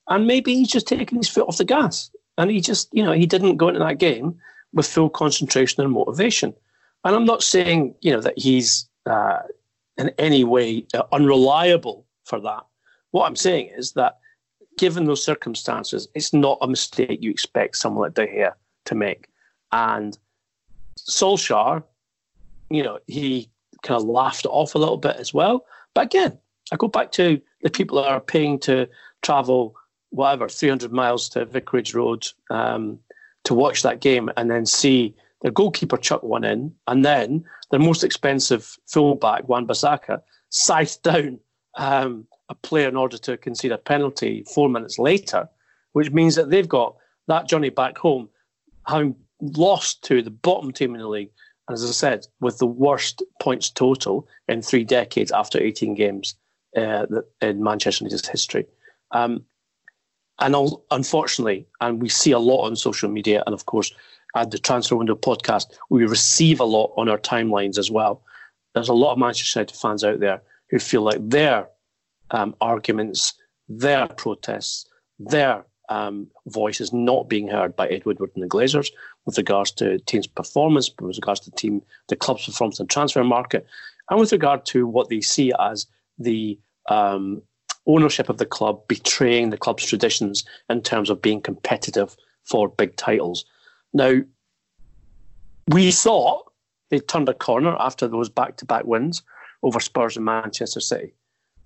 And 0.09 0.27
maybe 0.27 0.55
he's 0.55 0.70
just 0.70 0.87
taking 0.87 1.18
his 1.18 1.29
foot 1.29 1.49
off 1.49 1.59
the 1.59 1.64
gas. 1.64 2.11
And 2.39 2.51
he 2.51 2.61
just, 2.61 2.89
you 2.93 3.03
know, 3.03 3.12
he 3.12 3.27
didn't 3.27 3.57
go 3.57 3.68
into 3.68 3.81
that 3.81 3.99
game 3.99 4.39
with 4.72 4.87
full 4.87 5.11
concentration 5.11 5.83
and 5.83 5.93
motivation. 5.93 6.55
And 7.05 7.16
I'm 7.16 7.24
not 7.24 7.43
saying, 7.43 7.95
you 8.01 8.12
know, 8.12 8.20
that 8.20 8.39
he's 8.39 8.89
uh, 9.07 9.41
in 9.99 10.11
any 10.18 10.44
way 10.44 10.86
uh, 10.94 11.03
unreliable 11.12 12.07
for 12.24 12.40
that. 12.40 12.64
What 13.12 13.26
I'm 13.26 13.36
saying 13.36 13.70
is 13.76 13.92
that 13.92 14.18
given 14.78 15.05
those 15.05 15.24
circumstances, 15.24 16.09
it's 16.14 16.32
not 16.32 16.59
a 16.61 16.68
mistake 16.68 17.22
you 17.22 17.30
expect 17.30 17.76
someone 17.76 18.05
like 18.05 18.14
De 18.14 18.26
Gea 18.26 18.53
to 18.86 18.94
make. 18.94 19.28
And 19.72 20.16
Solskjaer, 20.99 21.82
you 22.70 22.82
know, 22.82 22.99
he 23.07 23.51
kind 23.82 24.01
of 24.01 24.09
laughed 24.09 24.47
off 24.47 24.74
a 24.74 24.78
little 24.78 24.97
bit 24.97 25.16
as 25.16 25.32
well. 25.32 25.64
But 25.94 26.07
again, 26.07 26.38
I 26.72 26.76
go 26.76 26.88
back 26.88 27.12
to 27.12 27.40
the 27.62 27.70
people 27.70 28.03
that 28.03 28.09
are 28.09 28.20
paying 28.20 28.59
to 28.61 28.88
travel 29.22 29.74
whatever 30.11 30.49
300 30.49 30.92
miles 30.92 31.28
to 31.30 31.44
Vicarage 31.44 31.94
Road 31.94 32.26
um, 32.51 32.99
to 33.44 33.55
watch 33.55 33.82
that 33.82 34.01
game 34.01 34.30
and 34.36 34.51
then 34.51 34.66
see 34.66 35.14
their 35.43 35.53
goalkeeper 35.53 35.97
chuck 35.97 36.22
one 36.22 36.45
in, 36.45 36.74
and 36.87 37.05
then 37.05 37.45
their 37.70 37.80
most 37.80 38.05
expensive 38.05 38.76
fullback 38.87 39.49
Wan-Bissaka 39.49 40.20
scythe 40.51 41.01
down 41.03 41.39
um, 41.76 42.26
a 42.49 42.55
player 42.55 42.89
in 42.89 42.97
order 42.97 43.18
to 43.18 43.37
concede 43.37 43.72
a 43.72 43.78
penalty 43.78 44.45
four 44.55 44.68
minutes 44.68 44.99
later, 44.99 45.49
which 45.93 46.11
means 46.11 46.34
that 46.37 46.51
they've 46.51 46.68
got 46.68 46.97
that 47.28 47.49
journey 47.49 47.70
back 47.70 47.99
home, 47.99 48.28
having 48.87 49.14
lost 49.41 50.03
to 50.05 50.22
the 50.22 50.30
bottom 50.30 50.72
team 50.72 50.95
in 50.95 51.01
the 51.01 51.09
league 51.09 51.30
And 51.68 51.74
as 51.74 51.84
I 51.84 51.93
said, 51.93 52.26
with 52.41 52.59
the 52.59 52.66
worst 52.66 53.22
points 53.41 53.70
total 53.70 54.28
in 54.49 54.62
three 54.62 54.84
decades 54.84 55.32
after 55.32 55.59
18 55.59 55.95
games 55.95 56.37
uh, 56.76 57.07
in 57.41 57.62
Manchester 57.62 58.05
United's 58.05 58.28
history. 58.28 58.66
Um, 59.11 59.45
and 60.39 60.55
all, 60.55 60.84
unfortunately, 60.91 61.66
and 61.80 62.01
we 62.01 62.09
see 62.09 62.30
a 62.30 62.39
lot 62.39 62.66
on 62.66 62.76
social 62.76 63.09
media, 63.09 63.43
and 63.47 63.55
of 63.55 63.66
course, 63.66 63.93
at 64.37 64.51
the 64.51 64.59
Transfer 64.59 64.97
Window 64.97 65.16
podcast, 65.16 65.66
we 65.91 66.07
receive 66.07 66.61
a 66.61 66.64
lot 66.64 66.93
on 66.97 67.09
our 67.09 67.18
timelines 67.18 67.78
as 67.78 67.91
well. 67.91 68.22
There's 68.74 68.91
a 68.91 68.95
lot 68.95 69.12
of 69.12 69.18
Manchester 69.18 69.61
United 69.61 69.76
fans 69.76 70.05
out 70.05 70.20
there 70.20 70.43
who 70.70 70.78
feel 70.78 71.03
like 71.03 71.18
their 71.20 71.68
um, 72.30 72.55
arguments, 72.61 73.32
their 73.68 74.07
protests, 74.09 74.87
their 75.18 75.64
um, 75.89 76.26
voice 76.47 76.80
is 76.80 76.93
not 76.93 77.28
being 77.28 77.49
heard 77.49 77.74
by 77.74 77.89
Ed 77.89 78.05
Woodward 78.05 78.30
and 78.34 78.43
the 78.43 78.49
Glazers 78.49 78.91
with 79.24 79.39
regards 79.39 79.70
to 79.72 79.99
team's 80.01 80.26
performance, 80.26 80.91
with 81.01 81.16
regards 81.16 81.41
to 81.41 81.51
team, 81.53 81.82
the 82.09 82.16
club's 82.16 82.45
performance 82.45 82.78
in 82.78 82.87
transfer 82.87 83.24
market, 83.24 83.66
and 84.11 84.20
with 84.20 84.32
regard 84.32 84.66
to 84.66 84.87
what 84.87 85.09
they 85.09 85.20
see 85.20 85.53
as 85.59 85.87
the 86.18 86.59
um, 86.91 87.41
ownership 87.87 88.28
of 88.28 88.39
the 88.39 88.47
club 88.47 88.87
betraying 88.89 89.51
the 89.51 89.57
club's 89.57 89.87
traditions 89.87 90.45
in 90.68 90.82
terms 90.82 91.09
of 91.09 91.22
being 91.22 91.41
competitive 91.41 92.16
for 92.45 92.68
big 92.68 92.97
titles. 92.97 93.45
Now, 93.97 94.20
we 95.68 95.90
thought 95.90 96.53
they 96.90 97.01
turned 97.01 97.30
a 97.30 97.34
corner 97.34 97.74
after 97.80 98.07
those 98.07 98.28
back-to-back 98.28 98.84
wins 98.84 99.22
over 99.62 99.80
Spurs 99.80 100.16
and 100.16 100.26
Manchester 100.26 100.80
City, 100.80 101.14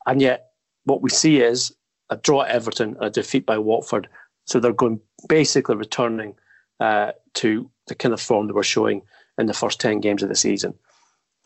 and 0.06 0.22
yet 0.22 0.52
what 0.84 1.02
we 1.02 1.10
see 1.10 1.40
is 1.40 1.74
a 2.08 2.16
draw 2.16 2.42
at 2.42 2.50
Everton, 2.50 2.96
a 3.00 3.10
defeat 3.10 3.46
by 3.46 3.58
Watford. 3.58 4.08
So 4.44 4.60
they're 4.60 4.72
going 4.72 5.00
basically 5.28 5.74
returning 5.74 6.36
uh, 6.78 7.12
to 7.34 7.68
the 7.88 7.96
kind 7.96 8.14
of 8.14 8.20
form 8.20 8.46
they 8.46 8.52
were 8.52 8.62
showing 8.62 9.02
in 9.36 9.46
the 9.46 9.52
first 9.52 9.80
10 9.80 9.98
games 9.98 10.22
of 10.22 10.28
the 10.28 10.36
season. 10.36 10.72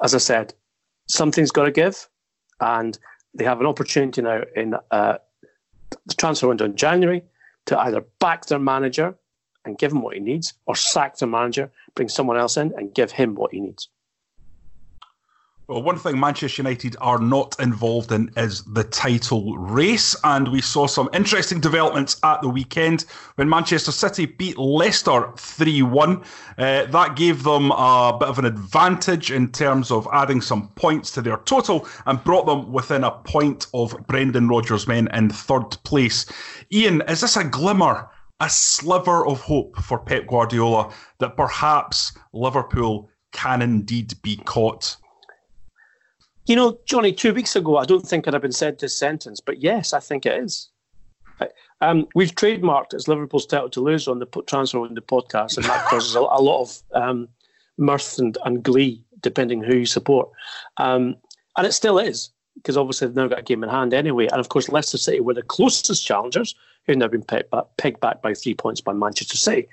As 0.03 0.15
I 0.15 0.19
said, 0.19 0.53
something's 1.09 1.51
got 1.51 1.65
to 1.65 1.71
give, 1.71 2.11
and 2.61 2.99
they 3.33 3.45
have 3.45 3.61
an 3.61 3.67
opportunity 3.67 4.21
now 4.21 4.43
in 4.55 4.75
uh, 4.91 5.17
the 6.05 6.15
transfer 6.15 6.49
window 6.49 6.67
in 6.67 6.77
January 6.77 7.23
to 7.65 7.79
either 7.79 8.05
back 8.21 8.45
their 8.47 8.59
manager 8.59 9.17
and 9.65 9.79
give 9.79 9.93
him 9.93 10.03
what 10.03 10.15
he 10.15 10.21
needs, 10.21 10.55
or 10.67 10.77
sack 10.77 11.17
the 11.17 11.27
manager, 11.27 11.71
bring 11.95 12.09
someone 12.09 12.37
else 12.37 12.57
in 12.57 12.73
and 12.77 12.95
give 12.95 13.13
him 13.13 13.35
what 13.35 13.53
he 13.53 13.61
needs. 13.61 13.89
Well, 15.67 15.83
one 15.83 15.99
thing 15.99 16.21
Manchester 16.21 16.61
United 16.61 16.95
are 17.01 17.19
not 17.19 17.59
involved 17.59 18.13
in 18.13 18.31
is 18.37 18.65
the 18.65 18.85
title 18.85 19.57
race, 19.57 20.15
and 20.23 20.47
we 20.49 20.61
saw 20.61 20.87
some 20.87 21.09
interesting 21.15 21.59
developments 21.59 22.21
at 22.23 22.43
the 22.43 22.51
weekend 22.51 23.07
when 23.37 23.49
Manchester 23.49 23.91
City 23.91 24.27
beat 24.27 24.59
Leicester 24.59 25.33
3 25.39 25.81
1. 25.81 26.23
Uh, 26.59 26.85
that 26.85 27.17
gave 27.17 27.45
them 27.45 27.71
a 27.71 28.15
bit 28.21 28.29
of 28.29 28.39
an 28.39 28.45
advantage 28.45 29.33
in 29.33 29.51
terms 29.53 29.91
of 29.91 30.07
adding 30.13 30.43
some 30.43 30.69
points 30.75 31.11
to 31.13 31.23
their 31.23 31.39
total 31.39 31.89
and 32.05 32.23
brought 32.25 32.45
them 32.45 32.71
within 32.71 33.03
a 33.03 33.11
point 33.11 33.67
of 33.73 33.97
Brendan 34.07 34.49
Rodgers' 34.49 34.87
men 34.87 35.09
in 35.15 35.31
third 35.31 35.71
place. 35.85 36.27
Ian, 36.71 37.01
is 37.09 37.23
this 37.23 37.39
a 37.39 37.45
glimmer, 37.45 38.11
a 38.45 38.51
sliver 38.51 39.27
of 39.27 39.41
hope 39.41 39.75
for 39.83 39.99
Pep 39.99 40.27
Guardiola 40.27 40.93
that 41.19 41.35
perhaps 41.35 42.13
Liverpool 42.35 43.09
can 43.33 43.63
indeed 43.63 44.13
be 44.21 44.37
caught? 44.37 44.97
You 46.45 46.57
know, 46.57 46.79
Jonny, 46.85 47.11
two 47.11 47.33
weeks 47.33 47.57
ago, 47.57 47.79
I 47.79 47.87
don't 47.87 48.07
think 48.07 48.29
I'd 48.29 48.35
have 48.35 48.43
been 48.43 48.53
said 48.53 48.79
this 48.79 48.95
sentence, 48.95 49.41
but 49.41 49.63
yes, 49.63 49.95
I 49.95 50.01
think 50.01 50.27
it 50.27 50.39
is. 50.45 50.69
Um, 51.81 52.07
we've 52.15 52.35
trademarked 52.35 52.93
as 52.95 53.09
Liverpool's 53.09 53.47
title 53.47 53.71
to 53.71 53.81
lose 53.81 54.07
on 54.09 54.19
the 54.19 54.27
transfer 54.47 54.79
on 54.79 54.95
the 54.95 55.01
podcast, 55.01 55.57
and 55.57 55.65
that 55.65 55.85
causes 55.89 56.15
a, 56.15 56.21
a 56.21 56.41
lot 56.41 56.61
of 56.61 56.83
um, 56.95 57.29
mirth 57.79 58.19
and, 58.19 58.37
and, 58.45 58.63
glee, 58.63 59.03
depending 59.21 59.63
who 59.63 59.79
you 59.79 59.87
support. 59.87 60.29
Um, 60.77 61.17
and 61.57 61.67
it 61.67 61.73
still 61.73 61.99
is. 61.99 62.31
Because 62.55 62.77
obviously 62.77 63.09
they've 63.09 63.17
now 63.17 63.29
got 63.29 63.41
a 63.41 63.43
game 63.43 63.65
in 63.65 63.71
hand 63.71 63.93
anyway. 63.93 64.27
And 64.27 64.41
of 64.41 64.49
course, 64.49 64.69
Leicester 64.69 64.99
City 64.99 65.21
were 65.21 65.35
the 65.35 65.43
closest 65.43 66.05
challengers, 66.05 66.55
who've 66.87 66.97
now 66.97 67.09
been 67.09 67.23
pegged 67.23 67.51
back, 67.51 67.65
pegged 67.77 68.01
back 68.01 68.23
by 68.23 68.35
three 68.35 68.55
points 68.55 68.81
by 68.81 68.93
Manchester 68.93 69.37
City. 69.37 69.69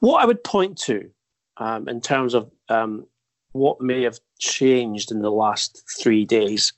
What 0.00 0.22
I 0.22 0.26
would 0.26 0.42
point 0.44 0.78
to 0.78 1.10
um, 1.56 1.88
in 1.88 2.00
terms 2.00 2.34
of 2.34 2.50
um, 2.68 3.06
what 3.52 3.80
may 3.80 4.02
have 4.02 4.18
changed 4.38 5.10
in 5.10 5.20
the 5.20 5.30
last 5.30 5.82
three 5.98 6.24
days 6.24 6.72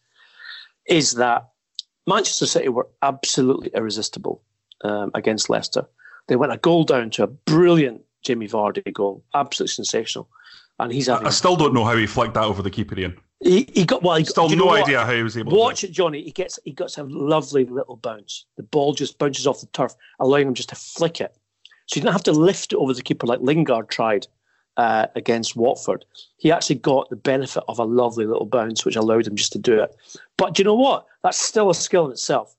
is 0.87 1.15
that 1.15 1.49
Manchester 2.07 2.47
City 2.47 2.69
were 2.69 2.89
absolutely 3.03 3.71
irresistible 3.75 4.43
um, 4.85 5.11
against 5.15 5.51
Leicester. 5.51 5.87
They 6.29 6.37
went 6.37 6.53
a 6.53 6.59
goal 6.59 6.85
down 6.85 7.11
to 7.11 7.25
a 7.25 7.27
brilliant 7.27 8.03
Jamie 8.23 8.49
Vardy 8.49 8.93
goal, 8.93 9.25
absolutely 9.35 9.73
sensational. 9.73 10.29
And 10.79 10.93
he's 10.93 11.09
having, 11.09 11.27
I 11.27 11.31
still 11.31 11.57
don't 11.57 11.75
know 11.75 11.85
how 11.85 11.97
he 11.97 12.07
flicked 12.07 12.35
that 12.35 12.45
over 12.45 12.63
the 12.63 12.71
keeper, 12.71 12.99
Ian. 12.99 13.19
He, 13.41 13.69
he 13.73 13.85
got 13.85 14.03
well. 14.03 14.17
He 14.17 14.25
still 14.25 14.49
no 14.49 14.71
idea 14.71 15.05
how 15.05 15.15
he 15.15 15.23
was 15.23 15.37
able. 15.39 15.57
Watch 15.57 15.85
it, 15.85 15.93
Jonny. 15.93 16.23
He 16.23 16.33
gets 16.33 16.59
he 16.65 16.73
gets 16.73 16.99
a 16.99 17.05
lovely 17.05 17.65
little 17.65 17.97
bounce. 17.97 18.47
The 18.57 18.65
ball 18.65 18.95
just 18.95 19.19
bounces 19.19 19.47
off 19.47 19.61
the 19.61 19.67
turf, 19.69 19.95
allowing 20.19 20.49
him 20.49 20.55
just 20.55 20.71
to 20.71 20.75
flick 20.75 21.21
it. 21.21 21.37
So 21.87 21.97
you 21.97 22.03
didn't 22.03 22.15
have 22.15 22.25
to 22.25 22.33
lift 22.33 22.73
it 22.73 22.77
over 22.77 22.93
the 22.93 23.03
keeper 23.03 23.27
like 23.27 23.41
Lingard 23.41 23.89
tried 23.89 24.27
uh, 24.77 25.07
against 25.15 25.57
Watford. 25.57 26.05
He 26.37 26.51
actually 26.51 26.77
got 26.77 27.11
the 27.11 27.17
benefit 27.17 27.63
of 27.69 27.79
a 27.79 27.85
lovely 27.85 28.27
little 28.27 28.45
bounce, 28.45 28.85
which 28.85 28.97
allowed 28.97 29.27
him 29.27 29.37
just 29.37 29.53
to 29.53 29.59
do 29.59 29.81
it. 29.83 29.95
But 30.37 30.55
do 30.55 30.61
you 30.61 30.65
know 30.65 30.75
what? 30.75 31.07
That's 31.23 31.39
still 31.39 31.71
a 31.71 31.75
skill 31.75 32.07
in 32.07 32.13
itself. 32.13 32.55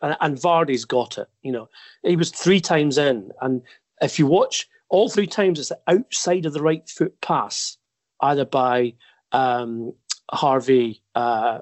And, 0.00 0.16
and 0.20 0.36
Vardy's 0.36 0.84
got 0.84 1.18
it. 1.18 1.28
You 1.42 1.52
know, 1.52 1.68
he 2.02 2.16
was 2.16 2.30
three 2.30 2.60
times 2.60 2.98
in, 2.98 3.30
and 3.40 3.62
if 4.00 4.18
you 4.18 4.26
watch 4.26 4.68
all 4.88 5.08
three 5.08 5.26
times, 5.26 5.58
it's 5.58 5.68
the 5.68 5.78
outside 5.86 6.44
of 6.44 6.52
the 6.52 6.62
right 6.62 6.86
foot 6.88 7.18
pass, 7.20 7.78
either 8.20 8.44
by 8.44 8.94
um, 9.32 9.94
Harvey 10.30 11.02
uh, 11.14 11.60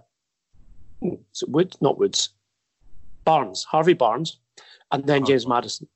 Woods, 1.46 1.78
not 1.80 1.98
Woods, 1.98 2.30
Barnes, 3.24 3.64
Harvey 3.64 3.94
Barnes, 3.94 4.38
and 4.92 5.04
then 5.06 5.24
James 5.24 5.46
Maddison. 5.46 5.88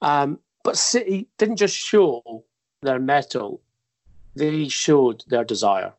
Um, 0.00 0.38
but 0.64 0.78
City 0.78 1.28
didn't 1.38 1.56
just 1.56 1.76
show 1.76 2.44
their 2.82 2.98
mettle, 2.98 3.60
they 4.34 4.68
showed 4.68 5.24
their 5.28 5.44
desire, 5.44 5.92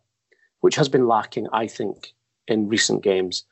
which 0.61 0.75
has 0.75 0.89
been 0.89 1.07
lacking, 1.07 1.47
I 1.53 1.67
think, 1.67 2.13
in 2.47 2.67
recent 2.67 3.03
games. 3.03 3.45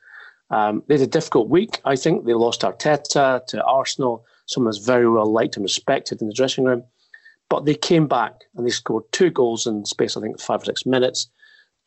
Um, 0.50 0.82
they 0.86 0.94
had 0.94 1.02
a 1.02 1.06
difficult 1.06 1.48
week, 1.48 1.80
I 1.84 1.96
think. 1.96 2.24
They 2.24 2.34
lost 2.34 2.60
Arteta 2.60 3.46
to 3.46 3.64
Arsenal, 3.64 4.24
someone 4.46 4.70
that's 4.70 4.84
very 4.84 5.08
well 5.08 5.30
liked 5.30 5.56
and 5.56 5.64
respected 5.64 6.20
in 6.20 6.28
the 6.28 6.34
dressing 6.34 6.64
room. 6.64 6.84
But 7.48 7.64
they 7.64 7.74
came 7.74 8.06
back 8.06 8.44
and 8.54 8.66
they 8.66 8.70
scored 8.70 9.04
two 9.12 9.30
goals 9.30 9.66
in 9.66 9.84
space, 9.84 10.16
I 10.16 10.20
think, 10.20 10.40
five 10.40 10.62
or 10.62 10.64
six 10.66 10.84
minutes. 10.84 11.28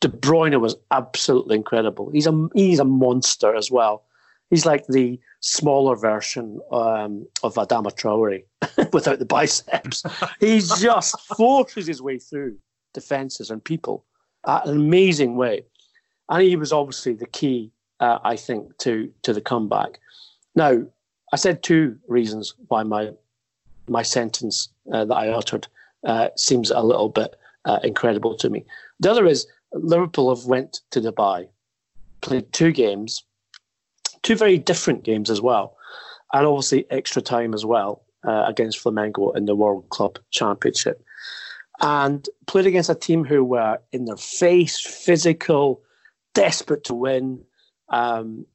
De 0.00 0.08
Bruyne 0.08 0.60
was 0.60 0.76
absolutely 0.90 1.56
incredible. 1.56 2.10
He's 2.10 2.26
a 2.26 2.48
he's 2.54 2.78
a 2.78 2.84
monster 2.84 3.54
as 3.54 3.70
well. 3.70 4.04
He's 4.50 4.66
like 4.66 4.86
the 4.86 5.18
smaller 5.40 5.96
version 5.96 6.60
um, 6.70 7.26
of 7.42 7.54
Adama 7.54 7.92
Traore 7.92 8.44
without 8.92 9.18
the 9.18 9.24
biceps. 9.24 10.04
he 10.40 10.60
just 10.60 11.18
forces 11.36 11.86
his 11.86 12.00
way 12.00 12.18
through 12.18 12.56
defenses 12.92 13.50
and 13.50 13.62
people 13.62 14.04
at 14.46 14.66
an 14.66 14.76
amazing 14.76 15.36
way, 15.36 15.64
and 16.28 16.42
he 16.42 16.56
was 16.56 16.72
obviously 16.72 17.14
the 17.14 17.26
key, 17.26 17.72
uh, 18.00 18.18
I 18.22 18.36
think, 18.36 18.76
to 18.78 19.10
to 19.22 19.32
the 19.32 19.40
comeback. 19.40 19.98
Now, 20.54 20.86
I 21.32 21.36
said 21.36 21.62
two 21.62 21.98
reasons 22.06 22.54
why 22.68 22.82
my 22.82 23.12
my 23.88 24.02
sentence 24.02 24.68
uh, 24.92 25.04
that 25.06 25.14
I 25.14 25.28
uttered 25.28 25.66
uh, 26.04 26.28
seems 26.36 26.70
a 26.70 26.80
little 26.80 27.08
bit 27.08 27.36
uh, 27.64 27.80
incredible 27.82 28.36
to 28.36 28.50
me. 28.50 28.64
The 29.00 29.10
other 29.10 29.26
is 29.26 29.46
Liverpool 29.72 30.34
have 30.34 30.46
went 30.46 30.80
to 30.90 31.00
Dubai, 31.00 31.48
played 32.20 32.52
two 32.52 32.72
games, 32.72 33.24
two 34.22 34.36
very 34.36 34.58
different 34.58 35.04
games 35.04 35.30
as 35.30 35.40
well, 35.40 35.76
and 36.32 36.46
obviously 36.46 36.86
extra 36.90 37.22
time 37.22 37.54
as 37.54 37.64
well 37.64 38.02
uh, 38.26 38.44
against 38.46 38.82
Flamengo 38.82 39.36
in 39.36 39.46
the 39.46 39.54
World 39.54 39.88
Club 39.90 40.18
Championship, 40.30 41.04
and 41.80 42.28
played 42.46 42.66
against 42.66 42.90
a 42.90 42.94
team 42.94 43.24
who 43.24 43.44
were 43.44 43.78
in 43.92 44.06
their 44.06 44.16
face, 44.16 44.80
physical, 44.80 45.82
desperate 46.34 46.84
to 46.84 46.94
win. 46.94 47.42
Um, 47.88 48.46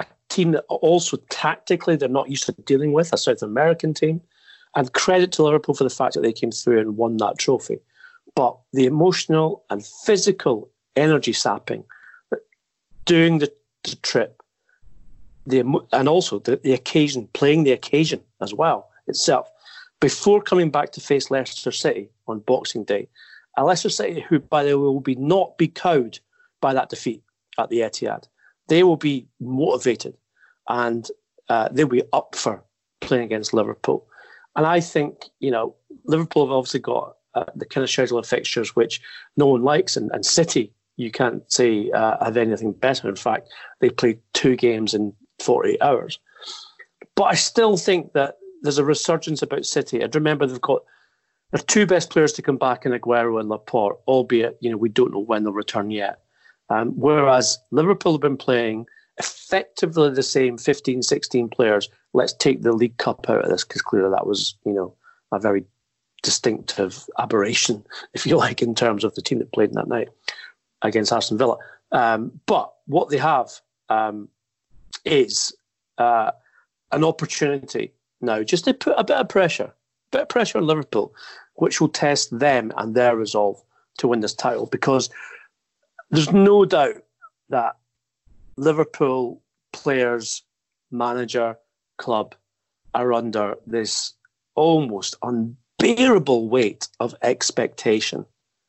a 0.00 0.06
team 0.28 0.52
that 0.52 0.64
also 0.68 1.16
tactically 1.30 1.96
they're 1.96 2.08
not 2.08 2.30
used 2.30 2.46
to 2.46 2.52
dealing 2.52 2.92
with, 2.92 3.12
a 3.12 3.18
South 3.18 3.42
American 3.42 3.94
team. 3.94 4.20
And 4.76 4.92
credit 4.92 5.32
to 5.32 5.42
Liverpool 5.42 5.74
for 5.74 5.84
the 5.84 5.90
fact 5.90 6.14
that 6.14 6.20
they 6.20 6.32
came 6.32 6.52
through 6.52 6.80
and 6.80 6.96
won 6.96 7.16
that 7.16 7.38
trophy. 7.38 7.78
But 8.38 8.56
the 8.72 8.86
emotional 8.86 9.64
and 9.68 9.84
physical 9.84 10.70
energy 10.94 11.32
sapping 11.32 11.82
doing 13.04 13.38
the, 13.38 13.52
the 13.82 13.96
trip, 13.96 14.40
the 15.44 15.64
and 15.92 16.08
also 16.08 16.38
the, 16.38 16.54
the 16.62 16.72
occasion, 16.72 17.28
playing 17.32 17.64
the 17.64 17.72
occasion 17.72 18.20
as 18.40 18.54
well 18.54 18.90
itself, 19.08 19.50
before 19.98 20.40
coming 20.40 20.70
back 20.70 20.92
to 20.92 21.00
face 21.00 21.32
Leicester 21.32 21.72
City 21.72 22.10
on 22.28 22.38
Boxing 22.38 22.84
Day, 22.84 23.08
a 23.56 23.64
Leicester 23.64 23.88
City 23.88 24.20
who, 24.20 24.38
by 24.38 24.62
the 24.62 24.78
way, 24.78 24.84
will 24.84 25.00
be 25.00 25.16
not 25.16 25.58
be 25.58 25.66
cowed 25.66 26.20
by 26.60 26.72
that 26.72 26.90
defeat 26.90 27.24
at 27.58 27.70
the 27.70 27.80
Etihad. 27.80 28.28
They 28.68 28.84
will 28.84 28.96
be 28.96 29.26
motivated 29.40 30.16
and 30.68 31.10
uh, 31.48 31.70
they'll 31.72 31.88
be 31.88 32.04
up 32.12 32.36
for 32.36 32.62
playing 33.00 33.24
against 33.24 33.52
Liverpool. 33.52 34.06
And 34.54 34.64
I 34.64 34.78
think, 34.78 35.24
you 35.40 35.50
know, 35.50 35.74
Liverpool 36.04 36.46
have 36.46 36.52
obviously 36.52 36.78
got 36.78 37.17
the 37.54 37.66
kind 37.66 37.82
of 37.82 37.90
schedule 37.90 38.18
of 38.18 38.26
fixtures 38.26 38.74
which 38.76 39.00
no 39.36 39.46
one 39.46 39.62
likes, 39.62 39.96
and, 39.96 40.10
and 40.12 40.24
City, 40.24 40.72
you 40.96 41.10
can't 41.10 41.50
say 41.50 41.90
uh, 41.92 42.22
have 42.24 42.36
anything 42.36 42.72
better. 42.72 43.08
In 43.08 43.16
fact, 43.16 43.48
they 43.80 43.90
played 43.90 44.20
two 44.32 44.56
games 44.56 44.94
in 44.94 45.12
48 45.40 45.80
hours. 45.82 46.18
But 47.14 47.24
I 47.24 47.34
still 47.34 47.76
think 47.76 48.12
that 48.12 48.38
there's 48.62 48.78
a 48.78 48.84
resurgence 48.84 49.42
about 49.42 49.64
City. 49.64 50.00
And 50.00 50.14
remember, 50.14 50.46
they've 50.46 50.60
got 50.60 50.82
their 51.52 51.62
two 51.62 51.86
best 51.86 52.10
players 52.10 52.32
to 52.34 52.42
come 52.42 52.58
back 52.58 52.84
in 52.84 52.92
Aguero 52.92 53.40
and 53.40 53.48
Laporte, 53.48 53.98
albeit 54.06 54.58
you 54.60 54.70
know 54.70 54.76
we 54.76 54.88
don't 54.88 55.12
know 55.12 55.20
when 55.20 55.44
they'll 55.44 55.52
return 55.52 55.90
yet. 55.90 56.20
Um, 56.70 56.90
whereas 56.90 57.58
Liverpool 57.70 58.12
have 58.12 58.20
been 58.20 58.36
playing 58.36 58.86
effectively 59.18 60.10
the 60.10 60.22
same 60.22 60.58
15, 60.58 61.02
16 61.02 61.48
players. 61.48 61.88
Let's 62.12 62.34
take 62.34 62.62
the 62.62 62.72
League 62.72 62.98
Cup 62.98 63.28
out 63.28 63.44
of 63.44 63.50
this 63.50 63.64
because 63.64 63.82
clearly 63.82 64.10
that 64.10 64.26
was 64.26 64.56
you 64.64 64.74
know 64.74 64.94
a 65.32 65.38
very 65.38 65.64
distinctive 66.22 67.04
aberration, 67.18 67.84
if 68.14 68.26
you 68.26 68.36
like, 68.36 68.62
in 68.62 68.74
terms 68.74 69.04
of 69.04 69.14
the 69.14 69.22
team 69.22 69.38
that 69.38 69.52
played 69.52 69.70
in 69.70 69.76
that 69.76 69.88
night 69.88 70.08
against 70.82 71.12
Aston 71.12 71.38
Villa. 71.38 71.56
Um, 71.90 72.40
but 72.46 72.72
what 72.86 73.08
they 73.08 73.18
have 73.18 73.50
um, 73.88 74.28
is 75.04 75.54
uh, 75.98 76.30
an 76.92 77.04
opportunity 77.04 77.92
now 78.20 78.42
just 78.42 78.64
to 78.64 78.74
put 78.74 78.94
a 78.98 79.04
bit 79.04 79.16
of 79.16 79.28
pressure, 79.28 79.72
bit 80.10 80.22
of 80.22 80.28
pressure 80.28 80.58
on 80.58 80.66
Liverpool, 80.66 81.14
which 81.54 81.80
will 81.80 81.88
test 81.88 82.36
them 82.38 82.72
and 82.76 82.94
their 82.94 83.16
resolve 83.16 83.62
to 83.98 84.08
win 84.08 84.20
this 84.20 84.34
title 84.34 84.66
because 84.66 85.10
there's 86.10 86.32
no 86.32 86.64
doubt 86.64 87.02
that 87.48 87.76
Liverpool 88.56 89.42
players, 89.72 90.42
manager, 90.90 91.56
club 91.96 92.34
are 92.94 93.12
under 93.12 93.56
this 93.66 94.14
almost 94.54 95.16
un- 95.22 95.56
unbearable 95.78 96.48
weight 96.48 96.88
of 97.00 97.14
expectation 97.22 98.24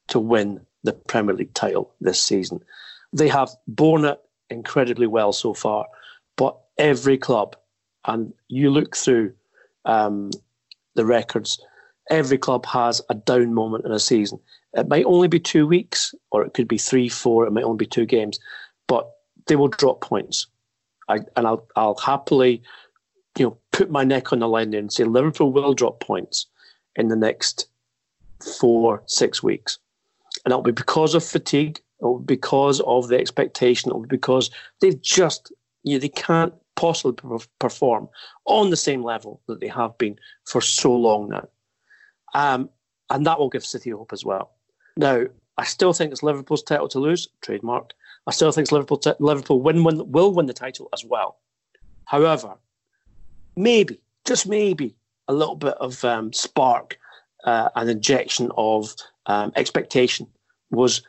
to 0.07 0.19
win 0.19 0.61
the 0.83 0.93
Premier 0.93 1.35
League 1.35 1.53
title 1.53 1.93
this 2.01 2.21
season. 2.21 2.59
They 3.13 3.27
have 3.27 3.49
borne 3.67 4.05
it 4.05 4.19
incredibly 4.49 5.07
well 5.07 5.33
so 5.33 5.53
far, 5.53 5.85
but 6.37 6.57
every 6.77 7.17
club, 7.17 7.55
and 8.05 8.33
you 8.47 8.69
look 8.69 8.95
through 8.95 9.33
um, 9.85 10.31
the 10.95 11.05
records, 11.05 11.59
every 12.09 12.37
club 12.37 12.65
has 12.65 13.01
a 13.09 13.15
down 13.15 13.53
moment 13.53 13.85
in 13.85 13.91
a 13.91 13.99
season. 13.99 14.39
It 14.73 14.87
might 14.87 15.05
only 15.05 15.27
be 15.27 15.39
two 15.39 15.67
weeks, 15.67 16.13
or 16.31 16.43
it 16.43 16.53
could 16.53 16.67
be 16.67 16.77
three, 16.77 17.09
four, 17.09 17.45
it 17.45 17.51
might 17.51 17.63
only 17.63 17.77
be 17.77 17.85
two 17.85 18.05
games, 18.05 18.39
but 18.87 19.09
they 19.47 19.55
will 19.55 19.67
drop 19.67 20.01
points. 20.01 20.47
I, 21.07 21.19
and 21.35 21.47
I'll, 21.47 21.67
I'll 21.75 21.97
happily 21.97 22.61
you 23.37 23.45
know, 23.45 23.57
put 23.71 23.89
my 23.89 24.03
neck 24.03 24.31
on 24.31 24.39
the 24.39 24.47
line 24.47 24.69
there 24.69 24.79
and 24.79 24.91
say 24.91 25.03
Liverpool 25.03 25.51
will 25.51 25.73
drop 25.73 25.99
points 25.99 26.45
in 26.95 27.07
the 27.07 27.15
next 27.15 27.67
four, 28.59 29.03
six 29.05 29.43
weeks. 29.43 29.77
And 30.45 30.51
it'll 30.51 30.63
be 30.63 30.71
because 30.71 31.15
of 31.15 31.23
fatigue, 31.23 31.79
it'll 31.99 32.19
be 32.19 32.35
because 32.35 32.79
of 32.81 33.07
the 33.07 33.17
expectation, 33.17 33.89
it'll 33.89 34.01
be 34.01 34.07
because 34.07 34.51
they've 34.79 35.01
just, 35.01 35.51
you 35.83 35.93
know, 35.93 35.99
they 35.99 36.09
can't 36.09 36.53
possibly 36.75 37.39
perform 37.59 38.07
on 38.45 38.69
the 38.69 38.77
same 38.77 39.03
level 39.03 39.41
that 39.47 39.59
they 39.59 39.67
have 39.67 39.97
been 39.97 40.17
for 40.45 40.61
so 40.61 40.95
long 40.95 41.29
now. 41.29 41.47
Um, 42.33 42.69
and 43.09 43.25
that 43.25 43.39
will 43.39 43.49
give 43.49 43.65
City 43.65 43.89
hope 43.89 44.13
as 44.13 44.23
well. 44.23 44.51
Now, 44.95 45.25
I 45.57 45.65
still 45.65 45.91
think 45.91 46.11
it's 46.11 46.23
Liverpool's 46.23 46.63
title 46.63 46.87
to 46.89 46.99
lose, 46.99 47.27
trademark. 47.41 47.91
I 48.27 48.31
still 48.31 48.51
think 48.51 48.71
Liverpool 48.71 48.97
t- 48.97 49.11
Liverpool 49.19 49.61
win, 49.61 49.83
win, 49.83 50.09
will 50.09 50.33
win 50.33 50.45
the 50.45 50.53
title 50.53 50.87
as 50.93 51.03
well. 51.03 51.39
However, 52.05 52.55
maybe, 53.55 53.99
just 54.25 54.47
maybe, 54.47 54.95
a 55.29 55.33
little 55.33 55.55
bit 55.55 55.75
of 55.75 56.03
um, 56.03 56.33
spark, 56.33 56.99
uh, 57.45 57.69
an 57.75 57.87
injection 57.87 58.51
of 58.57 58.93
um, 59.27 59.53
expectation 59.55 60.27
was 60.71 61.03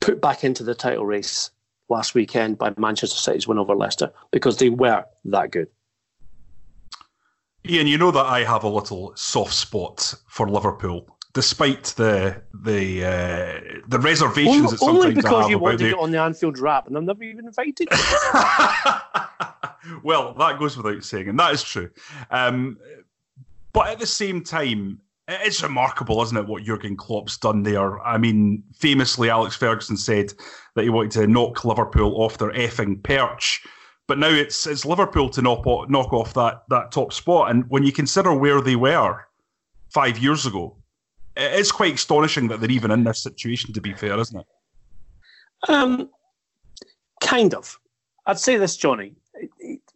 put 0.00 0.20
back 0.20 0.44
into 0.44 0.64
the 0.64 0.74
title 0.74 1.06
race 1.06 1.50
last 1.88 2.14
weekend 2.14 2.58
by 2.58 2.74
Manchester 2.76 3.16
City's 3.16 3.48
win 3.48 3.58
over 3.58 3.74
Leicester 3.74 4.12
because 4.32 4.58
they 4.58 4.68
were 4.68 5.04
that 5.24 5.52
good. 5.52 5.68
Ian, 7.66 7.86
you 7.86 7.96
know 7.96 8.10
that 8.10 8.26
I 8.26 8.42
have 8.42 8.64
a 8.64 8.68
little 8.68 9.12
soft 9.14 9.54
spot 9.54 10.12
for 10.26 10.48
Liverpool, 10.48 11.16
despite 11.32 11.84
the 11.96 12.42
the 12.52 13.04
uh, 13.04 13.60
the 13.86 14.00
reservations 14.00 14.82
only, 14.82 15.02
only 15.02 15.14
because 15.14 15.48
you 15.48 15.56
about 15.56 15.62
wanted 15.62 15.82
it 15.82 15.98
on 15.98 16.10
the 16.10 16.20
Anfield 16.20 16.58
Wrap, 16.58 16.88
and 16.88 16.96
I'm 16.96 17.06
never 17.06 17.22
even 17.22 17.46
invited 17.46 17.86
well, 20.02 20.34
that 20.34 20.58
goes 20.58 20.76
without 20.76 21.04
saying, 21.04 21.28
and 21.28 21.38
that 21.38 21.52
is 21.52 21.62
true. 21.62 21.90
Um, 22.32 22.78
but 23.72 23.88
at 23.88 23.98
the 23.98 24.06
same 24.06 24.42
time, 24.42 25.00
it's 25.28 25.62
remarkable, 25.62 26.22
isn't 26.22 26.36
it, 26.36 26.46
what 26.46 26.64
Jurgen 26.64 26.96
Klopp's 26.96 27.38
done 27.38 27.62
there? 27.62 28.00
I 28.00 28.18
mean, 28.18 28.62
famously, 28.74 29.30
Alex 29.30 29.56
Ferguson 29.56 29.96
said 29.96 30.32
that 30.74 30.82
he 30.82 30.90
wanted 30.90 31.12
to 31.12 31.26
knock 31.26 31.64
Liverpool 31.64 32.20
off 32.20 32.38
their 32.38 32.52
effing 32.52 33.02
perch. 33.02 33.62
But 34.08 34.18
now 34.18 34.28
it's 34.28 34.66
it's 34.66 34.84
Liverpool 34.84 35.30
to 35.30 35.42
knock 35.42 35.66
off, 35.66 35.88
knock 35.88 36.12
off 36.12 36.34
that 36.34 36.64
that 36.68 36.90
top 36.90 37.12
spot. 37.12 37.50
And 37.50 37.64
when 37.70 37.84
you 37.84 37.92
consider 37.92 38.34
where 38.34 38.60
they 38.60 38.76
were 38.76 39.20
five 39.90 40.18
years 40.18 40.44
ago, 40.44 40.76
it's 41.36 41.72
quite 41.72 41.94
astonishing 41.94 42.48
that 42.48 42.60
they're 42.60 42.70
even 42.70 42.90
in 42.90 43.04
this 43.04 43.22
situation. 43.22 43.72
To 43.72 43.80
be 43.80 43.94
fair, 43.94 44.18
isn't 44.18 44.40
it? 44.40 44.46
Um, 45.68 46.10
kind 47.20 47.54
of. 47.54 47.78
I'd 48.26 48.40
say 48.40 48.56
this, 48.56 48.76
Jonny. 48.76 49.14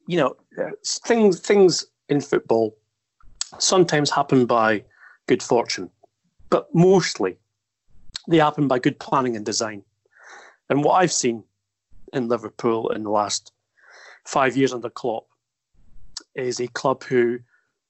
You 0.06 0.18
know, 0.18 0.36
things 1.04 1.40
things 1.40 1.84
in 2.08 2.20
football 2.20 2.76
sometimes 3.58 4.10
happen 4.10 4.46
by 4.46 4.84
good 5.26 5.42
fortune, 5.42 5.90
but 6.50 6.68
mostly 6.74 7.36
they 8.28 8.38
happen 8.38 8.68
by 8.68 8.78
good 8.78 8.98
planning 8.98 9.36
and 9.36 9.44
design. 9.44 9.82
And 10.68 10.82
what 10.82 10.94
I've 10.94 11.12
seen 11.12 11.44
in 12.12 12.28
Liverpool 12.28 12.90
in 12.90 13.04
the 13.04 13.10
last 13.10 13.52
five 14.24 14.56
years 14.56 14.72
under 14.72 14.90
Klopp 14.90 15.26
is 16.34 16.60
a 16.60 16.68
club 16.68 17.04
who 17.04 17.38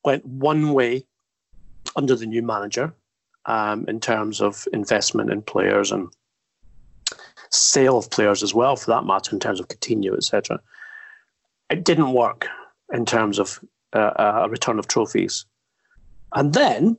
went 0.05 0.25
one 0.25 0.73
way 0.73 1.07
under 1.97 2.15
the 2.15 2.27
new 2.27 2.43
manager 2.43 2.95
um, 3.47 3.87
in 3.89 4.01
terms 4.01 4.41
of 4.41 4.67
investment 4.73 5.31
in 5.31 5.43
players 5.43 5.91
and 5.91 6.09
sale 7.51 7.97
of 7.97 8.11
players 8.11 8.43
as 8.43 8.55
well, 8.55 8.77
for 8.77 8.91
that 8.91 9.05
matter, 9.05 9.35
in 9.35 9.41
terms 9.41 9.61
of 9.61 9.69
Coutinho, 9.69 10.17
etc. 10.17 10.61
It 11.71 11.85
didn't 11.85 12.13
work 12.13 12.47
in 12.93 13.07
terms 13.07 13.39
of 13.39 13.61
uh, 13.99 14.45
a 14.45 14.49
return 14.49 14.79
of 14.79 14.89
trophies. 14.89 15.45
And 16.35 16.53
then 16.55 16.99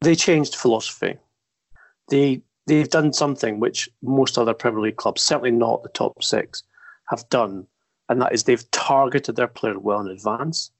they 0.00 0.14
changed 0.14 0.54
philosophy. 0.54 1.16
They 2.08 2.42
they've 2.66 2.88
done 2.88 3.12
something 3.12 3.60
which 3.60 3.88
most 4.02 4.38
other 4.38 4.54
Premier 4.54 4.80
League 4.80 4.96
clubs, 4.96 5.22
certainly 5.22 5.50
not 5.50 5.82
the 5.82 5.88
top 5.90 6.22
six, 6.22 6.62
have 7.08 7.28
done, 7.28 7.66
and 8.08 8.20
that 8.20 8.32
is 8.32 8.44
they've 8.44 8.70
targeted 8.70 9.36
their 9.36 9.48
players 9.48 9.78
well 9.80 10.00
in 10.00 10.08
advance. 10.08 10.70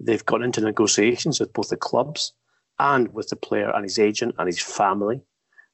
They've 0.00 0.24
gone 0.24 0.42
into 0.42 0.60
negotiations 0.60 1.40
with 1.40 1.52
both 1.52 1.70
the 1.70 1.76
clubs 1.76 2.32
and 2.78 3.12
with 3.14 3.28
the 3.28 3.36
player 3.36 3.70
and 3.70 3.84
his 3.84 3.98
agent 3.98 4.34
and 4.38 4.46
his 4.46 4.60
family. 4.60 5.20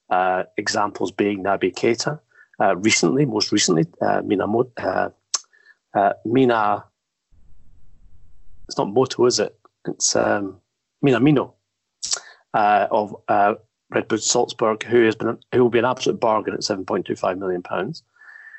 Uh, 0.09 0.43
examples 0.57 1.11
being 1.11 1.43
Naby 1.43 1.73
Keita. 1.73 2.19
Uh, 2.59 2.75
recently, 2.77 3.25
most 3.25 3.51
recently, 3.51 3.85
uh, 4.01 4.21
Mina, 4.23 4.45
uh, 4.77 5.09
uh, 5.95 6.13
Mina. 6.25 6.85
It's 8.67 8.77
not 8.77 8.91
Moto, 8.91 9.25
is 9.25 9.39
it? 9.39 9.57
It's 9.87 10.15
um, 10.15 10.59
Minamino 11.03 11.53
uh, 12.53 12.87
of 12.91 13.15
uh, 13.27 13.55
Red 13.91 14.07
Bull 14.07 14.17
Salzburg, 14.17 14.83
who 14.83 15.03
has 15.05 15.15
been 15.15 15.37
who 15.53 15.63
will 15.63 15.69
be 15.69 15.79
an 15.79 15.85
absolute 15.85 16.19
bargain 16.19 16.53
at 16.53 16.63
seven 16.63 16.85
point 16.85 17.05
two 17.05 17.15
five 17.15 17.37
million 17.37 17.61
pounds. 17.61 18.03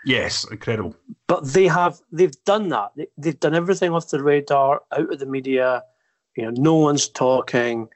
Yes, 0.05 0.47
incredible. 0.51 0.95
But 1.27 1.53
they 1.53 1.67
have 1.67 2.01
they've 2.13 2.45
done 2.45 2.69
that. 2.69 2.93
They, 2.97 3.31
have 3.31 3.41
done 3.41 3.55
everything 3.55 3.93
off 3.93 4.11
the 4.11 4.23
radar, 4.23 4.83
out 4.93 5.13
of 5.13 5.19
the 5.19 5.27
media. 5.27 5.83
You 6.37 6.45
know, 6.45 6.51
no 6.51 6.75
one's 6.75 7.09
talking, 7.09 7.89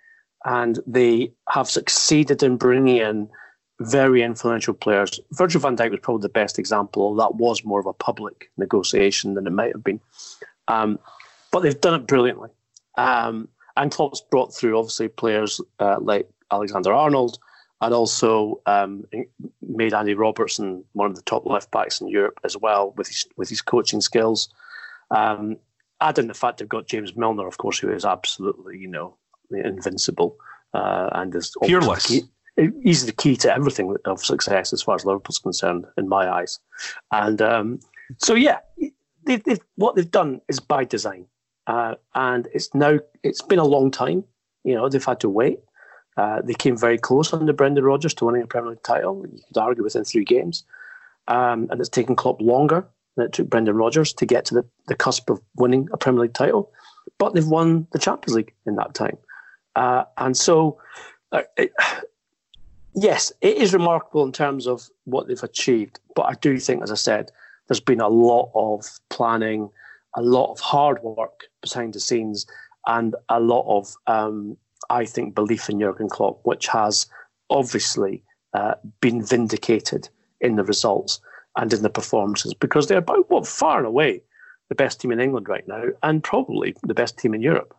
and 0.45 0.79
they 0.87 1.33
have 1.51 1.69
succeeded 1.69 2.43
in 2.43 2.57
bringing 2.57 2.97
in 2.97 3.29
very 3.81 4.23
influential 4.23 4.75
players. 4.75 5.21
Virgil 5.33 5.61
van 5.61 5.77
Dijk 5.77 5.91
was 5.91 6.01
probably 6.01 6.23
the 6.23 6.29
best 6.29 6.59
example. 6.59 7.15
That 7.15 7.37
was 7.37 7.65
more 7.65 7.81
of 7.81 7.87
a 7.87 7.93
public 7.93 8.51
negotiation 8.57 9.35
than 9.35 9.47
it 9.47 9.53
might 9.53 9.73
have 9.73 9.85
been, 9.85 10.01
um, 10.67 10.99
but 11.53 11.61
they've 11.61 11.81
done 11.81 12.01
it 12.01 12.07
brilliantly. 12.07 12.51
Um, 12.97 13.49
and 13.77 13.91
Klopp's 13.91 14.21
brought 14.21 14.55
through 14.55 14.79
obviously 14.79 15.09
players 15.09 15.61
uh, 15.79 15.99
like 16.01 16.29
Alexander 16.51 16.93
Arnold, 16.93 17.39
and 17.81 17.95
also 17.95 18.61
um, 18.67 19.05
made 19.63 19.95
Andy 19.95 20.15
Robertson 20.15 20.85
one 20.93 21.11
of 21.11 21.17
the 21.17 21.23
top 21.23 21.47
left 21.47 21.71
backs 21.71 22.01
in 22.01 22.09
Europe 22.09 22.41
as 22.45 22.57
well 22.57 22.93
with 22.97 23.09
his 23.09 23.27
with 23.37 23.49
his 23.49 23.63
coaching 23.63 24.01
skills. 24.01 24.49
Um, 25.11 25.57
add 26.01 26.19
in 26.19 26.27
the 26.27 26.35
fact 26.35 26.59
they've 26.59 26.69
got 26.69 26.87
James 26.87 27.17
Milner, 27.17 27.47
of 27.47 27.59
course, 27.59 27.79
who 27.79 27.91
is 27.91 28.05
absolutely 28.05 28.79
you 28.79 28.89
know 28.89 29.17
invincible 29.51 30.37
uh, 30.75 31.11
and 31.13 31.35
is 31.35 31.55
fearless. 31.65 32.07
Key, 32.07 32.23
he's 32.83 33.07
the 33.07 33.13
key 33.13 33.37
to 33.37 33.55
everything 33.55 33.97
of 34.05 34.25
success 34.25 34.73
as 34.73 34.83
far 34.83 34.95
as 34.97 35.05
Liverpool's 35.05 35.39
concerned, 35.39 35.87
in 35.97 36.09
my 36.09 36.29
eyes. 36.31 36.59
And 37.13 37.41
um, 37.41 37.81
so, 38.19 38.35
yeah, 38.35 38.59
they've, 39.25 39.43
they've, 39.45 39.61
what 39.77 39.95
they've 39.95 40.11
done 40.11 40.41
is 40.49 40.61
by 40.61 40.85
design. 40.85 41.27
Uh, 41.69 41.95
and 42.15 42.49
it's 42.55 42.75
now 42.75 42.99
it's 43.23 43.43
been 43.43 43.59
a 43.59 43.65
long 43.65 43.91
time. 43.91 44.25
You 44.65 44.75
know, 44.75 44.89
they've 44.89 45.05
had 45.05 45.21
to 45.21 45.29
wait. 45.29 45.61
Uh, 46.17 46.41
they 46.43 46.55
came 46.55 46.77
very 46.77 46.99
close 46.99 47.33
under 47.33 47.53
Brendan 47.53 47.85
Rodgers 47.85 48.15
to 48.15 48.25
winning 48.25 48.43
a 48.43 48.47
Premier 48.47 48.71
League 48.71 48.83
title. 48.83 49.25
You 49.31 49.41
could 49.47 49.59
argue 49.59 49.85
within 49.85 50.03
three 50.05 50.25
games, 50.25 50.65
um, 51.29 51.69
and 51.71 51.79
it's 51.79 51.91
taken 51.91 52.17
Klopp 52.17 52.41
longer 52.41 52.87
than 53.17 53.27
it 53.27 53.35
took 53.35 53.51
Brendan 53.51 53.77
Rodgers 53.77 54.13
to 54.15 54.27
get 54.27 54.47
to 54.47 54.55
the, 54.55 54.65
the 54.89 54.97
cusp 54.97 55.31
of 55.31 55.41
winning 55.57 55.89
a 55.93 55.99
Premier 55.99 56.23
League 56.23 56.33
title. 56.33 56.73
But 57.19 57.35
they've 57.35 57.47
won 57.47 57.87
the 57.93 57.99
Champions 57.99 58.35
League 58.35 58.55
in 58.67 58.77
that 58.77 58.95
time, 58.95 59.19
uh, 59.77 60.05
and 60.17 60.37
so 60.37 60.79
uh, 61.33 61.43
it, 61.59 61.73
yes, 62.95 63.31
it 63.43 63.59
is 63.59 63.75
remarkable 63.75 64.25
in 64.25 64.33
terms 64.33 64.67
of 64.67 64.89
what 65.05 65.29
they've 65.29 65.43
achieved. 65.43 66.01
But 66.17 66.23
I 66.23 66.35
do 66.41 66.59
think, 66.59 66.83
as 66.83 66.91
I 66.91 66.97
said, 66.97 67.31
there's 67.69 67.79
been 67.79 68.01
a 68.01 68.09
lot 68.09 68.51
of 68.55 68.87
planning 69.11 69.69
a 70.17 70.23
lot 70.23 70.53
of 70.53 70.61
hard 70.61 71.03
work 71.03 71.45
behind 71.63 71.95
the 71.95 72.01
scenes 72.01 72.47
and 72.87 73.15
a 73.29 73.41
lot 73.41 73.67
of, 73.69 73.95
um, 74.07 74.57
I 74.91 75.05
think, 75.05 75.35
belief 75.35 75.69
in 75.69 75.81
Jurgen 75.81 76.09
Klopp, 76.09 76.41
which 76.45 76.67
has 76.69 77.07
obviously 77.51 78.23
uh, 78.55 78.75
been 79.01 79.25
vindicated 79.25 80.09
in 80.41 80.57
the 80.57 80.65
results 80.65 81.21
and 81.57 81.73
in 81.73 81.83
the 81.83 81.91
performances 81.91 82.55
because 82.55 82.87
they're 82.87 82.99
about 82.99 83.31
what 83.31 83.47
far 83.47 83.79
and 83.79 83.87
away 83.87 84.23
the 84.69 84.75
best 84.75 85.01
team 85.01 85.13
in 85.13 85.21
England 85.21 85.49
right 85.49 85.67
now 85.67 85.85
and 86.03 86.23
probably 86.23 86.75
the 86.83 86.95
best 86.95 87.19
team 87.19 87.35
in 87.35 87.43
Europe. 87.43 87.75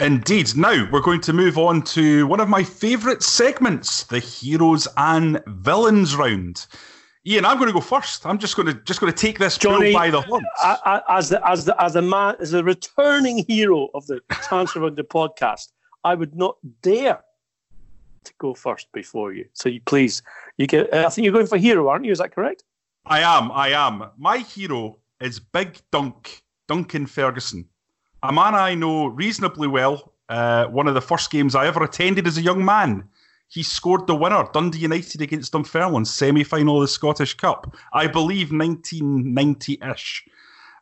Indeed. 0.00 0.56
Now 0.56 0.88
we're 0.90 1.00
going 1.00 1.20
to 1.22 1.32
move 1.32 1.58
on 1.58 1.82
to 1.82 2.26
one 2.26 2.40
of 2.40 2.48
my 2.48 2.64
favourite 2.64 3.22
segments, 3.22 4.04
the 4.04 4.18
heroes 4.18 4.88
and 4.96 5.42
villains 5.46 6.16
round. 6.16 6.66
Ian, 7.26 7.44
I'm 7.44 7.58
going 7.58 7.68
to 7.68 7.74
go 7.74 7.80
first. 7.80 8.24
I'm 8.24 8.38
just 8.38 8.56
going 8.56 8.66
to 8.66 8.74
just 8.84 8.98
going 9.00 9.12
to 9.12 9.18
take 9.18 9.38
this 9.38 9.58
Jonny 9.58 9.92
by 9.92 10.10
the 10.10 10.22
horns. 10.22 10.46
As 11.08 11.28
the 11.28 11.46
as 11.46 11.66
the 11.66 11.82
as 11.82 11.94
a 11.94 12.02
man 12.02 12.36
as 12.40 12.54
a 12.54 12.64
returning 12.64 13.44
hero 13.46 13.88
of 13.92 14.06
the 14.06 14.20
Transfer 14.30 14.80
Window 14.80 15.02
podcast, 15.02 15.68
I 16.02 16.14
would 16.14 16.34
not 16.34 16.56
dare 16.80 17.20
to 18.24 18.32
go 18.38 18.54
first 18.54 18.90
before 18.92 19.34
you. 19.34 19.44
So 19.52 19.68
you 19.68 19.82
please, 19.84 20.22
you 20.56 20.66
get. 20.66 20.92
I 20.94 21.10
think 21.10 21.24
you're 21.24 21.34
going 21.34 21.46
for 21.46 21.58
hero, 21.58 21.88
aren't 21.88 22.06
you? 22.06 22.12
Is 22.12 22.18
that 22.18 22.34
correct? 22.34 22.64
I 23.04 23.20
am. 23.20 23.52
I 23.52 23.68
am. 23.68 24.04
My 24.16 24.38
hero 24.38 24.96
is 25.20 25.40
Big 25.40 25.78
Dunc 25.92 26.40
Duncan 26.68 27.04
Ferguson, 27.04 27.68
a 28.22 28.32
man 28.32 28.54
I 28.54 28.74
know 28.74 29.08
reasonably 29.08 29.68
well. 29.68 30.14
Uh, 30.30 30.66
one 30.66 30.86
of 30.86 30.94
the 30.94 31.02
first 31.02 31.30
games 31.30 31.54
I 31.54 31.66
ever 31.66 31.82
attended 31.82 32.26
as 32.26 32.38
a 32.38 32.42
young 32.42 32.64
man 32.64 33.09
he 33.50 33.64
scored 33.64 34.06
the 34.06 34.14
winner, 34.14 34.48
Dundee 34.52 34.78
United 34.78 35.20
against 35.20 35.52
Dunfermline, 35.52 36.04
semi 36.04 36.44
final 36.44 36.76
of 36.76 36.82
the 36.82 36.88
Scottish 36.88 37.34
Cup, 37.34 37.76
I 37.92 38.06
believe 38.06 38.52
1990 38.52 39.78
ish. 39.92 40.24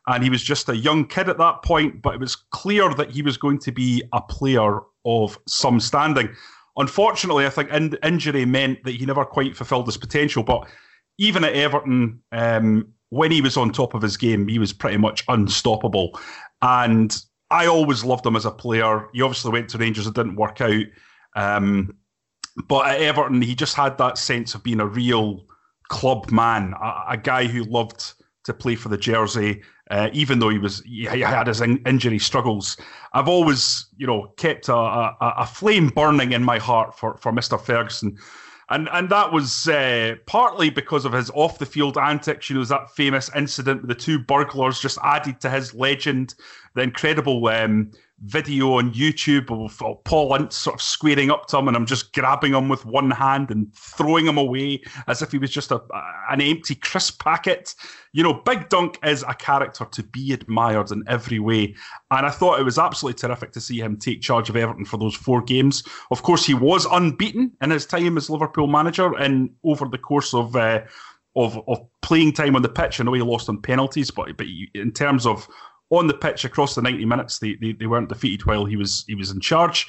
And 0.05 0.23
he 0.23 0.29
was 0.29 0.43
just 0.43 0.69
a 0.69 0.77
young 0.77 1.05
kid 1.07 1.29
at 1.29 1.39
that 1.39 1.63
point, 1.63 2.01
but 2.03 2.13
it 2.13 2.19
was 2.19 2.35
clear 2.35 2.93
that 2.93 3.09
he 3.09 3.23
was 3.23 3.37
going 3.37 3.57
to 3.59 3.71
be 3.71 4.03
a 4.13 4.21
player 4.21 4.81
of 5.03 5.37
some 5.47 5.79
standing. 5.79 6.29
Unfortunately, 6.77 7.47
I 7.47 7.49
think 7.49 7.71
in- 7.71 7.97
injury 8.03 8.45
meant 8.45 8.83
that 8.83 8.95
he 8.95 9.05
never 9.05 9.25
quite 9.25 9.57
fulfilled 9.57 9.87
his 9.87 9.97
potential. 9.97 10.43
But 10.43 10.69
even 11.17 11.43
at 11.43 11.53
Everton, 11.53 12.21
um, 12.31 12.87
when 13.09 13.31
he 13.31 13.41
was 13.41 13.57
on 13.57 13.71
top 13.71 13.95
of 13.95 14.03
his 14.03 14.15
game, 14.15 14.47
he 14.47 14.59
was 14.59 14.73
pretty 14.73 14.97
much 14.97 15.23
unstoppable. 15.27 16.19
And 16.61 17.19
I 17.49 17.65
always 17.65 18.05
loved 18.05 18.27
him 18.27 18.35
as 18.35 18.45
a 18.45 18.51
player. 18.51 19.09
He 19.13 19.23
obviously 19.23 19.51
went 19.51 19.69
to 19.69 19.79
Rangers, 19.79 20.05
it 20.05 20.13
didn't 20.13 20.35
work 20.35 20.61
out. 20.61 20.85
Um, 21.35 21.95
but 22.67 22.87
at 22.87 23.01
Everton, 23.01 23.41
he 23.41 23.55
just 23.55 23.75
had 23.75 23.97
that 23.97 24.17
sense 24.17 24.55
of 24.55 24.63
being 24.63 24.79
a 24.79 24.85
real 24.85 25.45
club 25.89 26.31
man, 26.31 26.73
a, 26.81 27.03
a 27.09 27.17
guy 27.17 27.45
who 27.45 27.63
loved 27.63 28.13
to 28.45 28.53
play 28.53 28.75
for 28.75 28.89
the 28.89 28.97
jersey, 28.97 29.61
uh, 29.91 30.09
even 30.13 30.39
though 30.39 30.49
he 30.49 30.57
was 30.57 30.81
he 30.81 31.03
had 31.03 31.47
his 31.47 31.61
in- 31.61 31.81
injury 31.85 32.19
struggles. 32.19 32.77
I've 33.13 33.27
always, 33.27 33.87
you 33.97 34.07
know, 34.07 34.33
kept 34.37 34.69
a, 34.69 34.75
a, 34.75 35.15
a, 35.19 35.45
flame 35.45 35.89
burning 35.89 36.31
in 36.31 36.43
my 36.43 36.57
heart 36.57 36.97
for 36.97 37.17
for 37.17 37.31
Mr. 37.31 37.59
Ferguson. 37.59 38.17
and 38.69 38.87
and 38.91 39.09
that 39.09 39.31
was 39.31 39.67
uh, 39.67 40.15
partly 40.25 40.69
because 40.69 41.05
of 41.05 41.13
his 41.13 41.31
off 41.31 41.59
the 41.59 41.65
field 41.65 41.97
antics. 41.97 42.49
You 42.49 42.57
know, 42.57 42.65
that 42.65 42.91
famous 42.91 43.29
incident 43.35 43.81
with 43.81 43.89
the 43.89 43.95
two 43.95 44.19
burglars 44.19 44.79
just 44.79 44.99
added 45.03 45.41
to 45.41 45.49
his 45.49 45.73
legend. 45.73 46.35
The 46.75 46.81
incredible 46.81 47.45
um, 47.47 47.91
video 48.23 48.73
on 48.73 48.93
YouTube 48.93 49.49
of, 49.51 49.81
of 49.81 50.03
Paul 50.03 50.35
Ince 50.35 50.55
sort 50.55 50.75
of 50.75 50.81
squaring 50.81 51.31
up 51.31 51.47
to 51.47 51.57
him, 51.57 51.67
and 51.67 51.77
I'm 51.77 51.85
just 51.85 52.13
grabbing 52.13 52.53
him 52.53 52.69
with 52.69 52.85
one 52.85 53.11
hand 53.11 53.51
and 53.51 53.73
throwing 53.73 54.27
him 54.27 54.37
away 54.37 54.81
as 55.07 55.21
if 55.21 55.31
he 55.31 55.37
was 55.37 55.51
just 55.51 55.71
a, 55.71 55.81
an 56.29 56.41
empty 56.41 56.75
crisp 56.75 57.23
packet. 57.23 57.75
You 58.11 58.23
know, 58.23 58.33
Big 58.33 58.69
Dunc 58.69 58.95
is 59.05 59.23
a 59.27 59.33
character 59.33 59.85
to 59.85 60.03
be 60.03 60.33
admired 60.33 60.91
in 60.91 61.03
every 61.07 61.39
way, 61.39 61.75
and 62.11 62.25
I 62.25 62.29
thought 62.29 62.59
it 62.59 62.63
was 62.63 62.79
absolutely 62.79 63.19
terrific 63.19 63.51
to 63.53 63.61
see 63.61 63.79
him 63.79 63.97
take 63.97 64.21
charge 64.21 64.49
of 64.49 64.55
Everton 64.55 64.85
for 64.85 64.97
those 64.97 65.15
four 65.15 65.41
games. 65.41 65.83
Of 66.11 66.23
course, 66.23 66.45
he 66.45 66.53
was 66.53 66.85
unbeaten 66.85 67.51
in 67.61 67.71
his 67.71 67.85
time 67.85 68.17
as 68.17 68.29
Liverpool 68.29 68.67
manager, 68.67 69.15
and 69.15 69.51
over 69.63 69.87
the 69.87 69.97
course 69.97 70.33
of. 70.33 70.55
Uh, 70.55 70.81
of, 71.35 71.61
of 71.67 71.79
playing 72.01 72.33
time 72.33 72.55
on 72.55 72.63
the 72.63 72.69
pitch, 72.69 72.99
I 72.99 73.03
know 73.03 73.13
he 73.13 73.21
lost 73.21 73.49
on 73.49 73.61
penalties, 73.61 74.09
but 74.09 74.35
but 74.35 74.47
in 74.73 74.91
terms 74.91 75.27
of 75.27 75.47
on 75.89 76.07
the 76.07 76.13
pitch 76.13 76.45
across 76.45 76.75
the 76.75 76.81
90 76.81 77.05
minutes. 77.05 77.39
They, 77.39 77.55
they, 77.55 77.73
they 77.73 77.87
weren't 77.87 78.09
defeated 78.09 78.45
while 78.45 78.65
he 78.65 78.75
was 78.75 79.03
he 79.07 79.15
was 79.15 79.31
in 79.31 79.39
charge. 79.39 79.87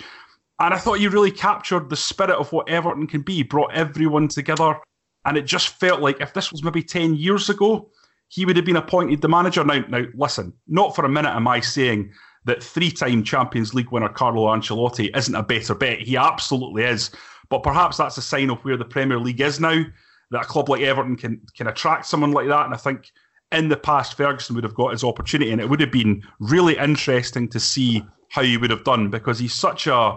And 0.60 0.74
I 0.74 0.78
thought 0.78 0.98
he 0.98 1.08
really 1.08 1.30
captured 1.30 1.88
the 1.88 1.96
spirit 1.96 2.36
of 2.36 2.52
what 2.52 2.68
Everton 2.68 3.06
can 3.06 3.22
be, 3.22 3.42
brought 3.42 3.72
everyone 3.72 4.28
together. 4.28 4.76
And 5.24 5.36
it 5.36 5.46
just 5.46 5.68
felt 5.80 6.00
like 6.00 6.20
if 6.20 6.34
this 6.34 6.52
was 6.52 6.62
maybe 6.62 6.82
10 6.82 7.14
years 7.14 7.48
ago, 7.48 7.90
he 8.28 8.44
would 8.44 8.56
have 8.56 8.64
been 8.64 8.76
appointed 8.76 9.22
the 9.22 9.28
manager. 9.28 9.64
Now, 9.64 9.84
now 9.88 10.04
listen, 10.14 10.52
not 10.68 10.94
for 10.94 11.04
a 11.04 11.08
minute 11.08 11.34
am 11.34 11.48
I 11.48 11.60
saying 11.60 12.12
that 12.44 12.62
three 12.62 12.90
time 12.90 13.24
Champions 13.24 13.74
League 13.74 13.90
winner 13.90 14.08
Carlo 14.08 14.46
Ancelotti 14.46 15.14
isn't 15.16 15.34
a 15.34 15.42
better 15.42 15.74
bet. 15.74 16.00
He 16.00 16.16
absolutely 16.16 16.84
is. 16.84 17.10
But 17.48 17.62
perhaps 17.62 17.96
that's 17.96 18.16
a 18.18 18.22
sign 18.22 18.50
of 18.50 18.62
where 18.64 18.76
the 18.76 18.84
Premier 18.84 19.18
League 19.18 19.40
is 19.40 19.60
now, 19.60 19.82
that 20.30 20.42
a 20.42 20.46
club 20.46 20.68
like 20.68 20.82
Everton 20.82 21.16
can, 21.16 21.40
can 21.56 21.66
attract 21.66 22.06
someone 22.06 22.32
like 22.32 22.48
that. 22.48 22.66
And 22.66 22.74
I 22.74 22.76
think 22.76 23.10
in 23.52 23.68
the 23.68 23.76
past, 23.76 24.16
Ferguson 24.16 24.54
would 24.54 24.64
have 24.64 24.74
got 24.74 24.92
his 24.92 25.04
opportunity, 25.04 25.50
and 25.50 25.60
it 25.60 25.68
would 25.68 25.80
have 25.80 25.92
been 25.92 26.22
really 26.38 26.76
interesting 26.76 27.48
to 27.48 27.60
see 27.60 28.02
how 28.28 28.42
he 28.42 28.56
would 28.56 28.70
have 28.70 28.84
done 28.84 29.10
because 29.10 29.38
he's 29.38 29.54
such 29.54 29.86
a 29.86 30.16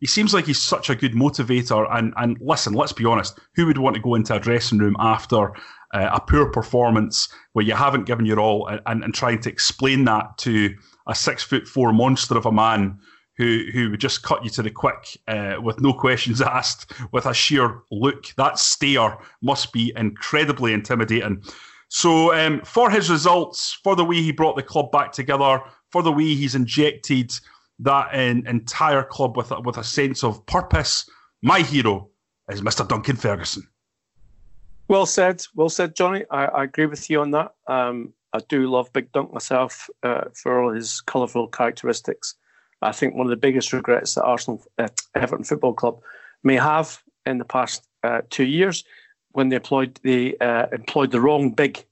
he 0.00 0.06
seems 0.06 0.32
like 0.32 0.46
he's 0.46 0.60
such 0.60 0.88
a 0.88 0.94
good 0.94 1.12
motivator. 1.12 1.86
And 1.94 2.14
and 2.16 2.38
listen, 2.40 2.72
let's 2.72 2.92
be 2.92 3.04
honest, 3.04 3.38
who 3.54 3.66
would 3.66 3.78
want 3.78 3.96
to 3.96 4.02
go 4.02 4.14
into 4.14 4.34
a 4.34 4.40
dressing 4.40 4.78
room 4.78 4.96
after 4.98 5.50
uh, 5.92 6.10
a 6.12 6.20
poor 6.20 6.46
performance 6.46 7.28
where 7.52 7.64
you 7.64 7.74
haven't 7.74 8.06
given 8.06 8.24
your 8.24 8.40
all, 8.40 8.66
and, 8.68 8.80
and, 8.86 9.04
and 9.04 9.14
trying 9.14 9.40
to 9.40 9.50
explain 9.50 10.04
that 10.06 10.38
to 10.38 10.74
a 11.06 11.14
six 11.14 11.42
foot 11.42 11.68
four 11.68 11.92
monster 11.92 12.36
of 12.36 12.46
a 12.46 12.52
man 12.52 12.98
who 13.36 13.64
who 13.72 13.90
would 13.90 14.00
just 14.00 14.22
cut 14.22 14.42
you 14.42 14.50
to 14.50 14.62
the 14.62 14.70
quick 14.70 15.18
uh, 15.28 15.56
with 15.62 15.80
no 15.80 15.92
questions 15.92 16.40
asked, 16.40 16.92
with 17.12 17.26
a 17.26 17.34
sheer 17.34 17.82
look. 17.90 18.34
That 18.36 18.58
stare 18.58 19.18
must 19.42 19.72
be 19.72 19.92
incredibly 19.96 20.72
intimidating. 20.72 21.42
So, 21.90 22.32
um, 22.32 22.62
for 22.64 22.88
his 22.88 23.10
results, 23.10 23.78
for 23.82 23.96
the 23.96 24.04
way 24.04 24.22
he 24.22 24.30
brought 24.30 24.54
the 24.54 24.62
club 24.62 24.92
back 24.92 25.10
together, 25.10 25.60
for 25.90 26.04
the 26.04 26.12
way 26.12 26.34
he's 26.36 26.54
injected 26.54 27.32
that 27.80 28.14
in, 28.14 28.46
entire 28.46 29.02
club 29.02 29.36
with 29.36 29.50
a, 29.50 29.60
with 29.60 29.76
a 29.76 29.82
sense 29.82 30.22
of 30.22 30.46
purpose, 30.46 31.10
my 31.42 31.60
hero 31.60 32.08
is 32.48 32.60
Mr. 32.62 32.86
Duncan 32.86 33.16
Ferguson. 33.16 33.66
Well 34.86 35.04
said, 35.04 35.44
well 35.56 35.68
said, 35.68 35.96
Jonny. 35.96 36.24
I, 36.30 36.44
I 36.46 36.64
agree 36.64 36.86
with 36.86 37.10
you 37.10 37.20
on 37.20 37.32
that. 37.32 37.54
Um, 37.66 38.12
I 38.32 38.38
do 38.48 38.70
love 38.70 38.92
Big 38.92 39.10
Dunc 39.10 39.32
myself 39.32 39.90
uh, 40.04 40.26
for 40.32 40.62
all 40.62 40.72
his 40.72 41.00
colourful 41.00 41.48
characteristics. 41.48 42.36
I 42.82 42.92
think 42.92 43.14
one 43.14 43.26
of 43.26 43.30
the 43.30 43.36
biggest 43.36 43.72
regrets 43.72 44.14
that 44.14 44.22
Arsenal, 44.22 44.64
uh, 44.78 44.88
Everton 45.16 45.44
Football 45.44 45.74
Club 45.74 46.00
may 46.44 46.54
have 46.54 47.02
in 47.26 47.38
the 47.38 47.44
past 47.44 47.88
uh, 48.04 48.20
two 48.30 48.44
years 48.46 48.84
when 49.32 49.48
they 49.48 49.56
employed 49.56 49.98
they 50.02 50.36
uh, 50.38 50.66
employed 50.72 51.10
the 51.10 51.20
wrong 51.20 51.50
big 51.50 51.84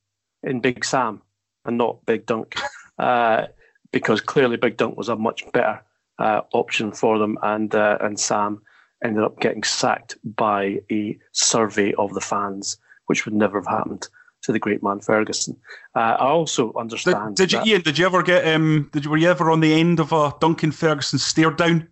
in 0.42 0.60
Big 0.60 0.84
Sam 0.84 1.22
and 1.64 1.78
not 1.78 2.04
Big 2.06 2.26
Dunc, 2.26 2.58
uh, 2.98 3.46
because 3.92 4.20
clearly 4.20 4.56
Big 4.56 4.76
Dunc 4.76 4.96
was 4.96 5.08
a 5.08 5.16
much 5.16 5.44
better 5.52 5.82
uh, 6.18 6.42
option 6.52 6.92
for 6.92 7.18
them, 7.18 7.38
and 7.42 7.74
uh, 7.74 7.98
and 8.00 8.18
Sam 8.18 8.62
ended 9.04 9.22
up 9.22 9.40
getting 9.40 9.62
sacked 9.62 10.16
by 10.24 10.80
a 10.90 11.18
survey 11.32 11.92
of 11.94 12.14
the 12.14 12.20
fans, 12.20 12.78
which 13.06 13.24
would 13.24 13.34
never 13.34 13.58
have 13.60 13.66
happened 13.66 14.08
to 14.42 14.52
the 14.52 14.58
great 14.58 14.82
man 14.82 15.00
Ferguson. 15.00 15.56
Uh, 15.94 16.16
I 16.18 16.26
also 16.26 16.72
understand. 16.74 17.36
Did, 17.36 17.50
did 17.50 17.66
you, 17.66 17.72
Ian? 17.72 17.82
Did 17.82 17.98
you 17.98 18.06
ever 18.06 18.22
get? 18.22 18.46
Um, 18.46 18.88
did 18.92 19.04
you 19.04 19.10
were 19.10 19.16
you 19.16 19.28
ever 19.28 19.50
on 19.50 19.60
the 19.60 19.72
end 19.72 20.00
of 20.00 20.12
a 20.12 20.34
Duncan 20.40 20.72
Ferguson 20.72 21.18
stare 21.18 21.50
down? 21.50 21.88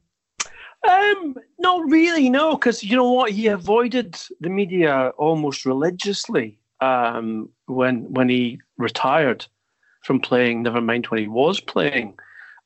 Um, 0.89 1.37
not 1.67 1.91
really, 1.91 2.31
no, 2.31 2.57
because 2.57 2.85
you 2.85 2.97
know 2.97 3.11
what? 3.11 3.33
He 3.33 3.49
avoided 3.49 4.17
the 4.41 4.49
media 4.49 5.09
almost 5.19 5.67
religiously 5.67 6.59
um, 6.81 7.49
when 7.67 8.13
when 8.13 8.29
he 8.29 8.61
retired 8.79 9.45
from 10.05 10.21
playing. 10.21 10.63
Never 10.63 10.81
mind 10.81 11.07
when 11.07 11.21
he 11.21 11.27
was 11.27 11.59
playing. 11.61 12.15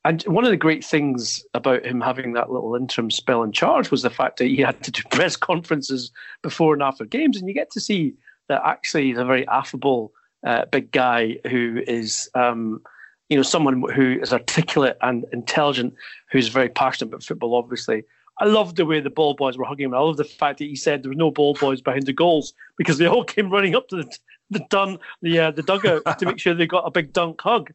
And 0.05 0.21
one 0.23 0.45
of 0.45 0.51
the 0.51 0.57
great 0.57 0.85
things 0.85 1.43
about 1.55 1.83
him 1.85 1.99
having 1.99 2.33
that 2.33 2.51
little 2.51 2.75
interim 2.75 3.09
spell 3.09 3.41
in 3.41 3.51
charge 3.51 3.89
was 3.89 4.03
the 4.03 4.09
fact 4.11 4.37
that 4.37 4.45
he 4.45 4.57
had 4.57 4.83
to 4.83 4.91
do 4.91 5.01
press 5.11 5.35
conferences 5.35 6.11
before 6.43 6.73
and 6.73 6.83
after 6.83 7.05
games, 7.05 7.37
and 7.37 7.47
you 7.47 7.55
get 7.55 7.71
to 7.71 7.79
see 7.79 8.13
that 8.49 8.61
actually 8.63 9.05
he's 9.05 9.17
a 9.17 9.25
very 9.25 9.47
affable, 9.47 10.11
uh, 10.45 10.65
big 10.65 10.91
guy 10.91 11.37
who 11.49 11.81
is. 11.87 12.29
Um, 12.35 12.81
you 13.29 13.37
know, 13.37 13.43
someone 13.43 13.81
who 13.95 14.19
is 14.21 14.33
articulate 14.33 14.97
and 15.01 15.23
intelligent, 15.31 15.93
who's 16.31 16.49
very 16.49 16.67
passionate 16.67 17.07
about 17.07 17.23
football, 17.23 17.55
obviously. 17.55 18.03
I 18.39 18.45
love 18.45 18.75
the 18.75 18.85
way 18.85 18.99
the 18.99 19.09
ball 19.09 19.33
boys 19.33 19.57
were 19.57 19.65
hugging 19.65 19.85
him. 19.85 19.93
I 19.93 19.99
love 19.99 20.17
the 20.17 20.23
fact 20.23 20.59
that 20.59 20.65
he 20.65 20.75
said 20.75 21.03
there 21.03 21.11
were 21.11 21.15
no 21.15 21.31
ball 21.31 21.53
boys 21.53 21.81
behind 21.81 22.07
the 22.07 22.13
goals 22.13 22.53
because 22.77 22.97
they 22.97 23.07
all 23.07 23.23
came 23.23 23.49
running 23.49 23.75
up 23.75 23.87
to 23.89 23.97
the 23.97 24.17
the 24.49 24.65
dun 24.69 24.97
the 25.21 25.39
uh, 25.39 25.51
the 25.51 25.63
dugout 25.63 26.19
to 26.19 26.25
make 26.25 26.39
sure 26.39 26.53
they 26.53 26.67
got 26.67 26.87
a 26.87 26.91
big 26.91 27.13
Dunc 27.13 27.39
hug. 27.39 27.71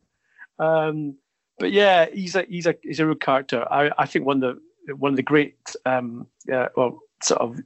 Um, 0.58 1.16
but 1.58 1.72
yeah, 1.72 2.06
he's 2.12 2.36
a 2.36 2.44
he's 2.48 2.66
a 2.66 2.74
he's 2.82 3.00
a 3.00 3.06
real 3.06 3.14
character. 3.14 3.66
I, 3.70 3.90
I 3.98 4.06
think 4.06 4.26
one 4.26 4.42
of 4.42 4.58
the 4.86 4.96
one 4.96 5.12
of 5.12 5.16
the 5.16 5.22
great 5.22 5.56
um, 5.84 6.26
uh, 6.52 6.68
well 6.76 7.00
sort 7.22 7.40
of 7.40 7.60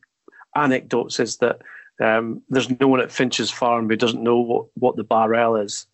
anecdotes 0.55 1.20
is 1.20 1.38
that 1.38 1.61
um, 2.01 2.43
there's 2.49 2.70
no 2.80 2.88
one 2.88 3.01
at 3.01 3.12
Finch's 3.12 3.51
farm 3.51 3.88
who 3.88 3.97
doesn't 3.97 4.22
know 4.22 4.38
what, 4.38 4.66
what 4.74 4.97
the 4.97 5.05
Bar-L 5.05 5.57
is 5.57 5.86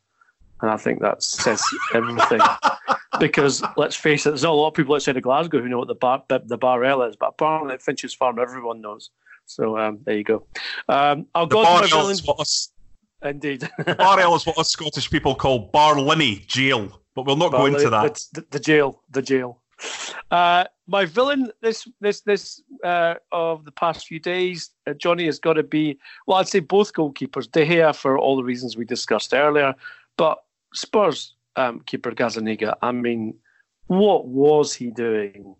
and 0.61 0.71
I 0.71 0.77
think 0.77 1.01
that 1.01 1.23
says 1.23 1.63
everything. 1.95 2.41
because 3.21 3.63
let's 3.77 3.97
face 3.97 4.27
it, 4.27 4.31
there's 4.31 4.43
not 4.43 4.53
a 4.53 4.55
lot 4.55 4.69
of 4.69 4.75
people 4.75 4.95
outside 4.95 5.17
of 5.17 5.23
Glasgow 5.23 5.61
who 5.61 5.69
know 5.69 5.79
what 5.79 5.89
the 5.89 5.95
bar 5.95 6.23
the 6.29 6.59
Bar-L 6.59 7.03
is, 7.03 7.17
but 7.17 7.29
apparently 7.31 7.75
at 7.75 7.83
Finch's 7.83 8.15
Farm, 8.15 8.39
everyone 8.39 8.81
knows. 8.81 9.11
So 9.47 9.79
um, 9.79 10.01
there 10.05 10.17
you 10.17 10.25
go. 10.25 10.47
Um, 10.89 11.27
I'll 11.35 11.47
go 11.47 11.65
to 11.65 11.71
my 11.71 11.87
villain. 11.87 12.17
Us, 12.39 12.73
Indeed, 13.23 13.69
Bar-L 13.99 14.35
is 14.35 14.47
what 14.47 14.59
us 14.59 14.71
Scottish 14.71 15.11
people 15.11 15.35
call 15.35 15.71
Barlinnie 15.71 16.47
jail, 16.47 17.01
but 17.15 17.27
we'll 17.27 17.37
not 17.37 17.53
Barley, 17.53 17.71
go 17.71 17.77
into 17.77 17.91
that. 17.91 18.23
The, 18.33 18.45
the, 18.51 18.61
jail, 18.61 19.03
the 19.11 19.23
jail. 19.23 19.61
Uh, 20.31 20.65
my 20.87 21.05
villain 21.05 21.51
this 21.61 21.87
this 22.01 22.23
this 22.23 22.63
uh, 22.83 23.15
of 23.33 23.65
the 23.65 23.73
past 23.73 24.07
few 24.07 24.19
days, 24.19 24.71
uh, 24.87 24.95
Jonny 24.95 25.27
has 25.27 25.39
got 25.39 25.55
to 25.55 25.63
be 25.63 25.99
well. 26.27 26.39
I'd 26.39 26.49
say 26.49 26.61
both 26.61 26.93
goalkeepers. 26.93 27.51
De 27.51 27.67
Gea 27.67 27.95
for 27.95 28.19
all 28.19 28.37
the 28.37 28.45
reasons 28.45 28.77
we 28.77 28.85
discussed 28.85 29.35
earlier, 29.35 29.75
but 30.17 30.43
Spurs 30.75 31.35
um, 31.57 31.81
keeper 31.81 32.13
Gazzaniga, 32.13 32.77
I 32.83 32.93
mean, 32.93 33.35
what 33.87 34.27
was 34.27 34.75
he 34.75 34.91
doing 34.91 35.57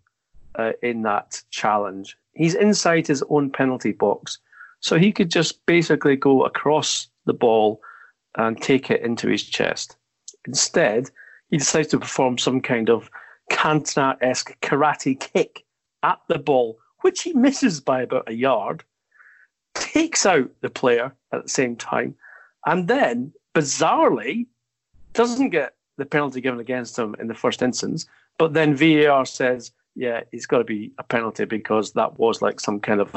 uh, 0.55 0.73
in 0.81 1.03
that 1.03 1.41
challenge? 1.49 2.17
He's 2.33 2.55
inside 2.55 3.07
his 3.07 3.23
own 3.29 3.51
penalty 3.51 3.91
box, 3.91 4.39
so 4.79 4.97
he 4.97 5.11
could 5.11 5.31
just 5.31 5.65
basically 5.65 6.15
go 6.15 6.43
across 6.43 7.07
the 7.25 7.33
ball 7.33 7.81
and 8.37 8.61
take 8.61 8.91
it 8.91 9.01
into 9.01 9.27
his 9.27 9.43
chest. 9.43 9.97
Instead, 10.45 11.09
he 11.49 11.57
decides 11.57 11.87
to 11.89 11.99
perform 11.99 12.37
some 12.37 12.61
kind 12.61 12.89
of 12.89 13.09
Cantona 13.51 14.17
esque 14.21 14.59
karate 14.61 15.19
kick 15.19 15.63
at 16.03 16.19
the 16.27 16.37
ball, 16.37 16.77
which 17.01 17.23
he 17.23 17.33
misses 17.33 17.79
by 17.79 18.01
about 18.01 18.29
a 18.29 18.33
yard, 18.33 18.83
takes 19.73 20.25
out 20.25 20.49
the 20.61 20.69
player 20.69 21.13
at 21.31 21.43
the 21.43 21.49
same 21.49 21.75
time, 21.75 22.15
and 22.65 22.87
then, 22.87 23.33
bizarrely, 23.55 24.45
doesn't 25.17 25.49
get 25.49 25.73
the 25.97 26.05
penalty 26.05 26.39
given 26.39 26.59
against 26.59 26.97
him 26.97 27.15
in 27.19 27.27
the 27.27 27.33
first 27.33 27.61
instance, 27.61 28.05
but 28.37 28.53
then 28.53 28.75
VAR 28.75 29.25
says, 29.25 29.71
yeah, 29.95 30.21
it's 30.31 30.45
got 30.45 30.59
to 30.59 30.63
be 30.63 30.91
a 30.99 31.03
penalty 31.03 31.45
because 31.45 31.91
that 31.93 32.19
was 32.19 32.41
like 32.41 32.59
some 32.59 32.79
kind 32.79 33.01
of 33.01 33.13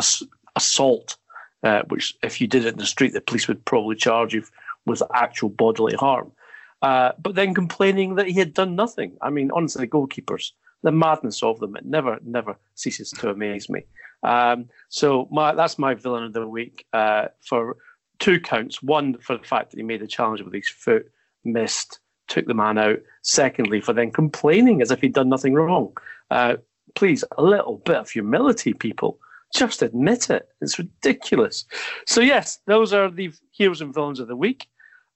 assault, 0.56 1.16
uh, 1.62 1.82
which 1.88 2.16
if 2.22 2.40
you 2.40 2.46
did 2.46 2.64
it 2.64 2.72
in 2.72 2.78
the 2.78 2.86
street, 2.86 3.12
the 3.12 3.20
police 3.20 3.46
would 3.46 3.64
probably 3.64 3.94
charge 3.94 4.34
you 4.34 4.42
with 4.86 5.02
actual 5.14 5.50
bodily 5.50 5.94
harm. 5.94 6.32
Uh, 6.80 7.12
but 7.18 7.34
then 7.34 7.52
complaining 7.52 8.14
that 8.14 8.26
he 8.26 8.38
had 8.38 8.54
done 8.54 8.74
nothing. 8.74 9.16
I 9.20 9.28
mean, 9.28 9.50
honestly, 9.52 9.84
the 9.84 9.90
goalkeepers, 9.90 10.52
the 10.82 10.90
madness 10.90 11.42
of 11.42 11.60
them, 11.60 11.76
it 11.76 11.84
never, 11.84 12.18
never 12.24 12.56
ceases 12.74 13.10
to 13.10 13.28
amaze 13.28 13.68
me. 13.68 13.84
Um, 14.22 14.70
so 14.88 15.28
my, 15.30 15.54
that's 15.54 15.78
my 15.78 15.94
villain 15.94 16.24
of 16.24 16.32
the 16.32 16.48
week 16.48 16.86
uh, 16.94 17.26
for 17.46 17.76
two 18.18 18.40
counts. 18.40 18.82
One 18.82 19.18
for 19.18 19.36
the 19.36 19.44
fact 19.44 19.70
that 19.70 19.76
he 19.76 19.82
made 19.82 20.00
a 20.00 20.06
challenge 20.06 20.40
with 20.40 20.54
his 20.54 20.68
foot, 20.68 21.10
missed, 21.44 22.00
took 22.28 22.46
the 22.46 22.54
man 22.54 22.78
out. 22.78 22.98
Secondly, 23.22 23.80
for 23.80 23.92
then 23.92 24.10
complaining 24.10 24.82
as 24.82 24.90
if 24.90 25.00
he'd 25.00 25.14
done 25.14 25.28
nothing 25.28 25.54
wrong. 25.54 25.96
Uh, 26.30 26.56
please, 26.94 27.24
a 27.38 27.42
little 27.42 27.78
bit 27.78 27.96
of 27.96 28.10
humility, 28.10 28.72
people. 28.72 29.18
Just 29.54 29.82
admit 29.82 30.30
it. 30.30 30.48
It's 30.60 30.78
ridiculous. 30.78 31.64
So, 32.06 32.20
yes, 32.20 32.60
those 32.66 32.92
are 32.92 33.10
the 33.10 33.32
heroes 33.50 33.80
and 33.80 33.92
villains 33.92 34.20
of 34.20 34.28
the 34.28 34.36
week. 34.36 34.66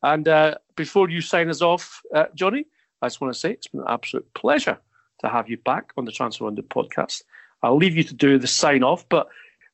And 0.03 0.27
uh, 0.29 0.57
before 0.77 1.09
you 1.09 1.20
sign 1.20 1.49
us 1.49 1.62
off, 1.62 2.03
uh, 2.14 2.27
Jonny, 2.35 2.66
I 3.01 3.07
just 3.07 3.20
want 3.20 3.33
to 3.33 3.39
say 3.39 3.53
it's 3.53 3.68
been 3.68 3.81
an 3.81 3.87
absolute 3.89 4.27
pleasure 4.35 4.79
to 5.20 5.29
have 5.29 5.49
you 5.49 5.57
back 5.59 5.93
on 5.97 6.05
the 6.05 6.12
Transfer 6.12 6.45
Window 6.45 6.62
podcast. 6.62 7.22
I'll 7.62 7.77
leave 7.77 7.97
you 7.97 8.05
to 8.05 8.14
do 8.14 8.39
the 8.39 8.47
sign 8.47 8.83
off, 8.83 9.09
but 9.09 9.29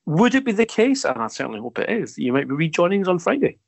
would 0.07 0.34
it 0.34 0.44
be 0.44 0.53
the 0.53 0.66
case, 0.66 1.05
and 1.05 1.18
I 1.18 1.26
certainly 1.28 1.61
hope 1.61 1.78
it 1.78 1.90
is, 1.90 2.14
that 2.14 2.22
you 2.22 2.32
might 2.32 2.48
be 2.48 2.55
rejoining 2.55 3.03
us 3.03 3.09
on 3.09 3.18
Friday? 3.18 3.59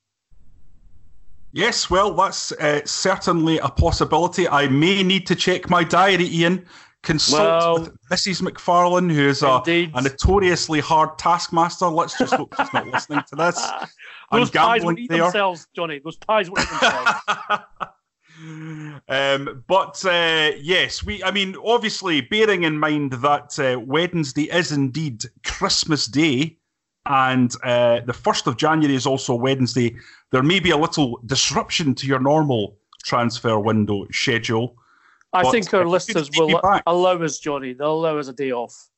Yes, 1.53 1.91
well, 1.91 2.15
that's 2.15 2.53
uh, 2.53 2.81
certainly 2.87 3.59
a 3.59 3.69
possibility. 3.69 4.49
I 4.49 4.69
may 4.69 5.03
need 5.03 5.27
to 5.27 5.35
check 5.35 5.69
my 5.69 5.85
diary, 5.85 6.27
Ian. 6.27 6.67
Consult 7.03 7.43
well, 7.43 7.81
with 7.81 8.09
Mrs. 8.11 8.43
McFarlane, 8.49 9.13
who 9.13 9.29
is 9.29 9.43
a, 9.43 9.61
a, 9.93 10.03
notoriously 10.03 10.79
hard 10.79 11.19
taskmaster. 11.19 11.89
Let's 11.89 12.17
just 12.17 12.33
hope 12.33 12.55
she's 12.57 12.73
not 12.73 12.87
listening 12.87 13.23
to 13.29 13.37
this. 13.37 13.71
Those 14.33 14.51
pies 14.51 14.85
will 14.85 14.97
eat 14.97 15.11
there. 15.11 15.23
themselves, 15.23 15.67
Jonny. 15.75 15.99
Those 15.99 16.17
pies 16.17 16.49
will 16.49 16.61
eat 16.61 16.69
themselves. 16.71 17.21
um, 19.09 19.65
but 19.67 20.05
uh, 20.07 20.53
yes, 20.61 21.05
we. 21.05 21.23
I 21.25 21.33
mean, 21.33 21.57
obviously, 21.65 22.21
bearing 22.21 22.63
in 22.63 22.79
mind 22.79 23.15
that 23.15 23.59
uh, 23.59 23.81
Wednesday 23.81 24.45
is 24.45 24.71
indeed 24.71 25.25
Christmas 25.45 26.07
Day, 26.07 26.59
and 27.07 27.55
uh, 27.65 28.01
the 28.07 28.13
first 28.13 28.47
of 28.47 28.57
January 28.57 28.95
is 28.95 29.07
also 29.07 29.35
Wednesday. 29.35 29.97
There 30.31 30.43
may 30.43 30.61
be 30.61 30.71
a 30.71 30.77
little 30.77 31.21
disruption 31.27 31.95
to 31.97 32.07
your 32.07 32.21
normal 32.21 32.77
transfer 33.05 33.59
window 33.59 34.07
schedule. 34.13 34.77
I 35.33 35.51
think 35.51 35.73
our 35.73 35.87
listeners 35.87 36.31
will 36.37 36.61
allow 36.87 37.23
us, 37.23 37.39
Jonny. 37.39 37.73
They'll 37.73 37.95
allow 37.95 38.19
us 38.19 38.29
a 38.29 38.33
day 38.33 38.53
off 38.53 38.89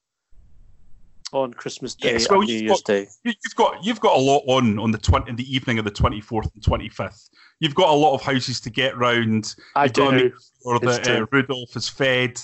on 1.32 1.52
Christmas 1.52 1.94
Day 1.94 2.12
yes, 2.12 2.28
well, 2.28 2.40
and 2.40 2.48
New 2.48 2.56
Year's 2.56 2.82
got, 2.82 2.84
Day. 2.84 3.08
You've 3.24 3.36
got 3.56 3.84
you've 3.84 4.00
got 4.00 4.16
a 4.16 4.20
lot 4.20 4.42
on 4.46 4.78
on 4.78 4.90
the 4.90 4.98
twenty 4.98 5.30
in 5.30 5.36
the 5.36 5.54
evening 5.54 5.78
of 5.78 5.84
the 5.84 5.90
twenty 5.90 6.20
fourth 6.20 6.50
and 6.54 6.62
twenty 6.62 6.88
fifth. 6.88 7.30
You've 7.60 7.74
got 7.74 7.88
a 7.88 7.96
lot 7.96 8.14
of 8.14 8.22
houses 8.22 8.60
to 8.62 8.70
get 8.70 8.96
round. 8.96 9.54
I 9.76 9.88
do. 9.88 10.32
Or 10.64 10.78
that 10.80 11.08
uh, 11.08 11.26
Rudolph 11.30 11.76
is 11.76 11.88
fed. 11.88 12.40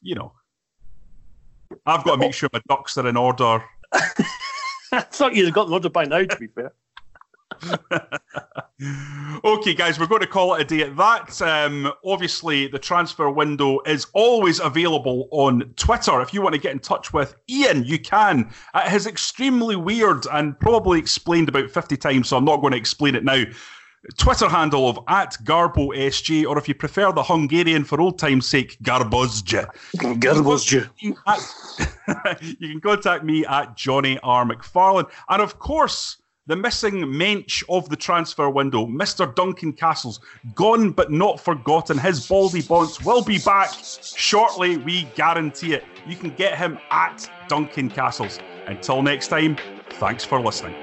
You 0.00 0.14
know, 0.14 0.32
I've 1.86 2.04
got 2.04 2.12
to 2.12 2.18
make 2.18 2.34
sure 2.34 2.48
my 2.52 2.60
ducks 2.68 2.96
are 2.98 3.08
in 3.08 3.16
order. 3.16 3.62
I 4.92 5.00
thought 5.00 5.34
you'd 5.34 5.54
got 5.54 5.70
order 5.70 5.90
by 5.90 6.04
now. 6.04 6.24
To 6.24 6.36
be 6.36 6.48
fair. 6.48 6.72
okay, 9.44 9.74
guys, 9.74 9.98
we're 9.98 10.06
going 10.06 10.20
to 10.20 10.26
call 10.26 10.54
it 10.54 10.60
a 10.60 10.64
day 10.64 10.82
at 10.82 10.96
that. 10.96 11.42
Um, 11.42 11.92
obviously, 12.04 12.68
the 12.68 12.78
transfer 12.78 13.28
window 13.30 13.80
is 13.86 14.06
always 14.12 14.60
available 14.60 15.28
on 15.30 15.72
Twitter. 15.76 16.20
If 16.20 16.32
you 16.32 16.42
want 16.42 16.54
to 16.54 16.60
get 16.60 16.72
in 16.72 16.78
touch 16.78 17.12
with 17.12 17.34
Ian, 17.48 17.84
you 17.84 17.98
can. 17.98 18.50
It 18.74 18.92
is 18.92 19.06
extremely 19.06 19.76
weird 19.76 20.26
and 20.32 20.58
probably 20.60 20.98
explained 20.98 21.48
about 21.48 21.70
50 21.70 21.96
times, 21.96 22.28
so 22.28 22.36
I'm 22.36 22.44
not 22.44 22.60
going 22.60 22.72
to 22.72 22.78
explain 22.78 23.14
it 23.14 23.24
now. 23.24 23.44
Twitter 24.16 24.48
handle 24.48 24.88
of 24.88 24.98
at 25.08 25.36
GarboSG, 25.44 26.46
or 26.46 26.58
if 26.58 26.68
you 26.68 26.74
prefer 26.74 27.12
the 27.12 27.22
Hungarian 27.22 27.84
for 27.84 28.00
old 28.00 28.18
time's 28.18 28.46
sake, 28.46 28.78
Garbozja. 28.82 29.68
Garbozja. 29.96 30.88
you 32.60 32.68
can 32.68 32.80
contact 32.80 33.24
me 33.24 33.44
at 33.46 33.76
Jonny 33.76 34.18
R. 34.22 34.44
McFarlane. 34.44 35.10
And 35.28 35.42
of 35.42 35.58
course, 35.58 36.18
the 36.46 36.56
missing 36.56 37.16
mensch 37.16 37.62
of 37.68 37.88
the 37.90 37.96
transfer 37.96 38.48
window, 38.48 38.86
Mr. 38.86 39.32
Duncan 39.34 39.74
Castles, 39.74 40.20
gone 40.54 40.90
but 40.92 41.12
not 41.12 41.38
forgotten. 41.38 41.98
His 41.98 42.26
baldy 42.26 42.62
bonds 42.62 43.04
will 43.04 43.22
be 43.22 43.38
back 43.38 43.70
shortly, 44.16 44.78
we 44.78 45.04
guarantee 45.14 45.74
it. 45.74 45.84
You 46.06 46.16
can 46.16 46.30
get 46.30 46.56
him 46.56 46.78
at 46.90 47.30
Duncan 47.48 47.90
Castles. 47.90 48.38
Until 48.66 49.02
next 49.02 49.28
time, 49.28 49.58
thanks 49.90 50.24
for 50.24 50.40
listening. 50.40 50.74